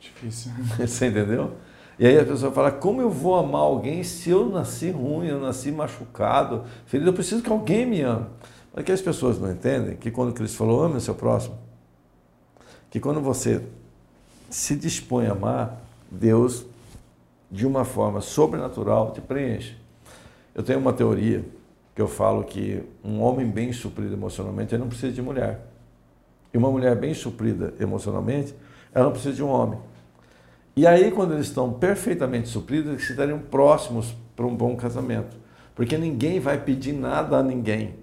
Difícil. 0.01 0.51
Você 0.79 1.07
entendeu? 1.07 1.53
E 1.99 2.07
aí 2.07 2.19
a 2.19 2.25
pessoa 2.25 2.51
fala: 2.51 2.73
como 2.73 3.01
eu 3.01 3.11
vou 3.11 3.37
amar 3.37 3.61
alguém 3.61 4.03
se 4.03 4.31
eu 4.31 4.49
nasci 4.49 4.91
ruim, 4.91 5.27
eu 5.27 5.39
nasci 5.39 5.71
machucado, 5.71 6.65
ferido? 6.87 7.11
Eu 7.11 7.15
preciso 7.15 7.43
que 7.43 7.51
alguém 7.51 7.85
me 7.85 8.01
ame. 8.01 8.27
Mas 8.75 8.85
que 8.85 8.93
as 8.93 9.01
pessoas 9.01 9.39
não 9.39 9.51
entendem 9.51 9.97
que 9.97 10.11
quando 10.11 10.33
Cristo 10.33 10.57
falou, 10.57 10.85
ame 10.85 10.97
o 10.97 11.01
seu 11.01 11.15
próximo, 11.15 11.59
que 12.89 13.01
quando 13.01 13.21
você 13.21 13.63
se 14.49 14.77
dispõe 14.77 15.27
a 15.27 15.33
amar, 15.33 15.81
Deus, 16.11 16.65
de 17.51 17.67
uma 17.67 17.85
forma 17.85 18.21
sobrenatural, 18.21 19.13
te 19.13 19.21
preenche. 19.21 19.77
Eu 20.55 20.63
tenho 20.63 20.79
uma 20.79 20.93
teoria 20.93 21.45
que 21.95 22.01
eu 22.01 22.09
falo 22.09 22.45
que 22.45 22.83
um 23.05 23.21
homem 23.21 23.47
bem 23.47 23.73
suprido 23.73 24.15
emocionalmente, 24.15 24.75
ele 24.75 24.83
não 24.83 24.89
precisa 24.89 25.13
de 25.13 25.21
mulher. 25.21 25.67
E 26.53 26.59
uma 26.59 26.71
mulher 26.71 26.97
bem 26.97 27.13
suprida 27.13 27.75
emocionalmente, 27.79 28.55
ela 28.93 29.05
não 29.05 29.13
precisa 29.13 29.35
de 29.35 29.43
um 29.43 29.49
homem. 29.49 29.79
E 30.77 30.87
aí, 30.87 31.11
quando 31.11 31.35
eles 31.35 31.47
estão 31.47 31.73
perfeitamente 31.73 32.49
supridos, 32.49 32.91
eles 32.91 33.09
estariam 33.09 33.39
próximos 33.39 34.15
para 34.37 34.47
um 34.47 34.55
bom 34.55 34.77
casamento. 34.77 35.37
Porque 35.75 35.99
ninguém 35.99 36.41
vai 36.41 36.59
pedir 36.59 36.93
nada 36.93 37.39
a 37.39 37.43
ninguém. 37.43 37.97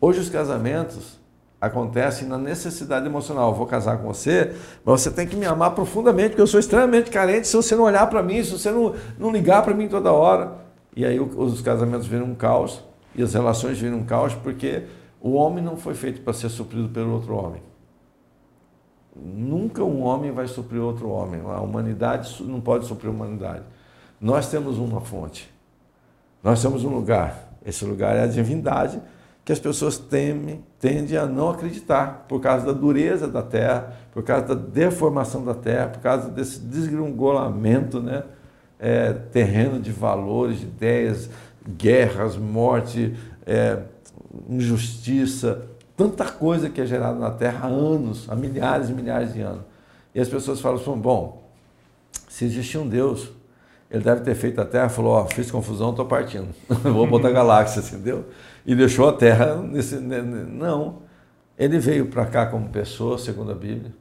Hoje, 0.00 0.20
os 0.20 0.28
casamentos 0.28 1.18
acontecem 1.60 2.28
na 2.28 2.38
necessidade 2.38 3.06
emocional. 3.06 3.50
Eu 3.50 3.56
vou 3.56 3.66
casar 3.66 3.98
com 3.98 4.08
você, 4.08 4.54
mas 4.84 5.00
você 5.00 5.10
tem 5.10 5.26
que 5.26 5.36
me 5.36 5.46
amar 5.46 5.74
profundamente, 5.74 6.30
porque 6.30 6.42
eu 6.42 6.46
sou 6.46 6.60
extremamente 6.60 7.10
carente 7.10 7.48
se 7.48 7.56
você 7.56 7.74
não 7.74 7.84
olhar 7.84 8.06
para 8.08 8.22
mim, 8.22 8.42
se 8.42 8.52
você 8.52 8.70
não, 8.70 8.94
não 9.18 9.30
ligar 9.30 9.62
para 9.62 9.74
mim 9.74 9.88
toda 9.88 10.12
hora. 10.12 10.58
E 10.94 11.04
aí 11.04 11.18
os 11.18 11.60
casamentos 11.60 12.06
viram 12.06 12.26
um 12.26 12.34
caos 12.34 12.82
e 13.14 13.22
as 13.22 13.34
relações 13.34 13.78
viram 13.78 13.98
um 13.98 14.04
caos 14.04 14.34
porque 14.34 14.84
o 15.20 15.32
homem 15.32 15.62
não 15.62 15.76
foi 15.76 15.94
feito 15.94 16.20
para 16.20 16.32
ser 16.32 16.48
suprido 16.48 16.88
pelo 16.88 17.12
outro 17.12 17.34
homem. 17.34 17.62
Nunca 19.24 19.82
um 19.82 20.02
homem 20.02 20.30
vai 20.30 20.46
suprir 20.46 20.80
outro 20.80 21.08
homem. 21.08 21.40
A 21.40 21.60
humanidade 21.60 22.42
não 22.42 22.60
pode 22.60 22.86
suprir 22.86 23.10
a 23.10 23.14
humanidade. 23.14 23.62
Nós 24.20 24.50
temos 24.50 24.78
uma 24.78 25.00
fonte. 25.00 25.52
Nós 26.42 26.60
temos 26.60 26.84
um 26.84 26.90
lugar. 26.90 27.52
Esse 27.64 27.84
lugar 27.84 28.16
é 28.16 28.22
a 28.22 28.26
divindade 28.26 29.00
que 29.44 29.52
as 29.52 29.60
pessoas 29.60 29.96
temem, 29.96 30.64
tendem 30.80 31.16
a 31.16 31.24
não 31.24 31.50
acreditar 31.50 32.26
por 32.28 32.40
causa 32.40 32.66
da 32.66 32.72
dureza 32.72 33.28
da 33.28 33.42
terra, 33.42 33.92
por 34.12 34.24
causa 34.24 34.44
da 34.46 34.54
deformação 34.54 35.44
da 35.44 35.54
terra, 35.54 35.86
por 35.86 36.00
causa 36.00 36.28
desse 36.28 36.58
desgringolamento 36.58 38.00
né? 38.00 38.24
É, 38.78 39.12
terreno 39.12 39.80
de 39.80 39.92
valores, 39.92 40.58
de 40.58 40.66
ideias, 40.66 41.30
guerras, 41.78 42.36
morte, 42.36 43.14
é, 43.46 43.78
injustiça, 44.48 45.62
tanta 45.96 46.24
coisa 46.26 46.68
que 46.68 46.80
é 46.80 46.86
gerada 46.86 47.18
na 47.18 47.30
Terra 47.30 47.66
há 47.66 47.68
anos, 47.68 48.28
há 48.28 48.36
milhares 48.36 48.90
e 48.90 48.92
milhares 48.92 49.32
de 49.32 49.40
anos. 49.40 49.62
E 50.14 50.20
as 50.20 50.28
pessoas 50.28 50.60
falam 50.60 50.80
assim, 50.80 50.92
bom, 50.92 51.50
se 52.28 52.44
existia 52.44 52.80
um 52.80 52.88
Deus, 52.88 53.30
ele 53.90 54.02
deve 54.02 54.20
ter 54.20 54.34
feito 54.34 54.60
a 54.60 54.64
Terra, 54.64 54.88
falou, 54.88 55.12
ó, 55.12 55.22
oh, 55.22 55.26
fiz 55.26 55.50
confusão, 55.50 55.90
estou 55.90 56.04
partindo, 56.06 56.48
vou 56.68 57.06
botar 57.06 57.30
galáxia, 57.30 57.80
entendeu? 57.80 58.26
E 58.64 58.74
deixou 58.74 59.08
a 59.08 59.12
Terra 59.12 59.56
nesse... 59.56 59.96
Não, 59.96 61.02
ele 61.58 61.78
veio 61.78 62.06
para 62.06 62.26
cá 62.26 62.46
como 62.46 62.68
pessoa, 62.68 63.16
segundo 63.16 63.52
a 63.52 63.54
Bíblia, 63.54 63.94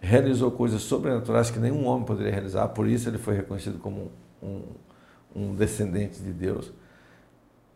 realizou 0.00 0.50
coisas 0.50 0.82
sobrenaturais 0.82 1.50
que 1.50 1.58
nenhum 1.58 1.86
homem 1.86 2.04
poderia 2.04 2.32
realizar, 2.32 2.68
por 2.68 2.86
isso 2.86 3.08
ele 3.08 3.18
foi 3.18 3.36
reconhecido 3.36 3.78
como 3.78 4.10
um, 4.42 4.62
um 5.34 5.54
descendente 5.54 6.20
de 6.20 6.32
Deus. 6.32 6.72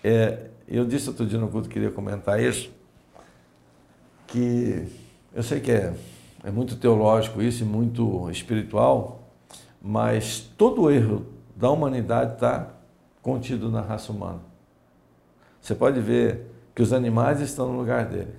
É, 0.03 0.47
eu 0.69 0.85
disse 0.85 1.09
outro 1.09 1.27
dia 1.27 1.39
no 1.39 1.49
culto 1.49 1.69
que 1.69 1.75
queria 1.75 1.91
comentar 1.91 2.41
isso, 2.43 2.71
que 4.31 4.87
eu 5.35 5.43
sei 5.43 5.61
que 5.61 5.71
é, 5.71 5.93
é 6.43 6.51
muito 6.51 6.77
teológico 6.77 7.43
isso 7.43 7.63
e 7.63 7.67
muito 7.67 8.31
espiritual, 8.31 9.29
mas 9.81 10.41
todo 10.57 10.91
erro 10.91 11.27
da 11.55 11.71
humanidade 11.71 12.35
está 12.35 12.69
contido 13.21 13.71
na 13.71 13.81
raça 13.81 14.11
humana. 14.11 14.41
Você 15.61 15.75
pode 15.75 16.01
ver 16.01 16.47
que 16.75 16.83
os 16.83 16.93
animais 16.93 17.41
estão 17.41 17.71
no 17.71 17.79
lugar 17.79 18.07
dele. 18.07 18.35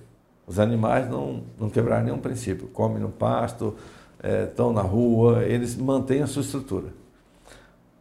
Os 0.46 0.58
animais 0.58 1.08
não, 1.08 1.44
não 1.58 1.70
quebraram 1.70 2.04
nenhum 2.04 2.18
princípio. 2.18 2.66
Comem 2.68 2.98
no 2.98 3.08
pasto, 3.08 3.76
é, 4.22 4.44
estão 4.44 4.72
na 4.72 4.82
rua, 4.82 5.44
eles 5.44 5.76
mantêm 5.76 6.22
a 6.22 6.26
sua 6.26 6.42
estrutura. 6.42 6.88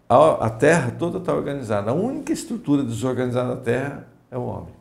A, 0.09 0.47
a 0.47 0.49
terra 0.49 0.91
toda 0.91 1.19
está 1.19 1.33
organizada. 1.33 1.91
A 1.91 1.93
única 1.93 2.33
estrutura 2.33 2.83
desorganizada 2.83 3.55
da 3.55 3.61
terra 3.61 4.07
é 4.31 4.37
o 4.37 4.43
homem. 4.43 4.73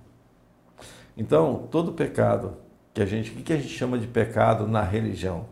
Então, 1.16 1.68
todo 1.70 1.92
pecado 1.92 2.54
que 2.92 3.02
a 3.02 3.06
gente, 3.06 3.30
o 3.30 3.34
que 3.42 3.52
a 3.52 3.56
gente 3.56 3.68
chama 3.68 3.98
de 3.98 4.06
pecado 4.06 4.66
na 4.66 4.82
religião? 4.82 5.46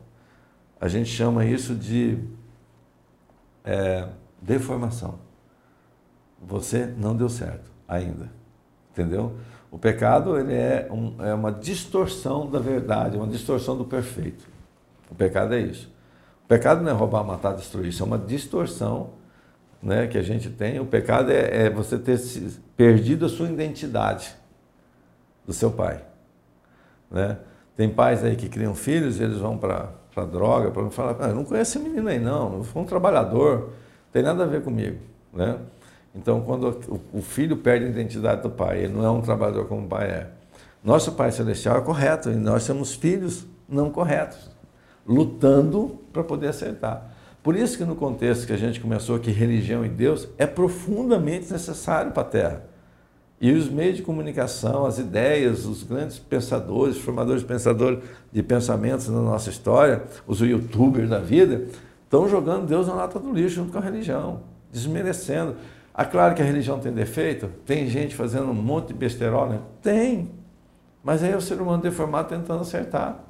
A 0.80 0.88
gente 0.88 1.10
chama 1.10 1.44
isso 1.44 1.74
de 1.74 2.18
é, 3.64 4.08
deformação. 4.40 5.18
Você 6.40 6.86
não 6.86 7.16
deu 7.16 7.28
certo 7.28 7.70
ainda, 7.86 8.30
entendeu? 8.92 9.36
O 9.70 9.78
pecado 9.78 10.38
ele 10.38 10.54
é, 10.54 10.88
um, 10.90 11.22
é 11.22 11.34
uma 11.34 11.52
distorção 11.52 12.48
da 12.48 12.58
verdade, 12.58 13.16
uma 13.16 13.26
distorção 13.26 13.76
do 13.76 13.84
perfeito. 13.84 14.48
O 15.10 15.14
pecado 15.14 15.54
é 15.54 15.60
isso. 15.60 15.92
O 16.44 16.48
pecado 16.48 16.82
não 16.82 16.90
é 16.90 16.94
roubar, 16.94 17.24
matar, 17.24 17.54
destruir, 17.54 17.88
isso 17.88 18.02
é 18.02 18.06
uma 18.06 18.18
distorção 18.18 19.10
né, 19.82 20.06
que 20.06 20.16
a 20.16 20.22
gente 20.22 20.48
tem. 20.48 20.80
O 20.80 20.86
pecado 20.86 21.30
é, 21.30 21.66
é 21.66 21.70
você 21.70 21.98
ter 21.98 22.18
perdido 22.76 23.26
a 23.26 23.28
sua 23.28 23.48
identidade 23.48 24.34
do 25.46 25.52
seu 25.52 25.70
pai. 25.70 26.02
Né? 27.10 27.36
Tem 27.76 27.88
pais 27.88 28.24
aí 28.24 28.36
que 28.36 28.48
criam 28.48 28.74
filhos 28.74 29.20
e 29.20 29.22
eles 29.22 29.38
vão 29.38 29.56
para 29.56 29.90
a 30.16 30.24
droga, 30.24 30.70
para 30.70 30.90
falar, 30.90 31.16
ah, 31.20 31.28
não 31.28 31.44
conheço 31.44 31.78
esse 31.78 31.88
menino 31.88 32.08
aí 32.08 32.18
não, 32.18 32.64
sou 32.64 32.82
um 32.82 32.84
trabalhador, 32.84 33.70
tem 34.12 34.22
nada 34.22 34.44
a 34.44 34.46
ver 34.46 34.62
comigo. 34.62 34.98
Né? 35.32 35.56
Então, 36.14 36.40
quando 36.40 36.76
o 37.12 37.22
filho 37.22 37.56
perde 37.56 37.86
a 37.86 37.88
identidade 37.88 38.42
do 38.42 38.50
pai, 38.50 38.80
ele 38.84 38.92
não 38.92 39.04
é 39.04 39.10
um 39.10 39.20
trabalhador 39.20 39.66
como 39.66 39.86
o 39.86 39.88
pai 39.88 40.08
é. 40.08 40.26
Nosso 40.82 41.12
Pai 41.12 41.30
Celestial 41.32 41.78
é 41.78 41.80
correto 41.80 42.30
e 42.30 42.36
nós 42.36 42.62
somos 42.62 42.94
filhos 42.94 43.46
não 43.68 43.90
corretos, 43.90 44.50
lutando 45.06 45.98
para 46.12 46.24
poder 46.24 46.48
acertar. 46.48 47.14
Por 47.42 47.56
isso 47.56 47.76
que 47.76 47.84
no 47.84 47.96
contexto 47.96 48.46
que 48.46 48.52
a 48.52 48.56
gente 48.56 48.80
começou 48.80 49.18
que 49.18 49.30
religião 49.30 49.84
e 49.84 49.88
Deus 49.88 50.28
é 50.38 50.46
profundamente 50.46 51.52
necessário 51.52 52.12
para 52.12 52.22
a 52.22 52.26
Terra. 52.26 52.62
E 53.40 53.52
os 53.52 53.68
meios 53.68 53.96
de 53.96 54.02
comunicação, 54.02 54.84
as 54.84 54.98
ideias, 54.98 55.64
os 55.64 55.84
grandes 55.84 56.18
pensadores, 56.18 56.98
formadores 56.98 57.42
de 57.42 57.46
pensadores 57.46 58.00
de 58.32 58.42
pensamentos 58.42 59.08
na 59.08 59.20
nossa 59.20 59.48
história, 59.48 60.02
os 60.26 60.40
youtubers 60.40 61.08
da 61.08 61.20
vida, 61.20 61.66
estão 62.02 62.28
jogando 62.28 62.66
Deus 62.66 62.88
na 62.88 62.94
lata 62.94 63.20
do 63.20 63.32
lixo 63.32 63.56
junto 63.56 63.72
com 63.72 63.78
a 63.78 63.82
religião, 63.82 64.40
desmerecendo. 64.72 65.54
Ah, 65.94 66.04
claro 66.04 66.34
que 66.34 66.42
a 66.42 66.44
religião 66.44 66.80
tem 66.80 66.92
defeito, 66.92 67.48
tem 67.64 67.88
gente 67.88 68.14
fazendo 68.14 68.50
um 68.50 68.54
monte 68.54 68.88
de 68.88 68.94
besterol, 68.94 69.48
né? 69.48 69.60
Tem. 69.82 70.30
Mas 71.02 71.22
aí 71.22 71.30
é 71.30 71.36
o 71.36 71.40
ser 71.40 71.60
humano 71.60 71.82
deformado 71.82 72.28
tentando 72.28 72.62
acertar, 72.62 73.24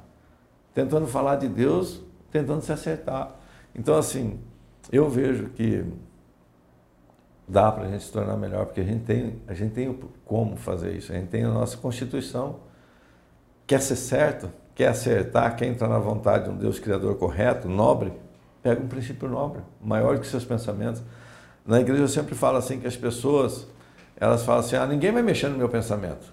tentando 0.73 1.05
falar 1.05 1.35
de 1.35 1.47
Deus, 1.47 2.01
tentando 2.31 2.61
se 2.61 2.71
acertar. 2.71 3.35
Então, 3.75 3.95
assim, 3.95 4.39
eu 4.91 5.07
vejo 5.07 5.49
que 5.55 5.85
dá 7.49 7.71
para 7.71 7.85
a 7.85 7.87
gente 7.87 8.03
se 8.03 8.11
tornar 8.11 8.37
melhor, 8.37 8.67
porque 8.67 8.79
a 8.79 8.83
gente 8.83 9.03
tem, 9.03 9.41
a 9.47 9.55
gente 9.55 9.73
tem 9.73 9.99
como 10.23 10.55
fazer 10.55 10.95
isso, 10.95 11.11
a 11.11 11.15
gente 11.15 11.29
tem 11.29 11.43
a 11.43 11.49
nossa 11.49 11.75
Constituição, 11.77 12.57
quer 13.65 13.81
ser 13.81 13.95
certo, 13.95 14.51
quer 14.75 14.89
acertar, 14.89 15.55
quer 15.55 15.65
entrar 15.65 15.87
na 15.87 15.97
vontade 15.97 16.43
de 16.43 16.51
um 16.51 16.55
Deus 16.55 16.77
Criador 16.77 17.15
correto, 17.15 17.67
nobre, 17.67 18.13
pega 18.61 18.79
um 18.79 18.87
princípio 18.87 19.27
nobre, 19.27 19.61
maior 19.81 20.19
que 20.19 20.27
seus 20.27 20.45
pensamentos. 20.45 21.01
Na 21.65 21.81
igreja 21.81 22.03
eu 22.03 22.07
sempre 22.07 22.35
falo 22.35 22.57
assim 22.57 22.79
que 22.79 22.85
as 22.85 22.95
pessoas, 22.95 23.67
elas 24.15 24.43
falam 24.43 24.59
assim, 24.59 24.75
ah, 24.75 24.85
ninguém 24.85 25.11
vai 25.11 25.23
mexer 25.23 25.49
no 25.49 25.57
meu 25.57 25.69
pensamento. 25.69 26.31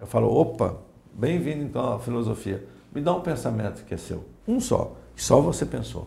Eu 0.00 0.06
falo, 0.06 0.32
opa, 0.32 0.76
bem-vindo 1.12 1.64
então 1.64 1.94
à 1.94 1.98
filosofia. 1.98 2.64
Me 2.94 3.00
dá 3.00 3.12
um 3.12 3.20
pensamento 3.20 3.84
que 3.84 3.94
é 3.94 3.96
seu, 3.96 4.24
um 4.46 4.60
só, 4.60 4.94
que 5.16 5.22
só 5.22 5.40
você 5.40 5.66
pensou, 5.66 6.06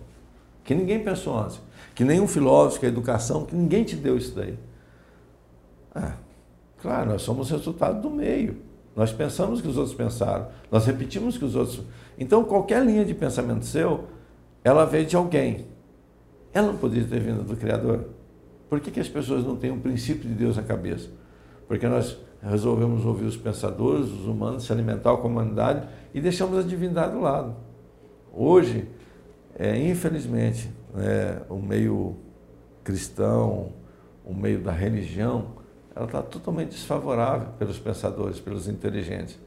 que 0.63 0.73
ninguém 0.73 1.03
pensou 1.03 1.37
antes, 1.37 1.59
que 1.97 2.03
nenhum 2.03 2.27
filósofo, 2.27 2.79
que 2.79 2.85
a 2.85 2.89
educação, 2.89 3.43
que 3.43 3.55
ninguém 3.55 3.83
te 3.83 3.95
deu 3.95 4.15
isso 4.15 4.35
daí. 4.35 4.55
Ah, 5.95 6.13
claro, 6.79 7.09
nós 7.09 7.23
somos 7.23 7.49
resultado 7.49 7.99
do 7.99 8.07
meio. 8.11 8.57
Nós 8.95 9.11
pensamos 9.11 9.61
que 9.61 9.67
os 9.67 9.77
outros 9.77 9.95
pensaram, 9.95 10.47
nós 10.69 10.85
repetimos 10.85 11.39
que 11.39 11.43
os 11.43 11.55
outros. 11.55 11.81
Então, 12.15 12.43
qualquer 12.43 12.85
linha 12.85 13.03
de 13.03 13.15
pensamento 13.15 13.65
seu, 13.65 14.03
ela 14.63 14.85
veio 14.85 15.07
de 15.07 15.15
alguém. 15.15 15.65
Ela 16.53 16.67
não 16.67 16.77
poderia 16.77 17.07
ter 17.07 17.19
vindo 17.19 17.41
do 17.41 17.57
Criador. 17.57 18.09
Por 18.69 18.79
que, 18.79 18.91
que 18.91 18.99
as 18.99 19.09
pessoas 19.09 19.43
não 19.43 19.55
têm 19.55 19.71
um 19.71 19.79
princípio 19.79 20.29
de 20.29 20.35
Deus 20.35 20.55
na 20.55 20.61
cabeça? 20.61 21.09
Porque 21.67 21.87
nós 21.87 22.15
resolvemos 22.43 23.03
ouvir 23.07 23.25
os 23.25 23.35
pensadores, 23.35 24.05
os 24.05 24.27
humanos, 24.27 24.67
se 24.67 24.71
alimentar 24.71 25.17
com 25.17 25.27
a 25.27 25.31
humanidade 25.31 25.87
e 26.13 26.21
deixamos 26.21 26.59
a 26.59 26.61
divindade 26.61 27.13
do 27.13 27.21
lado. 27.21 27.55
Hoje, 28.31 28.87
é, 29.57 29.75
infelizmente, 29.89 30.76
é, 30.99 31.41
o 31.49 31.57
meio 31.57 32.15
cristão, 32.83 33.73
o 34.25 34.33
meio 34.33 34.59
da 34.59 34.71
religião, 34.71 35.57
ela 35.95 36.05
está 36.05 36.21
totalmente 36.21 36.69
desfavorável 36.69 37.49
pelos 37.57 37.79
pensadores, 37.79 38.39
pelos 38.39 38.67
inteligentes. 38.67 39.37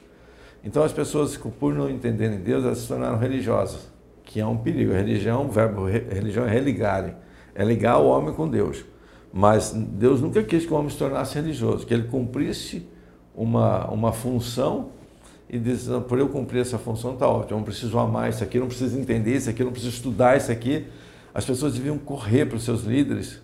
Então 0.65 0.83
as 0.83 0.93
pessoas, 0.93 1.37
por 1.37 1.75
não 1.75 1.89
entenderem 1.89 2.39
Deus, 2.39 2.65
elas 2.65 2.79
se 2.79 2.89
tornaram 2.89 3.19
religiosas, 3.19 3.89
que 4.25 4.41
é 4.41 4.47
um 4.47 4.57
perigo. 4.57 4.93
A 4.93 4.97
religião, 4.97 5.47
o 5.47 5.49
verbo 5.51 5.87
religião 5.87 6.47
é 6.47 6.51
religar, 6.51 7.15
é 7.55 7.65
ligar 7.65 7.99
o 7.99 8.07
homem 8.07 8.35
com 8.35 8.49
Deus. 8.49 8.85
Mas 9.33 9.71
Deus 9.73 10.21
nunca 10.21 10.43
quis 10.43 10.67
que 10.67 10.73
o 10.73 10.77
homem 10.77 10.91
se 10.91 10.99
tornasse 10.99 11.35
religioso, 11.37 11.87
que 11.87 11.95
ele 11.95 12.09
cumprisse 12.09 12.87
uma, 13.35 13.89
uma 13.91 14.13
função 14.13 14.91
e 15.49 15.59
diz, 15.59 15.89
por 16.09 16.19
eu 16.19 16.29
cumprir 16.29 16.61
essa 16.61 16.79
função 16.79 17.15
está 17.15 17.29
ótimo, 17.29 17.53
eu 17.53 17.57
não 17.59 17.65
preciso 17.65 17.99
amar 17.99 18.31
isso 18.31 18.43
aqui, 18.45 18.59
não 18.59 18.69
preciso 18.69 18.99
entender 18.99 19.37
isso 19.37 19.51
aqui, 19.51 19.65
não 19.65 19.73
preciso 19.73 19.97
estudar 19.97 20.37
isso 20.37 20.53
aqui. 20.53 20.87
As 21.35 21.45
pessoas 21.45 21.75
deviam 21.75 21.99
correr 21.99 22.47
para 22.47 22.57
os 22.57 22.65
seus 22.65 22.83
líderes 22.83 23.41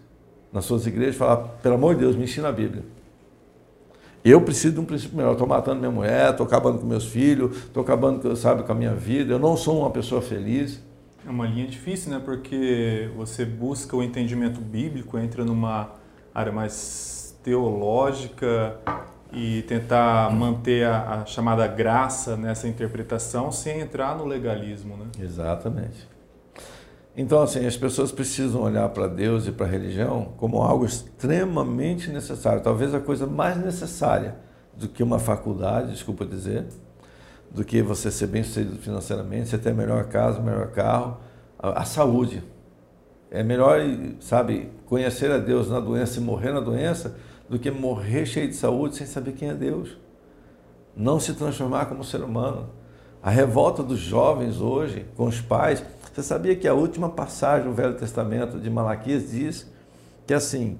nas 0.53 0.65
suas 0.65 0.87
igrejas 0.87 1.17
e 1.17 1.19
falar, 1.19 1.37
pelo 1.37 1.75
amor 1.75 1.95
de 1.95 2.01
Deus, 2.01 2.17
me 2.17 2.25
ensina 2.25 2.49
a 2.49 2.53
Bíblia. 2.53 2.83
Eu 4.25 4.41
preciso 4.41 4.75
de 4.75 4.81
um 4.81 4.85
princípio 4.85 5.17
melhor. 5.17 5.33
Estou 5.33 5.47
matando 5.47 5.79
minha 5.79 5.91
mulher, 5.91 6.31
estou 6.31 6.47
acabando 6.47 6.79
com 6.79 6.87
meus 6.87 7.07
filhos, 7.07 7.57
estou 7.59 7.83
acabando, 7.83 8.35
sabe, 8.35 8.65
com 8.65 8.73
a 8.73 8.75
minha 8.75 8.95
vida. 8.95 9.35
Eu 9.35 9.39
não 9.39 9.57
sou 9.57 9.81
uma 9.81 9.91
pessoa 9.91 10.21
feliz. 10.21 10.83
É 11.25 11.31
uma 11.31 11.47
linha 11.47 11.67
difícil, 11.67 12.11
né? 12.11 12.21
Porque 12.25 13.09
você 13.17 13.45
busca 13.45 13.97
o 13.97 14.03
entendimento 14.03 14.61
bíblico, 14.61 15.17
entra 15.19 15.45
numa 15.45 15.91
área 16.35 16.51
mais 16.51 17.39
teológica 17.45 18.77
e 19.33 19.63
tentar 19.63 20.33
manter 20.33 20.87
a, 20.87 21.21
a 21.21 21.27
chamada 21.27 21.67
graça 21.67 22.37
nessa 22.37 22.67
interpretação 22.67 23.53
sem 23.53 23.81
entrar 23.81 24.17
no 24.17 24.25
legalismo, 24.25 24.97
né? 24.97 25.07
Exatamente. 25.21 26.16
Então, 27.17 27.41
assim, 27.41 27.65
as 27.65 27.79
pessoas 27.79 28.13
precisam 28.13 28.61
olhar 28.61 28.91
para 28.91 29.07
Deus 29.07 29.47
e 29.47 29.53
para 29.53 29.65
a 29.65 29.69
religião 29.69 30.35
como 30.37 30.61
algo 30.61 30.85
extremamente 30.85 32.11
necessário, 32.11 32.63
talvez 32.63 32.95
a 32.95 33.01
coisa 33.01 33.27
mais 33.27 33.57
necessária 33.57 34.37
do 34.77 34.87
que 34.87 35.03
uma 35.03 35.19
faculdade, 35.19 35.93
desculpa 35.93 36.27
dizer, 36.27 36.67
do 37.51 37.65
que 37.65 37.81
você 37.81 38.11
ser 38.11 38.27
bem 38.27 38.43
sucedido 38.43 38.77
financeiramente, 38.77 39.49
você 39.49 39.57
ter 39.57 39.71
a 39.71 39.75
melhor 39.75 40.05
casa, 40.05 40.41
melhor 40.41 40.69
carro, 40.73 41.17
a, 41.59 41.81
a, 41.81 41.85
saúde. 41.87 42.43
É 43.31 43.43
melhor, 43.43 43.81
sabe, 44.21 44.71
conhecer 44.85 45.31
a 45.31 45.39
Deus 45.39 45.71
na 45.71 45.81
doença 45.81 46.21
e 46.21 46.23
morrer 46.23 46.53
na 46.53 46.61
doença 46.61 47.17
do 47.49 47.59
que 47.59 47.71
morrer 47.71 48.27
cheio 48.27 48.49
de 48.49 48.55
saúde 48.55 48.97
sem 48.97 49.07
saber 49.07 49.33
quem 49.33 49.49
é 49.49 49.55
Deus. 49.55 49.97
Não 50.95 51.19
se 51.19 51.33
transformar 51.33 51.87
como 51.87 52.05
ser 52.05 52.23
humano. 52.23 52.69
A 53.23 53.31
revolta 53.31 53.83
dos 53.83 53.99
jovens 53.99 54.61
hoje 54.61 55.07
com 55.17 55.25
os 55.25 55.41
pais. 55.41 55.83
Você 56.17 56.23
sabia 56.23 56.57
que 56.57 56.67
a 56.67 56.73
última 56.73 57.11
passagem 57.11 57.69
do 57.69 57.75
Velho 57.75 57.93
Testamento 57.93 58.59
de 58.59 58.71
Malaquias 58.71 59.31
diz 59.31 59.71
que 60.27 60.33
assim, 60.33 60.79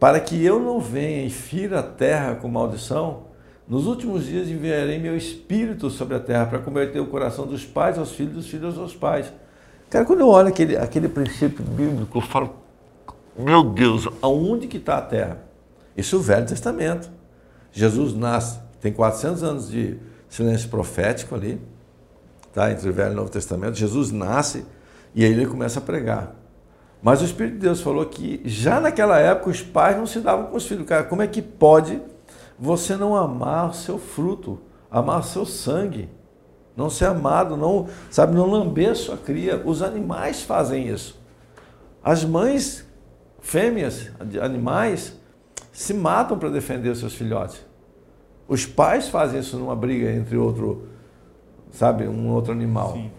para 0.00 0.18
que 0.18 0.42
eu 0.42 0.58
não 0.58 0.80
venha 0.80 1.26
e 1.26 1.28
fira 1.28 1.80
a 1.80 1.82
terra 1.82 2.36
com 2.36 2.48
maldição, 2.48 3.24
nos 3.68 3.86
últimos 3.86 4.24
dias 4.24 4.48
enviarei 4.48 4.98
meu 4.98 5.14
espírito 5.14 5.90
sobre 5.90 6.16
a 6.16 6.20
terra 6.20 6.46
para 6.46 6.58
converter 6.58 7.00
o 7.00 7.06
coração 7.06 7.46
dos 7.46 7.66
pais 7.66 7.98
aos 7.98 8.12
filhos, 8.12 8.32
dos 8.32 8.46
filhos 8.48 8.78
aos 8.78 8.96
pais. 8.96 9.30
Cara, 9.90 10.06
quando 10.06 10.20
eu 10.20 10.28
olho 10.28 10.48
aquele, 10.48 10.74
aquele 10.78 11.06
princípio 11.06 11.62
bíblico, 11.62 12.16
eu 12.16 12.22
falo, 12.22 12.54
meu 13.38 13.62
Deus, 13.62 14.08
aonde 14.22 14.68
que 14.68 14.78
está 14.78 14.96
a 14.96 15.02
terra? 15.02 15.42
Isso 15.94 16.16
é 16.16 16.18
o 16.18 16.22
Velho 16.22 16.46
Testamento. 16.46 17.10
Jesus 17.72 18.14
nasce, 18.14 18.58
tem 18.80 18.90
400 18.90 19.42
anos 19.42 19.70
de 19.70 19.98
silêncio 20.30 20.70
profético 20.70 21.34
ali, 21.34 21.60
tá? 22.52 22.70
entre 22.70 22.88
o 22.88 22.92
Velho 22.92 23.10
e 23.10 23.12
o 23.14 23.16
Novo 23.16 23.30
Testamento. 23.30 23.76
Jesus 23.76 24.10
nasce 24.10 24.64
e 25.14 25.24
aí 25.24 25.32
ele 25.32 25.46
começa 25.46 25.78
a 25.78 25.82
pregar. 25.82 26.34
Mas 27.02 27.20
o 27.20 27.24
Espírito 27.24 27.54
de 27.54 27.60
Deus 27.60 27.80
falou 27.80 28.06
que 28.06 28.40
já 28.44 28.80
naquela 28.80 29.18
época 29.18 29.50
os 29.50 29.60
pais 29.60 29.96
não 29.96 30.06
se 30.06 30.20
davam 30.20 30.46
com 30.46 30.56
os 30.56 30.66
filhos. 30.66 30.86
Cara, 30.86 31.02
como 31.02 31.22
é 31.22 31.26
que 31.26 31.42
pode 31.42 32.00
você 32.58 32.96
não 32.96 33.16
amar 33.16 33.70
o 33.70 33.74
seu 33.74 33.98
fruto, 33.98 34.60
amar 34.88 35.20
o 35.20 35.24
seu 35.24 35.44
sangue, 35.44 36.08
não 36.76 36.88
ser 36.88 37.06
amado, 37.06 37.56
não, 37.56 37.88
sabe, 38.10 38.34
não 38.34 38.46
lamber 38.46 38.94
sua 38.96 39.16
cria. 39.16 39.60
Os 39.64 39.82
animais 39.82 40.42
fazem 40.42 40.88
isso. 40.88 41.20
As 42.04 42.24
mães 42.24 42.86
fêmeas 43.40 44.10
de 44.24 44.40
animais 44.40 45.14
se 45.72 45.92
matam 45.92 46.38
para 46.38 46.50
defender 46.50 46.90
os 46.90 46.98
seus 46.98 47.14
filhotes. 47.14 47.60
Os 48.46 48.66
pais 48.66 49.08
fazem 49.08 49.40
isso 49.40 49.56
numa 49.58 49.74
briga 49.74 50.10
entre 50.10 50.36
outro, 50.36 50.88
sabe, 51.72 52.06
um 52.06 52.30
outro 52.30 52.52
animal. 52.52 52.92
Sim. 52.92 53.10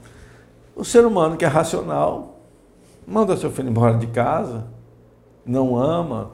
O 0.76 0.86
ser 0.86 1.06
humano 1.06 1.36
que 1.36 1.44
é 1.44 1.48
racional 1.48 2.40
manda 3.06 3.36
seu 3.36 3.52
filho 3.52 3.70
embora 3.70 3.98
de 3.98 4.08
casa, 4.08 4.68
não 5.46 5.76
ama, 5.76 6.32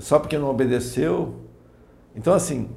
só 0.00 0.18
porque 0.18 0.36
não 0.36 0.48
obedeceu. 0.48 1.36
Então, 2.14 2.34
assim, 2.34 2.68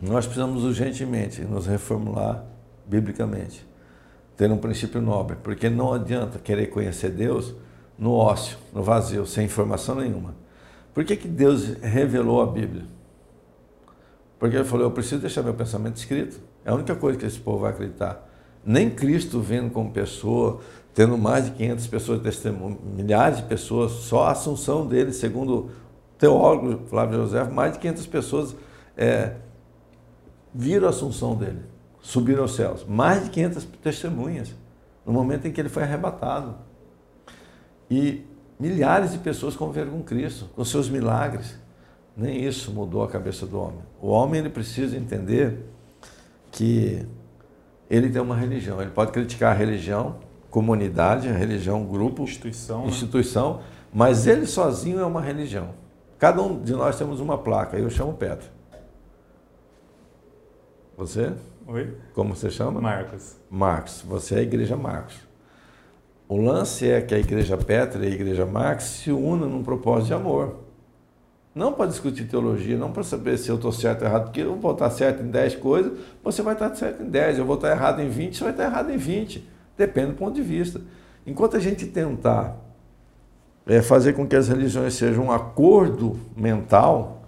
nós 0.00 0.26
precisamos 0.26 0.64
urgentemente 0.64 1.42
nos 1.42 1.66
reformular 1.66 2.44
biblicamente, 2.84 3.66
ter 4.36 4.50
um 4.50 4.58
princípio 4.58 5.00
nobre, 5.00 5.36
porque 5.42 5.70
não 5.70 5.92
adianta 5.92 6.38
querer 6.38 6.66
conhecer 6.66 7.10
Deus 7.10 7.54
no 7.96 8.12
ócio, 8.12 8.58
no 8.72 8.82
vazio, 8.82 9.24
sem 9.26 9.44
informação 9.44 9.94
nenhuma. 9.94 10.34
Por 10.92 11.04
que, 11.04 11.16
que 11.16 11.28
Deus 11.28 11.68
revelou 11.80 12.42
a 12.42 12.46
Bíblia? 12.46 12.84
Porque 14.38 14.56
ele 14.56 14.64
falou: 14.64 14.86
Eu 14.86 14.90
preciso 14.90 15.20
deixar 15.20 15.42
meu 15.42 15.54
pensamento 15.54 15.96
escrito. 15.96 16.40
É 16.64 16.70
a 16.70 16.74
única 16.74 16.94
coisa 16.94 17.18
que 17.18 17.26
esse 17.26 17.38
povo 17.38 17.60
vai 17.60 17.72
acreditar. 17.72 18.28
Nem 18.64 18.88
Cristo 18.90 19.40
vendo 19.40 19.70
como 19.70 19.90
pessoa, 19.90 20.60
tendo 20.94 21.18
mais 21.18 21.46
de 21.46 21.52
500 21.52 21.86
pessoas 21.88 22.18
de 22.18 22.24
testemunho, 22.24 22.78
milhares 22.96 23.38
de 23.38 23.44
pessoas, 23.44 23.92
só 23.92 24.24
a 24.24 24.32
assunção 24.32 24.86
dele, 24.86 25.12
segundo 25.12 25.54
o 25.54 25.70
teólogo 26.18 26.86
Flávio 26.88 27.20
José, 27.20 27.42
mais 27.44 27.72
de 27.72 27.78
500 27.80 28.06
pessoas 28.06 28.56
é, 28.96 29.34
viram 30.54 30.86
a 30.86 30.90
assunção 30.90 31.34
dele, 31.34 31.62
subiram 32.00 32.42
aos 32.42 32.54
céus. 32.54 32.84
Mais 32.86 33.24
de 33.24 33.30
500 33.30 33.64
testemunhas, 33.82 34.54
no 35.04 35.12
momento 35.12 35.48
em 35.48 35.52
que 35.52 35.60
ele 35.60 35.68
foi 35.68 35.82
arrebatado. 35.82 36.54
E 37.90 38.24
milhares 38.58 39.12
de 39.12 39.18
pessoas 39.18 39.56
conviveram 39.56 39.90
com 39.90 40.02
Cristo, 40.02 40.48
com 40.54 40.64
seus 40.64 40.88
milagres. 40.88 41.58
Nem 42.16 42.44
isso 42.44 42.70
mudou 42.70 43.02
a 43.02 43.08
cabeça 43.08 43.46
do 43.46 43.58
homem. 43.58 43.80
O 44.00 44.08
homem 44.08 44.40
ele 44.40 44.50
precisa 44.50 44.96
entender 44.96 45.71
que 46.52 47.04
ele 47.90 48.10
tem 48.10 48.22
uma 48.22 48.36
religião. 48.36 48.80
Ele 48.80 48.90
pode 48.90 49.10
criticar 49.10 49.52
a 49.52 49.54
religião, 49.58 50.16
comunidade, 50.50 51.28
a 51.28 51.32
religião, 51.32 51.84
grupo, 51.84 52.22
instituição, 52.22 52.86
instituição 52.86 53.56
né? 53.56 53.62
mas 53.92 54.26
ele 54.26 54.46
sozinho 54.46 55.00
é 55.00 55.04
uma 55.04 55.20
religião. 55.20 55.70
Cada 56.18 56.40
um 56.40 56.62
de 56.62 56.72
nós 56.72 56.96
temos 56.96 57.18
uma 57.18 57.36
placa. 57.36 57.76
Eu 57.76 57.90
chamo 57.90 58.14
Petro. 58.14 58.48
Você? 60.96 61.32
Oi. 61.66 61.96
Como 62.14 62.36
você 62.36 62.48
chama? 62.50 62.80
Marcos. 62.80 63.36
Marcos. 63.50 64.02
Você 64.06 64.36
é 64.36 64.38
a 64.38 64.42
igreja 64.42 64.76
Marcos. 64.76 65.16
O 66.28 66.36
lance 66.36 66.88
é 66.88 67.00
que 67.00 67.14
a 67.14 67.18
igreja 67.18 67.56
Petra 67.56 68.04
e 68.04 68.08
a 68.08 68.14
igreja 68.14 68.46
Marx 68.46 68.84
se 68.84 69.10
unam 69.10 69.48
num 69.48 69.62
propósito 69.62 70.06
de 70.06 70.14
amor. 70.14 70.61
Não 71.54 71.72
para 71.72 71.86
discutir 71.86 72.24
teologia, 72.24 72.78
não 72.78 72.92
para 72.92 73.02
saber 73.02 73.36
se 73.36 73.50
eu 73.50 73.56
estou 73.56 73.72
certo 73.72 74.02
ou 74.02 74.08
errado, 74.08 74.24
porque 74.24 74.40
eu 74.40 74.56
vou 74.56 74.72
estar 74.72 74.88
certo 74.90 75.22
em 75.22 75.30
10 75.30 75.56
coisas, 75.56 75.92
você 76.24 76.40
vai 76.40 76.54
estar 76.54 76.74
certo 76.74 77.02
em 77.02 77.10
10, 77.10 77.38
eu 77.38 77.44
vou 77.44 77.56
estar 77.56 77.70
errado 77.70 78.00
em 78.00 78.08
20, 78.08 78.36
você 78.36 78.44
vai 78.44 78.52
estar 78.52 78.64
errado 78.64 78.90
em 78.90 78.96
20. 78.96 79.46
Depende 79.76 80.12
do 80.12 80.14
ponto 80.14 80.34
de 80.34 80.42
vista. 80.42 80.80
Enquanto 81.26 81.56
a 81.56 81.60
gente 81.60 81.86
tentar 81.86 82.56
é, 83.66 83.82
fazer 83.82 84.14
com 84.14 84.26
que 84.26 84.34
as 84.34 84.48
religiões 84.48 84.94
sejam 84.94 85.26
um 85.26 85.32
acordo 85.32 86.18
mental 86.34 87.22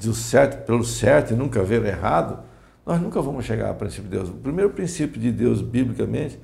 do 0.00 0.14
certo 0.14 0.64
pelo 0.64 0.82
certo 0.82 1.34
e 1.34 1.36
nunca 1.36 1.62
ver 1.62 1.84
errado, 1.84 2.40
nós 2.86 2.98
nunca 2.98 3.20
vamos 3.20 3.44
chegar 3.44 3.68
ao 3.68 3.74
princípio 3.74 4.04
de 4.04 4.16
Deus. 4.16 4.30
O 4.30 4.34
primeiro 4.34 4.70
princípio 4.70 5.20
de 5.20 5.30
Deus, 5.30 5.60
biblicamente, 5.60 6.40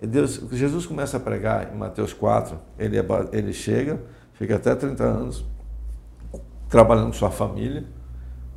Deus, 0.00 0.40
Jesus 0.52 0.86
começa 0.86 1.16
a 1.16 1.20
pregar 1.20 1.74
em 1.74 1.76
Mateus 1.76 2.12
4, 2.12 2.56
ele, 2.78 2.96
é 2.96 3.04
ele 3.32 3.52
chega, 3.52 4.00
fica 4.34 4.54
até 4.54 4.74
30 4.74 5.02
anos 5.04 5.44
trabalhando 6.70 7.08
com 7.08 7.12
sua 7.12 7.30
família, 7.30 7.84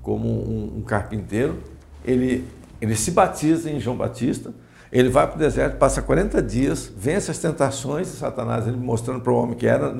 como 0.02 0.30
um, 0.30 0.78
um 0.78 0.82
carpinteiro. 0.82 1.58
Ele, 2.06 2.48
ele 2.80 2.96
se 2.96 3.12
batiza 3.12 3.70
em 3.70 3.80
João 3.80 3.98
Batista, 3.98 4.54
ele 4.92 5.10
vai 5.10 5.26
para 5.26 5.36
o 5.36 5.40
deserto, 5.40 5.78
passa 5.78 6.02
40 6.02 6.42
dias, 6.42 6.92
vence 6.96 7.32
as 7.32 7.40
tentações 7.40 8.12
de 8.12 8.18
Satanás, 8.18 8.68
ele 8.68 8.78
mostrando 8.78 9.22
para 9.22 9.34
o 9.34 9.36
homem 9.36 9.58
que 9.58 9.66
era, 9.66 9.94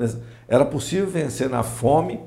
era 0.46 0.64
possível 0.64 1.08
vencer 1.08 1.50
na 1.50 1.64
fome, 1.64 2.20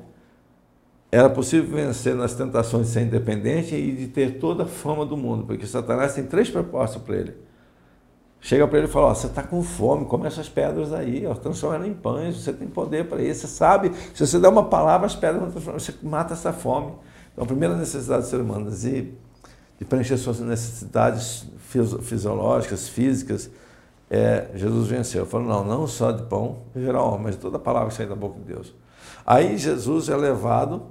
era 1.10 1.30
possível 1.30 1.74
vencer 1.74 2.14
nas 2.14 2.34
tentações 2.34 2.88
de 2.88 2.92
ser 2.92 3.00
independente 3.00 3.74
e 3.74 3.92
de 3.92 4.08
ter 4.08 4.38
toda 4.38 4.64
a 4.64 4.66
fama 4.66 5.06
do 5.06 5.16
mundo, 5.16 5.46
porque 5.46 5.66
Satanás 5.66 6.14
tem 6.14 6.24
três 6.24 6.50
propostas 6.50 7.00
para 7.00 7.16
ele 7.16 7.47
chega 8.40 8.66
para 8.66 8.78
ele 8.78 8.86
e 8.86 8.90
fala: 8.90 9.14
você 9.14 9.26
está 9.26 9.42
com 9.42 9.62
fome, 9.62 10.04
come 10.04 10.26
essas 10.26 10.48
pedras 10.48 10.92
aí, 10.92 11.26
ó, 11.26 11.34
transforma 11.34 11.86
em 11.86 11.94
pães, 11.94 12.36
você 12.36 12.52
tem 12.52 12.68
poder 12.68 13.08
para 13.08 13.22
isso. 13.22 13.46
Você 13.46 13.48
sabe, 13.48 13.92
se 14.14 14.26
você 14.26 14.38
der 14.38 14.48
uma 14.48 14.64
palavra, 14.64 15.06
as 15.06 15.14
pedras 15.14 15.40
vão 15.40 15.50
transformar, 15.50 15.78
você 15.78 15.94
mata 16.02 16.34
essa 16.34 16.52
fome. 16.52 16.92
Então, 17.32 17.44
a 17.44 17.46
primeira 17.46 17.76
necessidade 17.76 18.22
do 18.22 18.28
ser 18.28 18.40
humano 18.40 18.70
de, 18.70 19.12
de 19.78 19.84
preencher 19.84 20.16
suas 20.16 20.40
necessidades 20.40 21.46
fisiológicas, 22.02 22.88
físicas, 22.88 23.50
é, 24.10 24.46
Jesus 24.54 24.88
venceu. 24.88 25.26
Falou: 25.26 25.46
não, 25.46 25.64
não 25.64 25.86
só 25.86 26.10
de 26.12 26.22
pão 26.24 26.58
viverá 26.74 27.02
homem, 27.02 27.24
mas 27.24 27.34
de 27.34 27.40
toda 27.40 27.58
palavra 27.58 27.88
que 27.88 27.94
sai 27.94 28.06
da 28.06 28.14
boca 28.14 28.38
de 28.38 28.52
Deus. 28.52 28.74
Aí 29.26 29.58
Jesus 29.58 30.08
é 30.08 30.16
levado 30.16 30.82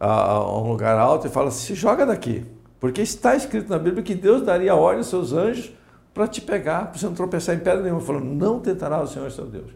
a, 0.00 0.32
a 0.32 0.58
um 0.58 0.68
lugar 0.68 0.98
alto 0.98 1.26
e 1.26 1.30
fala: 1.30 1.50
se 1.50 1.74
joga 1.74 2.04
daqui, 2.04 2.44
porque 2.80 3.00
está 3.00 3.36
escrito 3.36 3.68
na 3.70 3.78
Bíblia 3.78 4.02
que 4.02 4.14
Deus 4.14 4.42
daria 4.42 4.74
ordem 4.74 4.98
aos 4.98 5.06
seus 5.06 5.32
anjos 5.32 5.77
para 6.18 6.26
te 6.26 6.40
pegar, 6.40 6.86
para 6.88 6.98
você 6.98 7.06
não 7.06 7.14
tropeçar 7.14 7.54
em 7.54 7.60
pedra 7.60 7.80
nenhuma, 7.80 8.00
falando, 8.00 8.24
não 8.24 8.58
tentará 8.58 9.00
o 9.00 9.06
Senhor 9.06 9.30
seu 9.30 9.46
Deus. 9.46 9.70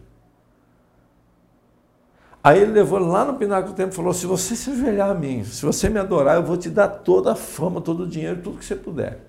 Aí 2.43 2.59
ele 2.59 2.73
levou 2.73 2.99
lá 2.99 3.23
no 3.23 3.35
pináculo 3.35 3.73
do 3.73 3.77
templo 3.77 3.93
e 3.93 3.95
falou: 3.95 4.13
se 4.13 4.25
você 4.25 4.53
se 4.53 4.69
ajoelhar 4.71 5.09
a 5.09 5.13
mim, 5.13 5.45
se 5.45 5.65
você 5.65 5.87
me 5.87 5.97
adorar, 5.97 6.35
eu 6.35 6.43
vou 6.43 6.57
te 6.57 6.69
dar 6.69 6.89
toda 6.89 7.31
a 7.31 7.35
fama, 7.35 7.79
todo 7.79 8.03
o 8.03 8.07
dinheiro, 8.07 8.41
tudo 8.41 8.57
que 8.57 8.65
você 8.65 8.75
puder. 8.75 9.21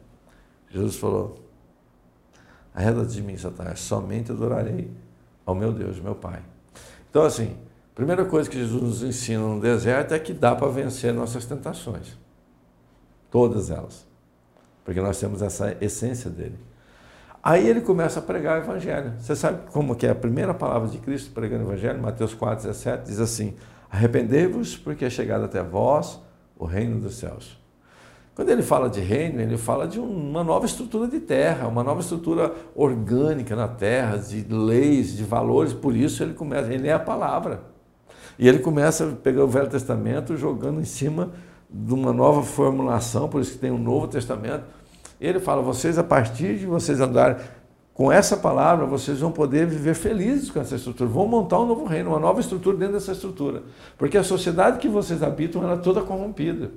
Jesus 0.68 0.96
falou: 0.96 1.38
arreda 2.74 3.06
de 3.06 3.22
mim, 3.22 3.36
Satanás, 3.36 3.78
somente 3.78 4.32
adorarei 4.32 4.90
ao 5.46 5.54
meu 5.54 5.72
Deus, 5.72 6.00
meu 6.00 6.16
Pai. 6.16 6.42
Então, 7.08 7.22
assim, 7.22 7.56
a 7.92 7.94
primeira 7.94 8.24
coisa 8.24 8.50
que 8.50 8.58
Jesus 8.58 8.82
nos 8.82 9.02
ensina 9.04 9.38
no 9.38 9.60
deserto 9.60 10.14
é 10.14 10.18
que 10.18 10.32
dá 10.32 10.56
para 10.56 10.66
vencer 10.66 11.14
nossas 11.14 11.46
tentações. 11.46 12.18
Todas 13.30 13.70
elas. 13.70 14.04
Porque 14.84 15.00
nós 15.00 15.20
temos 15.20 15.42
essa 15.42 15.76
essência 15.80 16.28
dele. 16.28 16.58
Aí 17.44 17.68
ele 17.68 17.82
começa 17.82 18.20
a 18.20 18.22
pregar 18.22 18.58
o 18.58 18.64
evangelho. 18.64 19.12
Você 19.18 19.36
sabe 19.36 19.70
como 19.70 19.94
que 19.94 20.06
é 20.06 20.10
a 20.10 20.14
primeira 20.14 20.54
palavra 20.54 20.88
de 20.88 20.96
Cristo 20.96 21.30
pregando 21.30 21.64
o 21.64 21.66
evangelho? 21.66 22.00
Mateus 22.00 22.32
4, 22.32 22.66
17 22.66 23.04
diz 23.04 23.20
assim: 23.20 23.52
Arrependei-vos, 23.90 24.78
porque 24.78 25.04
é 25.04 25.10
chegado 25.10 25.44
até 25.44 25.62
vós 25.62 26.18
o 26.58 26.64
reino 26.64 26.98
dos 26.98 27.16
céus. 27.16 27.62
Quando 28.34 28.48
ele 28.48 28.62
fala 28.62 28.88
de 28.88 29.00
reino, 29.00 29.42
ele 29.42 29.58
fala 29.58 29.86
de 29.86 30.00
uma 30.00 30.42
nova 30.42 30.64
estrutura 30.64 31.06
de 31.06 31.20
terra, 31.20 31.68
uma 31.68 31.84
nova 31.84 32.00
estrutura 32.00 32.50
orgânica 32.74 33.54
na 33.54 33.68
terra, 33.68 34.16
de 34.16 34.42
leis, 34.48 35.14
de 35.14 35.22
valores, 35.22 35.74
por 35.74 35.94
isso 35.94 36.22
ele 36.22 36.32
começa, 36.32 36.72
ele 36.72 36.88
é 36.88 36.94
a 36.94 36.98
palavra. 36.98 37.60
E 38.38 38.48
ele 38.48 38.60
começa 38.60 39.06
pegar 39.22 39.44
o 39.44 39.48
Velho 39.48 39.68
Testamento, 39.68 40.34
jogando 40.34 40.80
em 40.80 40.84
cima 40.84 41.30
de 41.70 41.92
uma 41.92 42.12
nova 42.12 42.42
formulação, 42.42 43.28
por 43.28 43.42
isso 43.42 43.52
que 43.52 43.58
tem 43.58 43.70
um 43.70 43.78
Novo 43.78 44.08
Testamento, 44.08 44.64
ele 45.20 45.40
fala: 45.40 45.62
vocês, 45.62 45.98
a 45.98 46.04
partir 46.04 46.58
de 46.58 46.66
vocês 46.66 47.00
andarem 47.00 47.36
com 47.94 48.10
essa 48.10 48.36
palavra, 48.36 48.84
vocês 48.86 49.20
vão 49.20 49.30
poder 49.30 49.66
viver 49.66 49.94
felizes 49.94 50.50
com 50.50 50.60
essa 50.60 50.74
estrutura. 50.74 51.08
Vão 51.08 51.28
montar 51.28 51.60
um 51.60 51.66
novo 51.66 51.84
reino, 51.84 52.10
uma 52.10 52.18
nova 52.18 52.40
estrutura 52.40 52.76
dentro 52.76 52.94
dessa 52.94 53.12
estrutura. 53.12 53.62
Porque 53.96 54.18
a 54.18 54.24
sociedade 54.24 54.78
que 54.78 54.88
vocês 54.88 55.22
habitam 55.22 55.62
ela 55.62 55.74
é 55.74 55.76
toda 55.76 56.02
corrompida. 56.02 56.72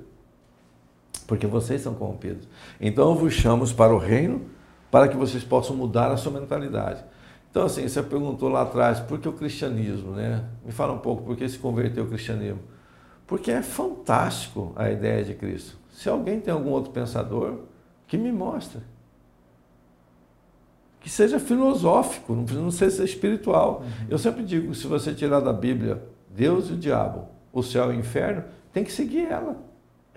Porque 1.26 1.46
vocês 1.46 1.82
são 1.82 1.94
corrompidos. 1.94 2.48
Então 2.80 3.10
eu 3.10 3.14
vos 3.16 3.34
chamo 3.34 3.68
para 3.74 3.92
o 3.92 3.98
reino 3.98 4.42
para 4.90 5.08
que 5.08 5.16
vocês 5.16 5.42
possam 5.42 5.76
mudar 5.76 6.10
a 6.10 6.16
sua 6.16 6.32
mentalidade. 6.32 7.04
Então, 7.50 7.64
assim, 7.64 7.86
você 7.86 8.02
perguntou 8.02 8.48
lá 8.48 8.62
atrás, 8.62 9.00
por 9.00 9.18
que 9.18 9.28
o 9.28 9.32
cristianismo, 9.32 10.12
né? 10.12 10.44
Me 10.64 10.70
fala 10.70 10.92
um 10.92 10.98
pouco, 10.98 11.24
por 11.24 11.36
que 11.36 11.48
se 11.48 11.58
converteu 11.58 12.04
ao 12.04 12.08
cristianismo? 12.08 12.60
Porque 13.26 13.50
é 13.50 13.62
fantástico 13.62 14.72
a 14.76 14.90
ideia 14.90 15.24
de 15.24 15.34
Cristo. 15.34 15.76
Se 15.90 16.08
alguém 16.08 16.40
tem 16.40 16.52
algum 16.52 16.70
outro 16.70 16.92
pensador, 16.92 17.60
que 18.08 18.16
me 18.16 18.32
mostre. 18.32 18.80
Que 20.98 21.08
seja 21.08 21.38
filosófico, 21.38 22.34
não 22.34 22.44
precisa 22.44 22.90
ser 22.90 23.04
espiritual. 23.04 23.82
Uhum. 23.82 24.06
Eu 24.10 24.18
sempre 24.18 24.42
digo, 24.42 24.74
se 24.74 24.88
você 24.88 25.14
tirar 25.14 25.38
da 25.38 25.52
Bíblia 25.52 26.02
Deus 26.28 26.68
e 26.70 26.72
o 26.72 26.76
diabo, 26.76 27.26
o 27.52 27.62
céu 27.62 27.92
e 27.92 27.96
o 27.96 28.00
inferno, 28.00 28.44
tem 28.72 28.82
que 28.82 28.92
seguir 28.92 29.26
ela. 29.30 29.56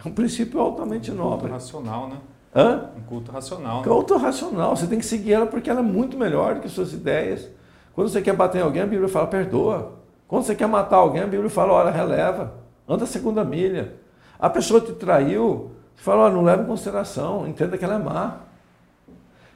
É 0.04 0.08
um 0.08 0.12
princípio 0.12 0.60
altamente 0.60 1.12
um 1.12 1.16
nobre. 1.16 1.50
Culto 1.50 1.54
racional, 1.54 2.10
né? 2.10 2.18
Hã? 2.56 2.90
Um 2.98 3.02
culto 3.02 3.32
racional. 3.32 3.78
Né? 3.78 3.84
Culto 3.84 4.18
racional. 4.18 4.76
Você 4.76 4.88
tem 4.88 5.00
que 5.00 5.06
seguir 5.06 5.34
ela 5.34 5.46
porque 5.46 5.70
ela 5.70 5.80
é 5.80 5.84
muito 5.84 6.18
melhor 6.18 6.56
do 6.56 6.62
que 6.62 6.70
suas 6.70 6.94
ideias. 6.94 7.48
Quando 7.94 8.10
você 8.10 8.22
quer 8.22 8.36
bater 8.36 8.60
em 8.60 8.62
alguém, 8.62 8.82
a 8.82 8.88
Bíblia 8.88 9.08
fala, 9.08 9.28
perdoa. 9.28 10.00
Quando 10.28 10.44
você 10.44 10.56
quer 10.56 10.68
matar 10.68 10.98
alguém, 10.98 11.22
a 11.22 11.28
Bíblia 11.28 11.50
fala, 11.50 11.74
olha, 11.74 11.92
releva. 11.92 12.56
Anda 12.88 13.04
a 13.04 13.08
segunda 13.08 13.44
milha. 13.44 13.96
A 14.40 14.50
pessoa 14.50 14.82
te 14.82 14.94
traiu, 14.94 15.72
você 15.96 16.04
fala, 16.04 16.28
oh, 16.28 16.32
não 16.32 16.44
leva 16.44 16.64
em 16.64 16.66
consideração, 16.66 17.48
entenda 17.48 17.78
que 17.78 17.86
ela 17.86 17.96
é 17.96 18.00
má. 18.00 18.38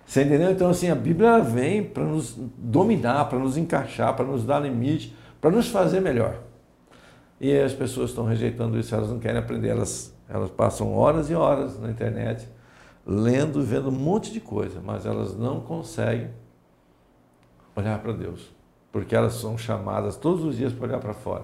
Você 0.05 0.23
entendeu? 0.23 0.51
Então, 0.51 0.69
assim, 0.69 0.89
a 0.89 0.95
Bíblia 0.95 1.39
vem 1.39 1.83
para 1.83 2.03
nos 2.03 2.35
dominar, 2.57 3.25
para 3.25 3.39
nos 3.39 3.57
encaixar, 3.57 4.15
para 4.15 4.25
nos 4.25 4.43
dar 4.43 4.59
limite, 4.59 5.15
para 5.41 5.49
nos 5.49 5.67
fazer 5.67 5.99
melhor. 5.99 6.37
E 7.41 7.57
as 7.57 7.73
pessoas 7.73 8.11
estão 8.11 8.25
rejeitando 8.25 8.77
isso, 8.77 8.93
elas 8.93 9.09
não 9.09 9.19
querem 9.19 9.39
aprender, 9.39 9.69
elas, 9.69 10.13
elas 10.29 10.49
passam 10.49 10.95
horas 10.95 11.29
e 11.29 11.35
horas 11.35 11.79
na 11.79 11.89
internet 11.89 12.47
lendo 13.05 13.61
vendo 13.61 13.89
um 13.89 13.91
monte 13.91 14.31
de 14.31 14.39
coisa, 14.39 14.81
mas 14.83 15.05
elas 15.05 15.37
não 15.37 15.59
conseguem 15.59 16.29
olhar 17.75 17.99
para 17.99 18.13
Deus, 18.13 18.49
porque 18.91 19.15
elas 19.15 19.33
são 19.33 19.57
chamadas 19.57 20.15
todos 20.15 20.43
os 20.43 20.57
dias 20.57 20.73
para 20.73 20.87
olhar 20.87 20.99
para 20.99 21.13
fora. 21.13 21.43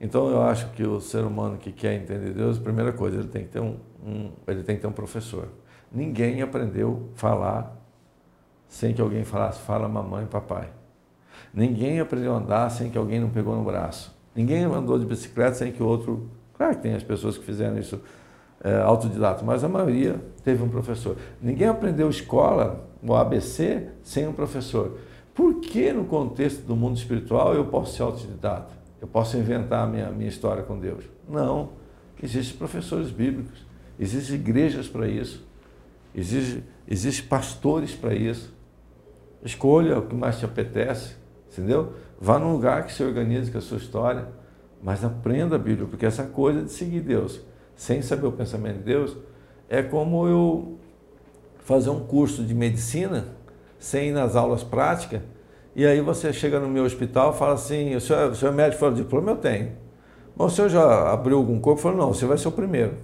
Então 0.00 0.28
eu 0.28 0.42
acho 0.42 0.70
que 0.72 0.82
o 0.82 1.00
ser 1.00 1.24
humano 1.24 1.56
que 1.56 1.72
quer 1.72 1.94
entender 1.94 2.32
Deus, 2.32 2.58
primeira 2.58 2.92
coisa, 2.92 3.18
ele 3.18 3.28
tem 3.28 3.44
que 3.44 3.48
ter 3.48 3.60
um, 3.60 3.76
um 4.04 4.30
ele 4.46 4.62
tem 4.62 4.76
que 4.76 4.82
ter 4.82 4.88
um 4.88 4.92
professor. 4.92 5.48
Ninguém 5.90 6.42
aprendeu 6.42 7.10
a 7.14 7.18
falar 7.18 7.76
sem 8.68 8.92
que 8.92 9.00
alguém 9.00 9.24
falasse, 9.24 9.60
fala 9.60 9.88
mamãe 9.88 10.24
e 10.24 10.26
papai. 10.26 10.68
Ninguém 11.52 12.00
aprendeu 12.00 12.34
a 12.34 12.38
andar 12.38 12.70
sem 12.70 12.90
que 12.90 12.98
alguém 12.98 13.20
não 13.20 13.30
pegou 13.30 13.54
no 13.56 13.64
braço. 13.64 14.14
Ninguém 14.34 14.64
andou 14.64 14.98
de 14.98 15.06
bicicleta 15.06 15.54
sem 15.54 15.72
que 15.72 15.82
o 15.82 15.86
outro. 15.86 16.28
Claro 16.54 16.76
que 16.76 16.82
tem 16.82 16.94
as 16.94 17.02
pessoas 17.02 17.38
que 17.38 17.44
fizeram 17.44 17.78
isso 17.78 18.00
é, 18.62 18.76
autodidata, 18.80 19.44
mas 19.44 19.62
a 19.64 19.68
maioria 19.68 20.20
teve 20.42 20.62
um 20.62 20.68
professor. 20.68 21.16
Ninguém 21.40 21.68
aprendeu 21.68 22.10
escola, 22.10 22.86
o 23.02 23.14
ABC, 23.14 23.88
sem 24.02 24.26
um 24.26 24.32
professor. 24.32 24.98
Por 25.34 25.60
que 25.60 25.92
no 25.92 26.04
contexto 26.04 26.62
do 26.66 26.74
mundo 26.74 26.96
espiritual 26.96 27.54
eu 27.54 27.66
posso 27.66 27.94
ser 27.96 28.02
autodidata? 28.02 28.74
Eu 29.06 29.10
posso 29.10 29.36
inventar 29.36 29.84
a 29.84 29.86
minha, 29.86 30.10
minha 30.10 30.28
história 30.28 30.64
com 30.64 30.76
Deus? 30.76 31.04
Não. 31.28 31.70
Existem 32.20 32.56
professores 32.56 33.08
bíblicos, 33.08 33.64
existem 34.00 34.34
igrejas 34.34 34.88
para 34.88 35.06
isso, 35.06 35.46
existem 36.12 36.64
existe 36.88 37.22
pastores 37.22 37.94
para 37.94 38.14
isso. 38.14 38.52
Escolha 39.44 39.98
o 39.98 40.02
que 40.02 40.14
mais 40.14 40.40
te 40.40 40.44
apetece, 40.44 41.14
entendeu? 41.52 41.92
Vá 42.20 42.36
num 42.36 42.52
lugar 42.52 42.84
que 42.84 42.92
se 42.92 43.04
organize 43.04 43.48
com 43.50 43.58
a 43.58 43.60
sua 43.60 43.76
história, 43.76 44.26
mas 44.82 45.04
aprenda 45.04 45.54
a 45.54 45.58
Bíblia, 45.58 45.86
porque 45.86 46.04
essa 46.04 46.24
coisa 46.24 46.62
de 46.62 46.72
seguir 46.72 47.00
Deus 47.00 47.40
sem 47.76 48.02
saber 48.02 48.26
o 48.26 48.32
pensamento 48.32 48.78
de 48.78 48.84
Deus 48.84 49.16
é 49.68 49.82
como 49.82 50.26
eu 50.26 50.78
fazer 51.60 51.90
um 51.90 52.00
curso 52.00 52.42
de 52.42 52.54
medicina 52.54 53.26
sem 53.78 54.08
ir 54.08 54.12
nas 54.12 54.34
aulas 54.34 54.64
práticas 54.64 55.20
e 55.76 55.86
aí 55.86 56.00
você 56.00 56.32
chega 56.32 56.58
no 56.58 56.68
meu 56.70 56.84
hospital 56.84 57.34
fala 57.34 57.52
assim, 57.52 57.94
o 57.94 58.00
senhor, 58.00 58.30
o 58.30 58.34
senhor 58.34 58.50
é 58.50 58.54
médico? 58.54 58.80
Fala, 58.80 58.94
diploma 58.94 59.32
eu 59.32 59.36
tenho. 59.36 59.72
Mas 60.34 60.52
o 60.52 60.56
senhor 60.56 60.70
já 60.70 61.12
abriu 61.12 61.36
algum 61.36 61.60
corpo? 61.60 61.82
Falou, 61.82 61.98
não, 61.98 62.14
você 62.14 62.24
vai 62.24 62.38
ser 62.38 62.48
o 62.48 62.52
primeiro. 62.52 62.94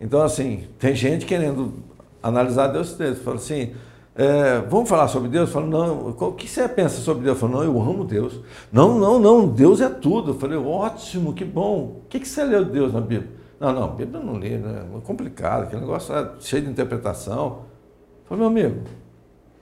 Então, 0.00 0.22
assim, 0.22 0.68
tem 0.78 0.94
gente 0.94 1.26
querendo 1.26 1.74
analisar 2.22 2.68
Deus 2.68 2.94
dele. 2.94 3.16
Fala 3.16 3.36
assim, 3.38 3.72
é, 4.14 4.60
vamos 4.68 4.88
falar 4.88 5.08
sobre 5.08 5.28
Deus? 5.28 5.50
Falo, 5.50 5.66
não, 5.66 6.10
o 6.10 6.32
que 6.32 6.48
você 6.48 6.68
pensa 6.68 7.00
sobre 7.00 7.24
Deus? 7.24 7.36
Eu 7.36 7.40
falo, 7.40 7.52
não, 7.54 7.64
eu 7.64 7.82
amo 7.82 8.04
Deus. 8.04 8.40
Não, 8.70 8.96
não, 8.96 9.18
não, 9.18 9.48
Deus 9.48 9.80
é 9.80 9.88
tudo. 9.88 10.30
Eu 10.30 10.38
falei, 10.38 10.56
ótimo, 10.56 11.32
que 11.32 11.44
bom. 11.44 12.02
O 12.04 12.08
que, 12.08 12.20
que 12.20 12.28
você 12.28 12.44
leu 12.44 12.64
de 12.64 12.70
Deus 12.70 12.92
na 12.92 13.00
Bíblia? 13.00 13.30
Não, 13.58 13.72
não, 13.72 13.96
Bíblia 13.96 14.22
não 14.22 14.38
li, 14.38 14.56
né? 14.56 14.84
é 14.96 15.00
complicado, 15.04 15.64
aquele 15.64 15.80
negócio 15.80 16.14
é 16.14 16.30
cheio 16.38 16.62
de 16.62 16.70
interpretação. 16.70 17.62
Eu 18.22 18.36
falei, 18.36 18.48
meu 18.48 18.48
amigo, 18.48 18.82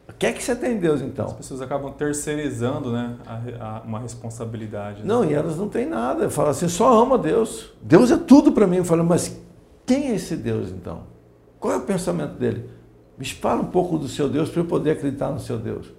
o 0.09 0.13
que 0.13 0.27
é 0.27 0.33
que 0.33 0.43
você 0.43 0.55
tem 0.55 0.75
em 0.75 0.79
Deus 0.79 1.03
então? 1.03 1.27
As 1.27 1.33
pessoas 1.33 1.61
acabam 1.61 1.93
terceirizando 1.93 2.93
né, 2.93 3.17
a, 3.27 3.79
a, 3.79 3.81
uma 3.83 3.99
responsabilidade. 3.99 5.01
Né? 5.01 5.09
Não, 5.09 5.25
e 5.25 5.35
elas 5.35 5.57
não 5.57 5.69
têm 5.69 5.87
nada. 5.87 6.25
Eu 6.25 6.31
falo 6.31 6.51
assim, 6.51 6.69
só 6.69 7.03
ama 7.03 7.19
Deus. 7.19 7.73
Deus 7.83 8.11
é 8.11 8.17
tudo 8.17 8.53
para 8.53 8.67
mim. 8.67 8.77
Eu 8.77 8.85
falo, 8.85 9.05
mas 9.05 9.39
quem 9.85 10.11
é 10.11 10.15
esse 10.15 10.37
Deus 10.37 10.71
então? 10.71 11.03
Qual 11.59 11.75
é 11.75 11.77
o 11.77 11.83
pensamento 11.83 12.35
dele? 12.35 12.71
Me 13.19 13.27
fala 13.27 13.63
um 13.63 13.67
pouco 13.67 13.99
do 13.99 14.09
seu 14.09 14.29
Deus 14.29 14.49
para 14.49 14.61
eu 14.61 14.67
poder 14.67 14.93
acreditar 14.93 15.31
no 15.31 15.41
seu 15.41 15.59
Deus. 15.59 15.93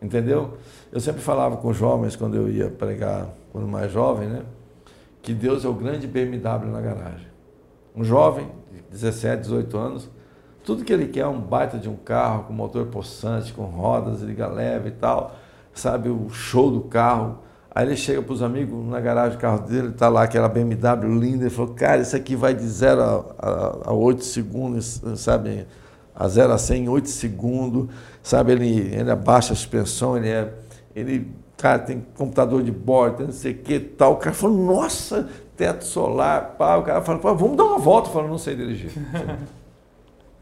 Entendeu? 0.00 0.58
Eu 0.92 1.00
sempre 1.00 1.20
falava 1.20 1.56
com 1.56 1.72
jovens 1.72 2.14
quando 2.14 2.36
eu 2.36 2.48
ia 2.48 2.68
pregar, 2.68 3.28
quando 3.50 3.66
mais 3.66 3.90
jovem, 3.90 4.28
né? 4.28 4.42
Que 5.22 5.32
Deus 5.32 5.64
é 5.64 5.68
o 5.68 5.72
grande 5.72 6.06
BMW 6.06 6.70
na 6.70 6.80
garagem. 6.80 7.26
Um 7.96 8.04
jovem 8.04 8.48
de 8.70 8.82
17, 8.90 9.42
18 9.42 9.78
anos, 9.78 10.10
tudo 10.64 10.84
que 10.84 10.92
ele 10.92 11.06
quer 11.08 11.20
é 11.20 11.26
um 11.26 11.40
baita 11.40 11.78
de 11.78 11.88
um 11.88 11.96
carro 11.96 12.44
com 12.44 12.52
motor 12.52 12.86
possante, 12.86 13.52
com 13.52 13.64
rodas, 13.64 14.22
liga 14.22 14.46
leve 14.46 14.88
e 14.88 14.92
tal, 14.92 15.36
sabe? 15.72 16.08
O 16.08 16.30
show 16.30 16.70
do 16.70 16.80
carro. 16.82 17.38
Aí 17.74 17.86
ele 17.86 17.96
chega 17.96 18.22
para 18.22 18.32
os 18.32 18.42
amigos 18.42 18.84
na 18.86 19.00
garagem 19.00 19.36
do 19.36 19.40
carro 19.40 19.58
dele, 19.66 19.88
está 19.88 20.08
lá 20.08 20.22
aquela 20.22 20.48
BMW 20.48 21.18
linda, 21.18 21.44
ele 21.44 21.50
falou, 21.50 21.74
cara, 21.74 22.00
isso 22.00 22.14
aqui 22.14 22.36
vai 22.36 22.54
de 22.54 22.66
0 22.66 23.02
a, 23.02 23.24
a, 23.38 23.90
a 23.90 23.92
8 23.92 24.24
segundos, 24.24 25.02
sabe? 25.16 25.66
a 26.14 26.28
0 26.28 26.52
a 26.52 26.58
100 26.58 26.84
em 26.84 26.88
8 26.88 27.08
segundos, 27.08 27.88
sabe? 28.22 28.52
Ele, 28.52 28.94
ele 28.94 29.10
abaixa 29.10 29.52
a 29.52 29.56
suspensão, 29.56 30.16
ele 30.16 30.28
é. 30.28 30.54
Ele, 30.94 31.32
cara, 31.56 31.80
tem 31.80 32.06
computador 32.16 32.62
de 32.62 32.70
bordo, 32.70 33.16
tem 33.18 33.26
não 33.26 33.32
sei 33.32 33.52
o 33.52 33.58
que 33.58 33.80
tal. 33.80 34.12
O 34.12 34.16
cara 34.16 34.34
falou, 34.34 34.56
nossa, 34.56 35.28
teto 35.56 35.84
solar, 35.84 36.54
pá. 36.56 36.76
O 36.76 36.84
cara 36.84 37.02
fala, 37.02 37.34
vamos 37.34 37.56
dar 37.56 37.64
uma 37.64 37.78
volta. 37.78 38.08
Eu 38.08 38.12
falo, 38.12 38.28
não 38.28 38.38
sei 38.38 38.54
dirigir. 38.54 38.92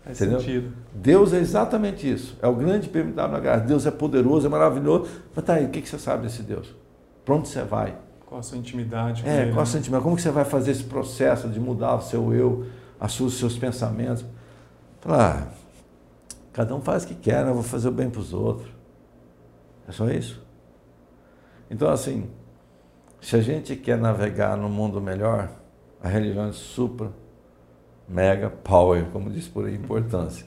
Faz 0.04 0.20
Entendeu? 0.20 0.40
sentido. 0.40 0.72
Deus 0.92 1.32
é 1.32 1.38
exatamente 1.38 2.10
isso. 2.10 2.36
É 2.42 2.46
o 2.46 2.54
grande 2.54 2.90
garra. 3.42 3.58
Deus 3.58 3.86
é 3.86 3.90
poderoso, 3.90 4.46
é 4.46 4.50
maravilhoso. 4.50 5.08
Mas 5.34 5.44
tá 5.44 5.54
aí, 5.54 5.66
o 5.66 5.68
que, 5.68 5.80
que 5.80 5.88
você 5.88 5.98
sabe 5.98 6.24
desse 6.24 6.42
Deus? 6.42 6.74
Para 7.24 7.34
onde 7.36 7.48
você 7.48 7.62
vai? 7.62 7.96
Qual 8.26 8.40
a 8.40 8.42
sua 8.42 8.58
intimidade? 8.58 9.22
É, 9.26 9.50
qual 9.50 9.62
a 9.62 9.66
sua 9.66 9.78
intimidade? 9.78 10.02
Como 10.02 10.16
que 10.16 10.22
você 10.22 10.30
vai 10.30 10.44
fazer 10.44 10.72
esse 10.72 10.84
processo 10.84 11.48
de 11.48 11.60
mudar 11.60 11.94
o 11.94 12.00
seu 12.00 12.34
eu, 12.34 12.66
os 13.00 13.38
seus 13.38 13.56
pensamentos? 13.56 14.24
Falar, 15.00 15.48
ah, 15.48 15.62
Cada 16.52 16.74
um 16.74 16.82
faz 16.82 17.04
o 17.04 17.06
que 17.08 17.14
quer, 17.14 17.44
né? 17.44 17.50
eu 17.50 17.54
vou 17.54 17.62
fazer 17.62 17.88
o 17.88 17.92
bem 17.92 18.10
para 18.10 18.20
os 18.20 18.34
outros. 18.34 18.68
É 19.88 19.92
só 19.92 20.08
isso. 20.10 20.42
Então, 21.70 21.90
assim, 21.90 22.28
se 23.20 23.34
a 23.34 23.40
gente 23.40 23.74
quer 23.74 23.96
navegar 23.96 24.56
no 24.56 24.68
mundo 24.68 25.00
melhor, 25.00 25.50
a 26.02 26.08
religião 26.08 26.46
é 26.48 26.52
supra, 26.52 27.10
mega 28.12 28.50
power, 28.50 29.06
como 29.06 29.30
diz 29.30 29.48
por 29.48 29.64
aí, 29.64 29.74
importância. 29.74 30.46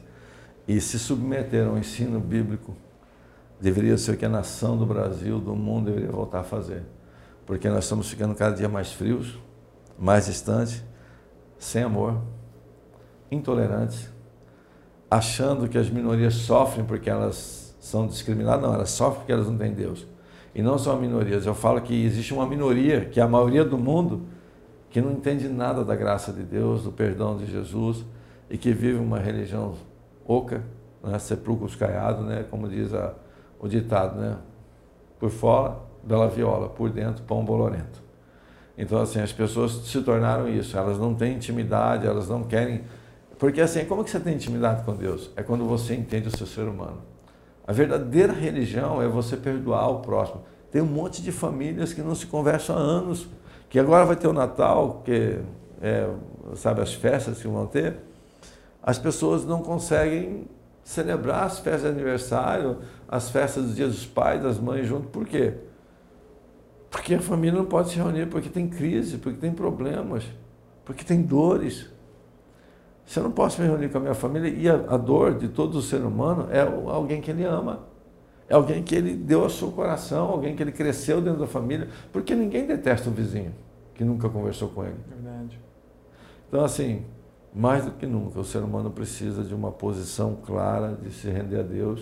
E 0.68 0.80
se 0.80 1.00
submeter 1.00 1.68
ao 1.68 1.78
ensino 1.78 2.20
bíblico, 2.20 2.76
deveria 3.60 3.98
ser 3.98 4.12
o 4.12 4.18
que 4.18 4.26
a 4.26 4.30
nação 4.30 4.78
do 4.78 4.86
Brasil, 4.86 5.40
do 5.40 5.56
mundo, 5.56 5.88
deveria 5.88 6.12
voltar 6.12 6.42
a 6.42 6.44
fazer. 6.44 6.84
Porque 7.46 7.68
nós 7.70 7.84
estamos 7.86 8.10
ficando 8.10 8.36
cada 8.36 8.56
dia 8.56 8.70
mais 8.70 8.92
frios, 8.92 9.40
mais 9.98 10.26
distantes, 10.28 10.84
sem 11.58 11.84
amor, 11.84 12.22
intolerantes, 13.32 14.10
achando 15.10 15.68
que 15.68 15.78
as 15.78 15.90
minorias 15.90 16.36
sofrem 16.36 16.86
porque 16.86 17.10
elas 17.10 17.76
são 17.80 18.08
discriminadas. 18.08 18.62
Não, 18.62 18.74
elas 18.74 18.92
sofrem 18.92 19.20
porque 19.20 19.32
elas 19.32 19.48
não 19.48 19.58
têm 19.58 19.74
Deus. 19.74 20.06
E 20.54 20.62
não 20.62 20.78
são 20.78 21.00
minorias. 21.00 21.46
Eu 21.46 21.54
falo 21.54 21.82
que 21.82 22.06
existe 22.06 22.34
uma 22.34 22.46
minoria, 22.46 23.06
que 23.06 23.20
é 23.20 23.24
a 23.24 23.28
maioria 23.28 23.64
do 23.64 23.78
mundo, 23.78 24.26
que 24.96 25.02
não 25.02 25.12
entende 25.12 25.50
nada 25.50 25.84
da 25.84 25.94
graça 25.94 26.32
de 26.32 26.42
Deus, 26.42 26.84
do 26.84 26.90
perdão 26.90 27.36
de 27.36 27.46
Jesus, 27.46 28.06
e 28.50 28.58
que 28.58 28.72
vive 28.72 28.98
uma 28.98 29.20
religião 29.20 29.74
oca, 30.26 30.64
né? 31.04 31.20
sepulcros 31.20 31.76
caiados, 31.76 32.26
né? 32.26 32.46
como 32.50 32.70
diz 32.70 32.94
a, 32.94 33.14
o 33.60 33.68
ditado, 33.68 34.18
né? 34.18 34.38
por 35.20 35.30
fora, 35.30 35.76
bela 36.02 36.30
viola, 36.30 36.70
por 36.70 36.90
dentro, 36.90 37.24
pão 37.24 37.44
bolorento. 37.44 38.02
Então, 38.78 39.02
assim, 39.02 39.20
as 39.20 39.34
pessoas 39.34 39.74
se 39.86 40.02
tornaram 40.02 40.48
isso, 40.48 40.78
elas 40.78 40.98
não 40.98 41.14
têm 41.14 41.34
intimidade, 41.36 42.08
elas 42.08 42.30
não 42.30 42.44
querem 42.44 42.86
porque 43.38 43.60
assim, 43.60 43.84
como 43.84 44.02
que 44.02 44.10
você 44.10 44.20
tem 44.22 44.36
intimidade 44.36 44.86
com 44.86 44.96
Deus? 44.96 45.30
É 45.36 45.44
quando 45.44 45.66
você 45.66 45.94
entende 45.94 46.30
o 46.30 46.38
seu 46.38 46.48
ser 46.48 46.70
humano. 46.70 47.02
A 47.68 47.74
verdadeira 47.74 48.32
religião 48.32 49.02
é 49.02 49.10
você 49.10 49.36
perdoar 49.36 49.90
o 49.90 50.00
próximo. 50.00 50.44
Tem 50.72 50.82
um 50.82 50.86
monte 50.86 51.22
de 51.22 51.34
famílias 51.34 51.92
que 51.92 52.02
não 52.02 52.16
se 52.16 52.28
conversam 52.28 52.78
há 52.78 52.80
anos, 52.80 53.28
que 53.76 53.80
agora 53.80 54.06
vai 54.06 54.16
ter 54.16 54.30
o 54.30 54.32
Natal, 54.32 55.02
que 55.04 55.38
é, 55.82 56.10
sabe 56.56 56.80
as 56.80 56.94
festas 56.94 57.42
que 57.42 57.48
vão 57.50 57.68
ter, 57.68 57.98
as 58.82 58.98
pessoas 58.98 59.44
não 59.44 59.62
conseguem 59.62 60.48
celebrar 60.82 61.44
as 61.44 61.60
festas 61.60 61.82
de 61.82 61.90
aniversário, 61.90 62.78
as 63.06 63.30
festas 63.30 63.66
dos 63.66 63.76
dias 63.76 63.92
dos 63.92 64.06
pais, 64.06 64.42
das 64.42 64.58
mães 64.58 64.88
junto. 64.88 65.10
Por 65.10 65.28
quê? 65.28 65.56
Porque 66.90 67.16
a 67.16 67.22
família 67.22 67.60
não 67.60 67.66
pode 67.66 67.90
se 67.90 67.98
reunir, 67.98 68.28
porque 68.28 68.48
tem 68.48 68.66
crise, 68.66 69.18
porque 69.18 69.40
tem 69.40 69.52
problemas, 69.52 70.24
porque 70.86 71.04
tem 71.04 71.22
dores. 71.22 71.90
Se 73.06 73.20
eu 73.20 73.24
não 73.24 73.32
posso 73.32 73.62
me 73.62 73.68
reunir 73.68 73.90
com 73.90 73.98
a 73.98 74.02
minha 74.02 74.16
família, 74.16 74.48
e 74.48 74.70
a, 74.70 74.76
a 74.76 74.96
dor 74.96 75.38
de 75.38 75.50
todo 75.50 75.82
ser 75.82 76.00
humano 76.00 76.48
é 76.50 76.62
alguém 76.62 77.20
que 77.20 77.30
ele 77.30 77.44
ama. 77.44 77.82
É 78.48 78.56
alguém 78.56 78.82
que 78.82 78.96
ele 78.96 79.18
deu 79.18 79.44
ao 79.44 79.50
seu 79.50 79.70
coração, 79.70 80.30
alguém 80.30 80.56
que 80.56 80.64
ele 80.64 80.72
cresceu 80.72 81.20
dentro 81.20 81.42
da 81.42 81.48
família, 81.48 81.90
porque 82.14 82.34
ninguém 82.34 82.66
detesta 82.66 83.10
o 83.10 83.12
vizinho 83.12 83.65
que 83.96 84.04
nunca 84.04 84.30
conversou 84.30 84.70
com 84.70 84.84
ele. 84.84 84.98
Verdade. 85.08 85.60
Então, 86.48 86.64
assim, 86.64 87.04
mais 87.54 87.86
do 87.86 87.92
que 87.92 88.06
nunca, 88.06 88.40
o 88.40 88.44
ser 88.44 88.60
humano 88.60 88.92
precisa 88.92 89.44
de 89.44 89.56
uma 89.56 89.72
posição 89.72 90.36
clara 90.46 90.96
de 91.02 91.10
se 91.12 91.30
render 91.30 91.62
a 91.62 91.64
Deus, 91.64 92.02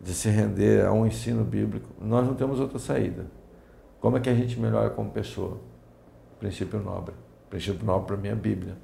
de 0.00 0.12
se 0.12 0.28
render 0.28 0.84
a 0.84 0.92
um 0.92 1.06
ensino 1.06 1.44
bíblico. 1.44 1.88
Nós 2.00 2.26
não 2.26 2.34
temos 2.34 2.58
outra 2.58 2.78
saída. 2.78 3.26
Como 4.00 4.16
é 4.16 4.20
que 4.20 4.28
a 4.28 4.34
gente 4.34 4.58
melhora 4.58 4.90
como 4.90 5.10
pessoa? 5.10 5.58
Princípio 6.38 6.80
nobre. 6.80 7.14
Princípio 7.48 7.84
nobre 7.84 8.06
para 8.06 8.16
mim 8.16 8.28
é 8.28 8.32
a 8.32 8.36
Bíblia. 8.36 8.76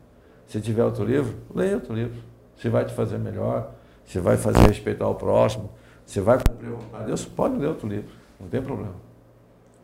Se 0.47 0.61
tiver 0.61 0.85
outro 0.85 1.05
livro, 1.05 1.35
leia 1.55 1.75
outro 1.75 1.95
livro. 1.95 2.23
Se 2.57 2.69
vai 2.69 2.85
te 2.85 2.93
fazer 2.93 3.19
melhor, 3.19 3.73
você 4.05 4.21
vai 4.21 4.37
fazer 4.37 4.67
respeitar 4.67 5.09
o 5.09 5.15
próximo, 5.15 5.71
você 6.05 6.21
vai 6.21 6.39
cumprir 6.39 6.69
a 6.69 6.77
vontade 6.77 7.03
de 7.03 7.07
Deus, 7.07 7.25
pode 7.25 7.57
ler 7.57 7.69
outro 7.69 7.89
livro, 7.89 8.11
não 8.39 8.49
tem 8.49 8.61
problema. 8.61 8.95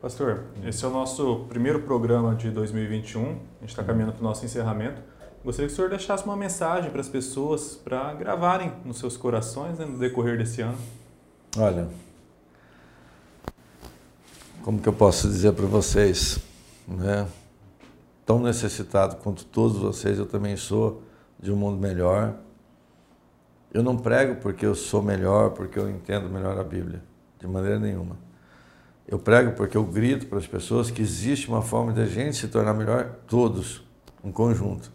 Pastor, 0.01 0.44
esse 0.64 0.84
é 0.84 0.86
o 0.88 0.92
nosso 0.92 1.46
primeiro 1.49 1.82
programa 1.82 2.32
de 2.32 2.53
2021, 2.53 3.20
a 3.20 3.26
gente 3.62 3.70
está 3.70 3.82
caminhando 3.82 4.12
para 4.12 4.20
o 4.20 4.22
nosso 4.22 4.44
encerramento. 4.44 5.03
Gostaria 5.44 5.66
que 5.66 5.72
o 5.72 5.76
senhor 5.76 5.90
deixasse 5.90 6.24
uma 6.24 6.36
mensagem 6.36 6.88
para 6.88 7.01
as 7.01 7.09
pessoas 7.09 7.74
para 7.74 8.14
gravarem 8.14 8.72
nos 8.84 8.99
seus 8.99 9.16
corações 9.16 9.76
né, 9.76 9.84
no 9.84 9.99
decorrer 9.99 10.38
desse 10.38 10.62
ano. 10.62 10.78
Olha, 11.57 11.88
como 14.62 14.80
que 14.80 14.88
eu 14.88 14.92
posso 14.92 15.26
dizer 15.26 15.53
para 15.55 15.66
vocês, 15.66 16.38
né? 16.86 17.26
Tão 18.24 18.38
necessitado 18.38 19.16
quanto 19.16 19.44
todos 19.44 19.78
vocês, 19.78 20.16
eu 20.16 20.26
também 20.26 20.57
sou 20.57 21.03
de 21.40 21.51
um 21.51 21.57
mundo 21.57 21.76
melhor. 21.76 22.36
Eu 23.74 23.82
não 23.82 23.96
prego 23.96 24.40
porque 24.40 24.64
eu 24.64 24.76
sou 24.76 25.03
melhor, 25.03 25.51
porque 25.51 25.76
eu 25.76 25.90
entendo 25.90 26.28
melhor 26.28 26.57
a 26.57 26.62
Bíblia, 26.62 27.03
de 27.40 27.49
maneira 27.49 27.80
nenhuma. 27.80 28.27
Eu 29.09 29.18
prego 29.18 29.52
porque 29.52 29.74
eu 29.74 29.84
grito 29.84 30.26
para 30.26 30.36
as 30.36 30.46
pessoas 30.46 30.90
que 30.90 31.00
existe 31.00 31.48
uma 31.48 31.62
forma 31.62 31.94
de 31.94 32.02
a 32.02 32.06
gente 32.06 32.36
se 32.36 32.46
tornar 32.48 32.74
melhor, 32.74 33.16
todos, 33.26 33.82
um 34.22 34.30
conjunto. 34.30 34.92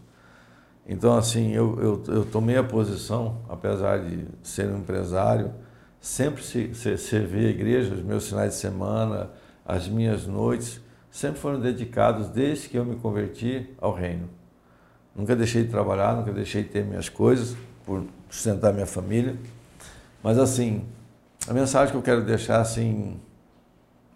Então, 0.86 1.16
assim, 1.16 1.52
eu, 1.52 1.80
eu, 1.80 2.14
eu 2.14 2.24
tomei 2.24 2.56
a 2.56 2.62
posição, 2.62 3.38
apesar 3.48 3.98
de 3.98 4.24
ser 4.40 4.68
um 4.68 4.78
empresário, 4.78 5.52
sempre 6.00 6.44
se, 6.44 6.72
se, 6.74 7.16
a 7.16 7.18
igreja, 7.18 7.92
os 7.92 8.04
meus 8.04 8.28
finais 8.28 8.52
de 8.52 8.60
semana, 8.60 9.30
as 9.66 9.88
minhas 9.88 10.28
noites, 10.28 10.80
sempre 11.10 11.40
foram 11.40 11.58
dedicados, 11.58 12.28
desde 12.28 12.68
que 12.68 12.78
eu 12.78 12.84
me 12.84 12.94
converti, 12.94 13.68
ao 13.80 13.92
reino. 13.92 14.28
Nunca 15.16 15.34
deixei 15.34 15.64
de 15.64 15.70
trabalhar, 15.70 16.14
nunca 16.14 16.32
deixei 16.32 16.62
de 16.62 16.68
ter 16.68 16.84
minhas 16.84 17.08
coisas, 17.08 17.56
por 17.84 18.04
sustentar 18.30 18.72
minha 18.72 18.86
família. 18.86 19.36
Mas, 20.22 20.38
assim, 20.38 20.84
a 21.48 21.52
mensagem 21.52 21.90
que 21.90 21.96
eu 21.96 22.02
quero 22.02 22.22
deixar, 22.22 22.60
assim, 22.60 23.18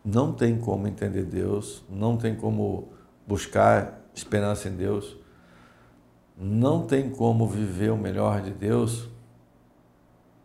não 0.04 0.32
tem 0.32 0.58
como 0.58 0.86
entender 0.86 1.24
Deus, 1.24 1.84
não 1.88 2.16
tem 2.16 2.34
como 2.34 2.88
buscar 3.26 4.00
esperança 4.14 4.68
em 4.68 4.76
Deus 4.76 5.16
não 6.38 6.86
tem 6.86 7.10
como 7.10 7.48
viver 7.48 7.90
o 7.90 7.96
melhor 7.96 8.40
de 8.40 8.50
Deus 8.50 9.08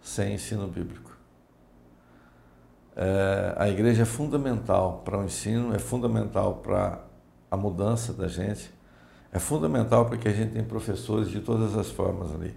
sem 0.01 0.33
ensino 0.33 0.67
bíblico. 0.67 1.15
É, 2.95 3.53
a 3.57 3.69
igreja 3.69 4.01
é 4.01 4.05
fundamental 4.05 5.01
para 5.05 5.19
o 5.19 5.23
ensino, 5.23 5.73
é 5.73 5.79
fundamental 5.79 6.55
para 6.55 7.03
a 7.49 7.55
mudança 7.55 8.11
da 8.11 8.27
gente, 8.27 8.73
é 9.31 9.37
fundamental 9.37 10.07
porque 10.07 10.27
a 10.27 10.33
gente 10.33 10.53
tem 10.53 10.63
professores 10.63 11.29
de 11.29 11.39
todas 11.39 11.77
as 11.77 11.91
formas 11.91 12.33
ali. 12.33 12.55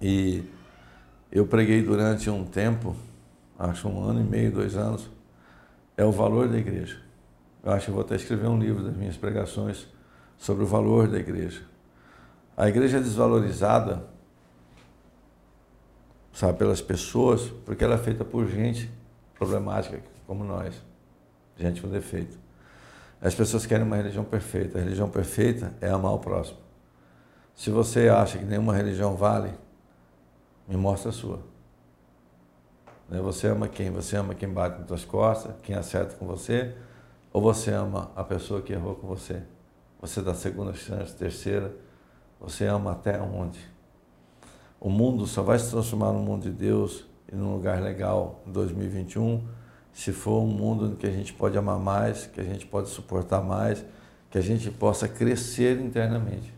E 0.00 0.44
eu 1.30 1.46
preguei 1.46 1.82
durante 1.82 2.28
um 2.28 2.44
tempo, 2.44 2.94
acho 3.58 3.88
um 3.88 4.02
ano 4.04 4.20
e 4.20 4.24
meio, 4.24 4.52
dois 4.52 4.76
anos, 4.76 5.10
é 5.96 6.04
o 6.04 6.12
valor 6.12 6.48
da 6.48 6.58
igreja. 6.58 7.00
Eu 7.62 7.72
acho 7.72 7.86
que 7.86 7.90
vou 7.92 8.00
até 8.00 8.16
escrever 8.16 8.48
um 8.48 8.58
livro 8.58 8.82
das 8.82 8.96
minhas 8.96 9.16
pregações 9.16 9.86
sobre 10.36 10.64
o 10.64 10.66
valor 10.66 11.08
da 11.08 11.18
igreja. 11.18 11.62
A 12.56 12.68
igreja 12.68 12.98
é 12.98 13.00
desvalorizada, 13.00 14.04
sabe, 16.32 16.58
pelas 16.58 16.80
pessoas, 16.80 17.42
porque 17.64 17.84
ela 17.84 17.94
é 17.94 17.98
feita 17.98 18.24
por 18.24 18.48
gente 18.48 18.90
problemática 19.38 20.00
como 20.26 20.44
nós, 20.44 20.74
gente 21.56 21.80
com 21.80 21.88
defeito. 21.88 22.38
As 23.20 23.34
pessoas 23.34 23.64
querem 23.64 23.86
uma 23.86 23.96
religião 23.96 24.24
perfeita. 24.24 24.78
A 24.78 24.82
religião 24.82 25.08
perfeita 25.08 25.72
é 25.80 25.88
amar 25.88 26.12
o 26.12 26.18
próximo. 26.18 26.58
Se 27.54 27.70
você 27.70 28.08
acha 28.08 28.38
que 28.38 28.44
nenhuma 28.44 28.74
religião 28.74 29.14
vale, 29.14 29.52
me 30.66 30.76
mostra 30.76 31.10
a 31.10 31.12
sua. 31.12 31.51
Né, 33.12 33.20
você 33.20 33.48
ama 33.48 33.68
quem? 33.68 33.90
Você 33.90 34.16
ama 34.16 34.34
quem 34.34 34.48
bate 34.48 34.78
nas 34.78 34.88
suas 34.88 35.04
costas, 35.04 35.54
quem 35.62 35.76
acerta 35.76 36.16
com 36.16 36.26
você, 36.26 36.74
ou 37.30 37.42
você 37.42 37.70
ama 37.70 38.10
a 38.16 38.24
pessoa 38.24 38.62
que 38.62 38.72
errou 38.72 38.94
com 38.94 39.06
você? 39.06 39.42
Você 40.00 40.22
dá 40.22 40.32
segunda 40.32 40.72
chance, 40.72 41.14
terceira, 41.14 41.76
você 42.40 42.64
ama 42.64 42.92
até 42.92 43.20
onde? 43.20 43.58
O 44.80 44.88
mundo 44.88 45.26
só 45.26 45.42
vai 45.42 45.58
se 45.58 45.70
transformar 45.70 46.10
no 46.14 46.20
mundo 46.20 46.44
de 46.44 46.52
Deus 46.52 47.04
e 47.30 47.36
num 47.36 47.52
lugar 47.52 47.82
legal 47.82 48.40
em 48.46 48.50
2021 48.50 49.46
se 49.92 50.10
for 50.10 50.42
um 50.42 50.46
mundo 50.46 50.86
em 50.86 50.96
que 50.96 51.06
a 51.06 51.10
gente 51.10 51.34
pode 51.34 51.58
amar 51.58 51.78
mais, 51.78 52.26
que 52.26 52.40
a 52.40 52.44
gente 52.44 52.64
pode 52.64 52.88
suportar 52.88 53.42
mais, 53.42 53.84
que 54.30 54.38
a 54.38 54.40
gente 54.40 54.70
possa 54.70 55.06
crescer 55.06 55.78
internamente. 55.78 56.50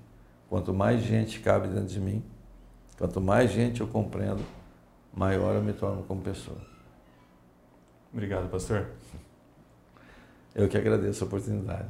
Quanto 0.48 0.72
mais 0.72 1.02
gente 1.02 1.40
cabe 1.40 1.66
dentro 1.66 1.88
de 1.88 1.98
mim, 1.98 2.22
quanto 2.96 3.20
mais 3.20 3.50
gente 3.50 3.80
eu 3.80 3.88
compreendo, 3.88 4.40
maior 5.14 5.54
eu 5.54 5.62
me 5.62 5.72
torno 5.72 6.02
como 6.02 6.20
pessoa. 6.20 6.58
Obrigado, 8.12 8.48
pastor. 8.48 8.86
Eu 10.54 10.68
que 10.68 10.76
agradeço 10.76 11.24
a 11.24 11.26
oportunidade. 11.26 11.88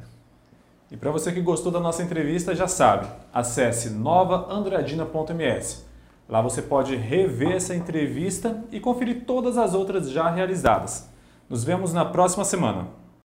E 0.91 0.97
para 0.97 1.11
você 1.11 1.31
que 1.31 1.41
gostou 1.41 1.71
da 1.71 1.79
nossa 1.79 2.03
entrevista, 2.03 2.55
já 2.55 2.67
sabe, 2.67 3.07
acesse 3.33 3.89
novaandradina.ms. 3.89 5.85
Lá 6.27 6.41
você 6.41 6.61
pode 6.61 6.95
rever 6.95 7.51
essa 7.51 7.75
entrevista 7.75 8.63
e 8.71 8.79
conferir 8.79 9.25
todas 9.25 9.57
as 9.57 9.73
outras 9.73 10.09
já 10.09 10.29
realizadas. 10.29 11.09
Nos 11.47 11.63
vemos 11.63 11.93
na 11.93 12.05
próxima 12.05 12.43
semana. 12.43 12.87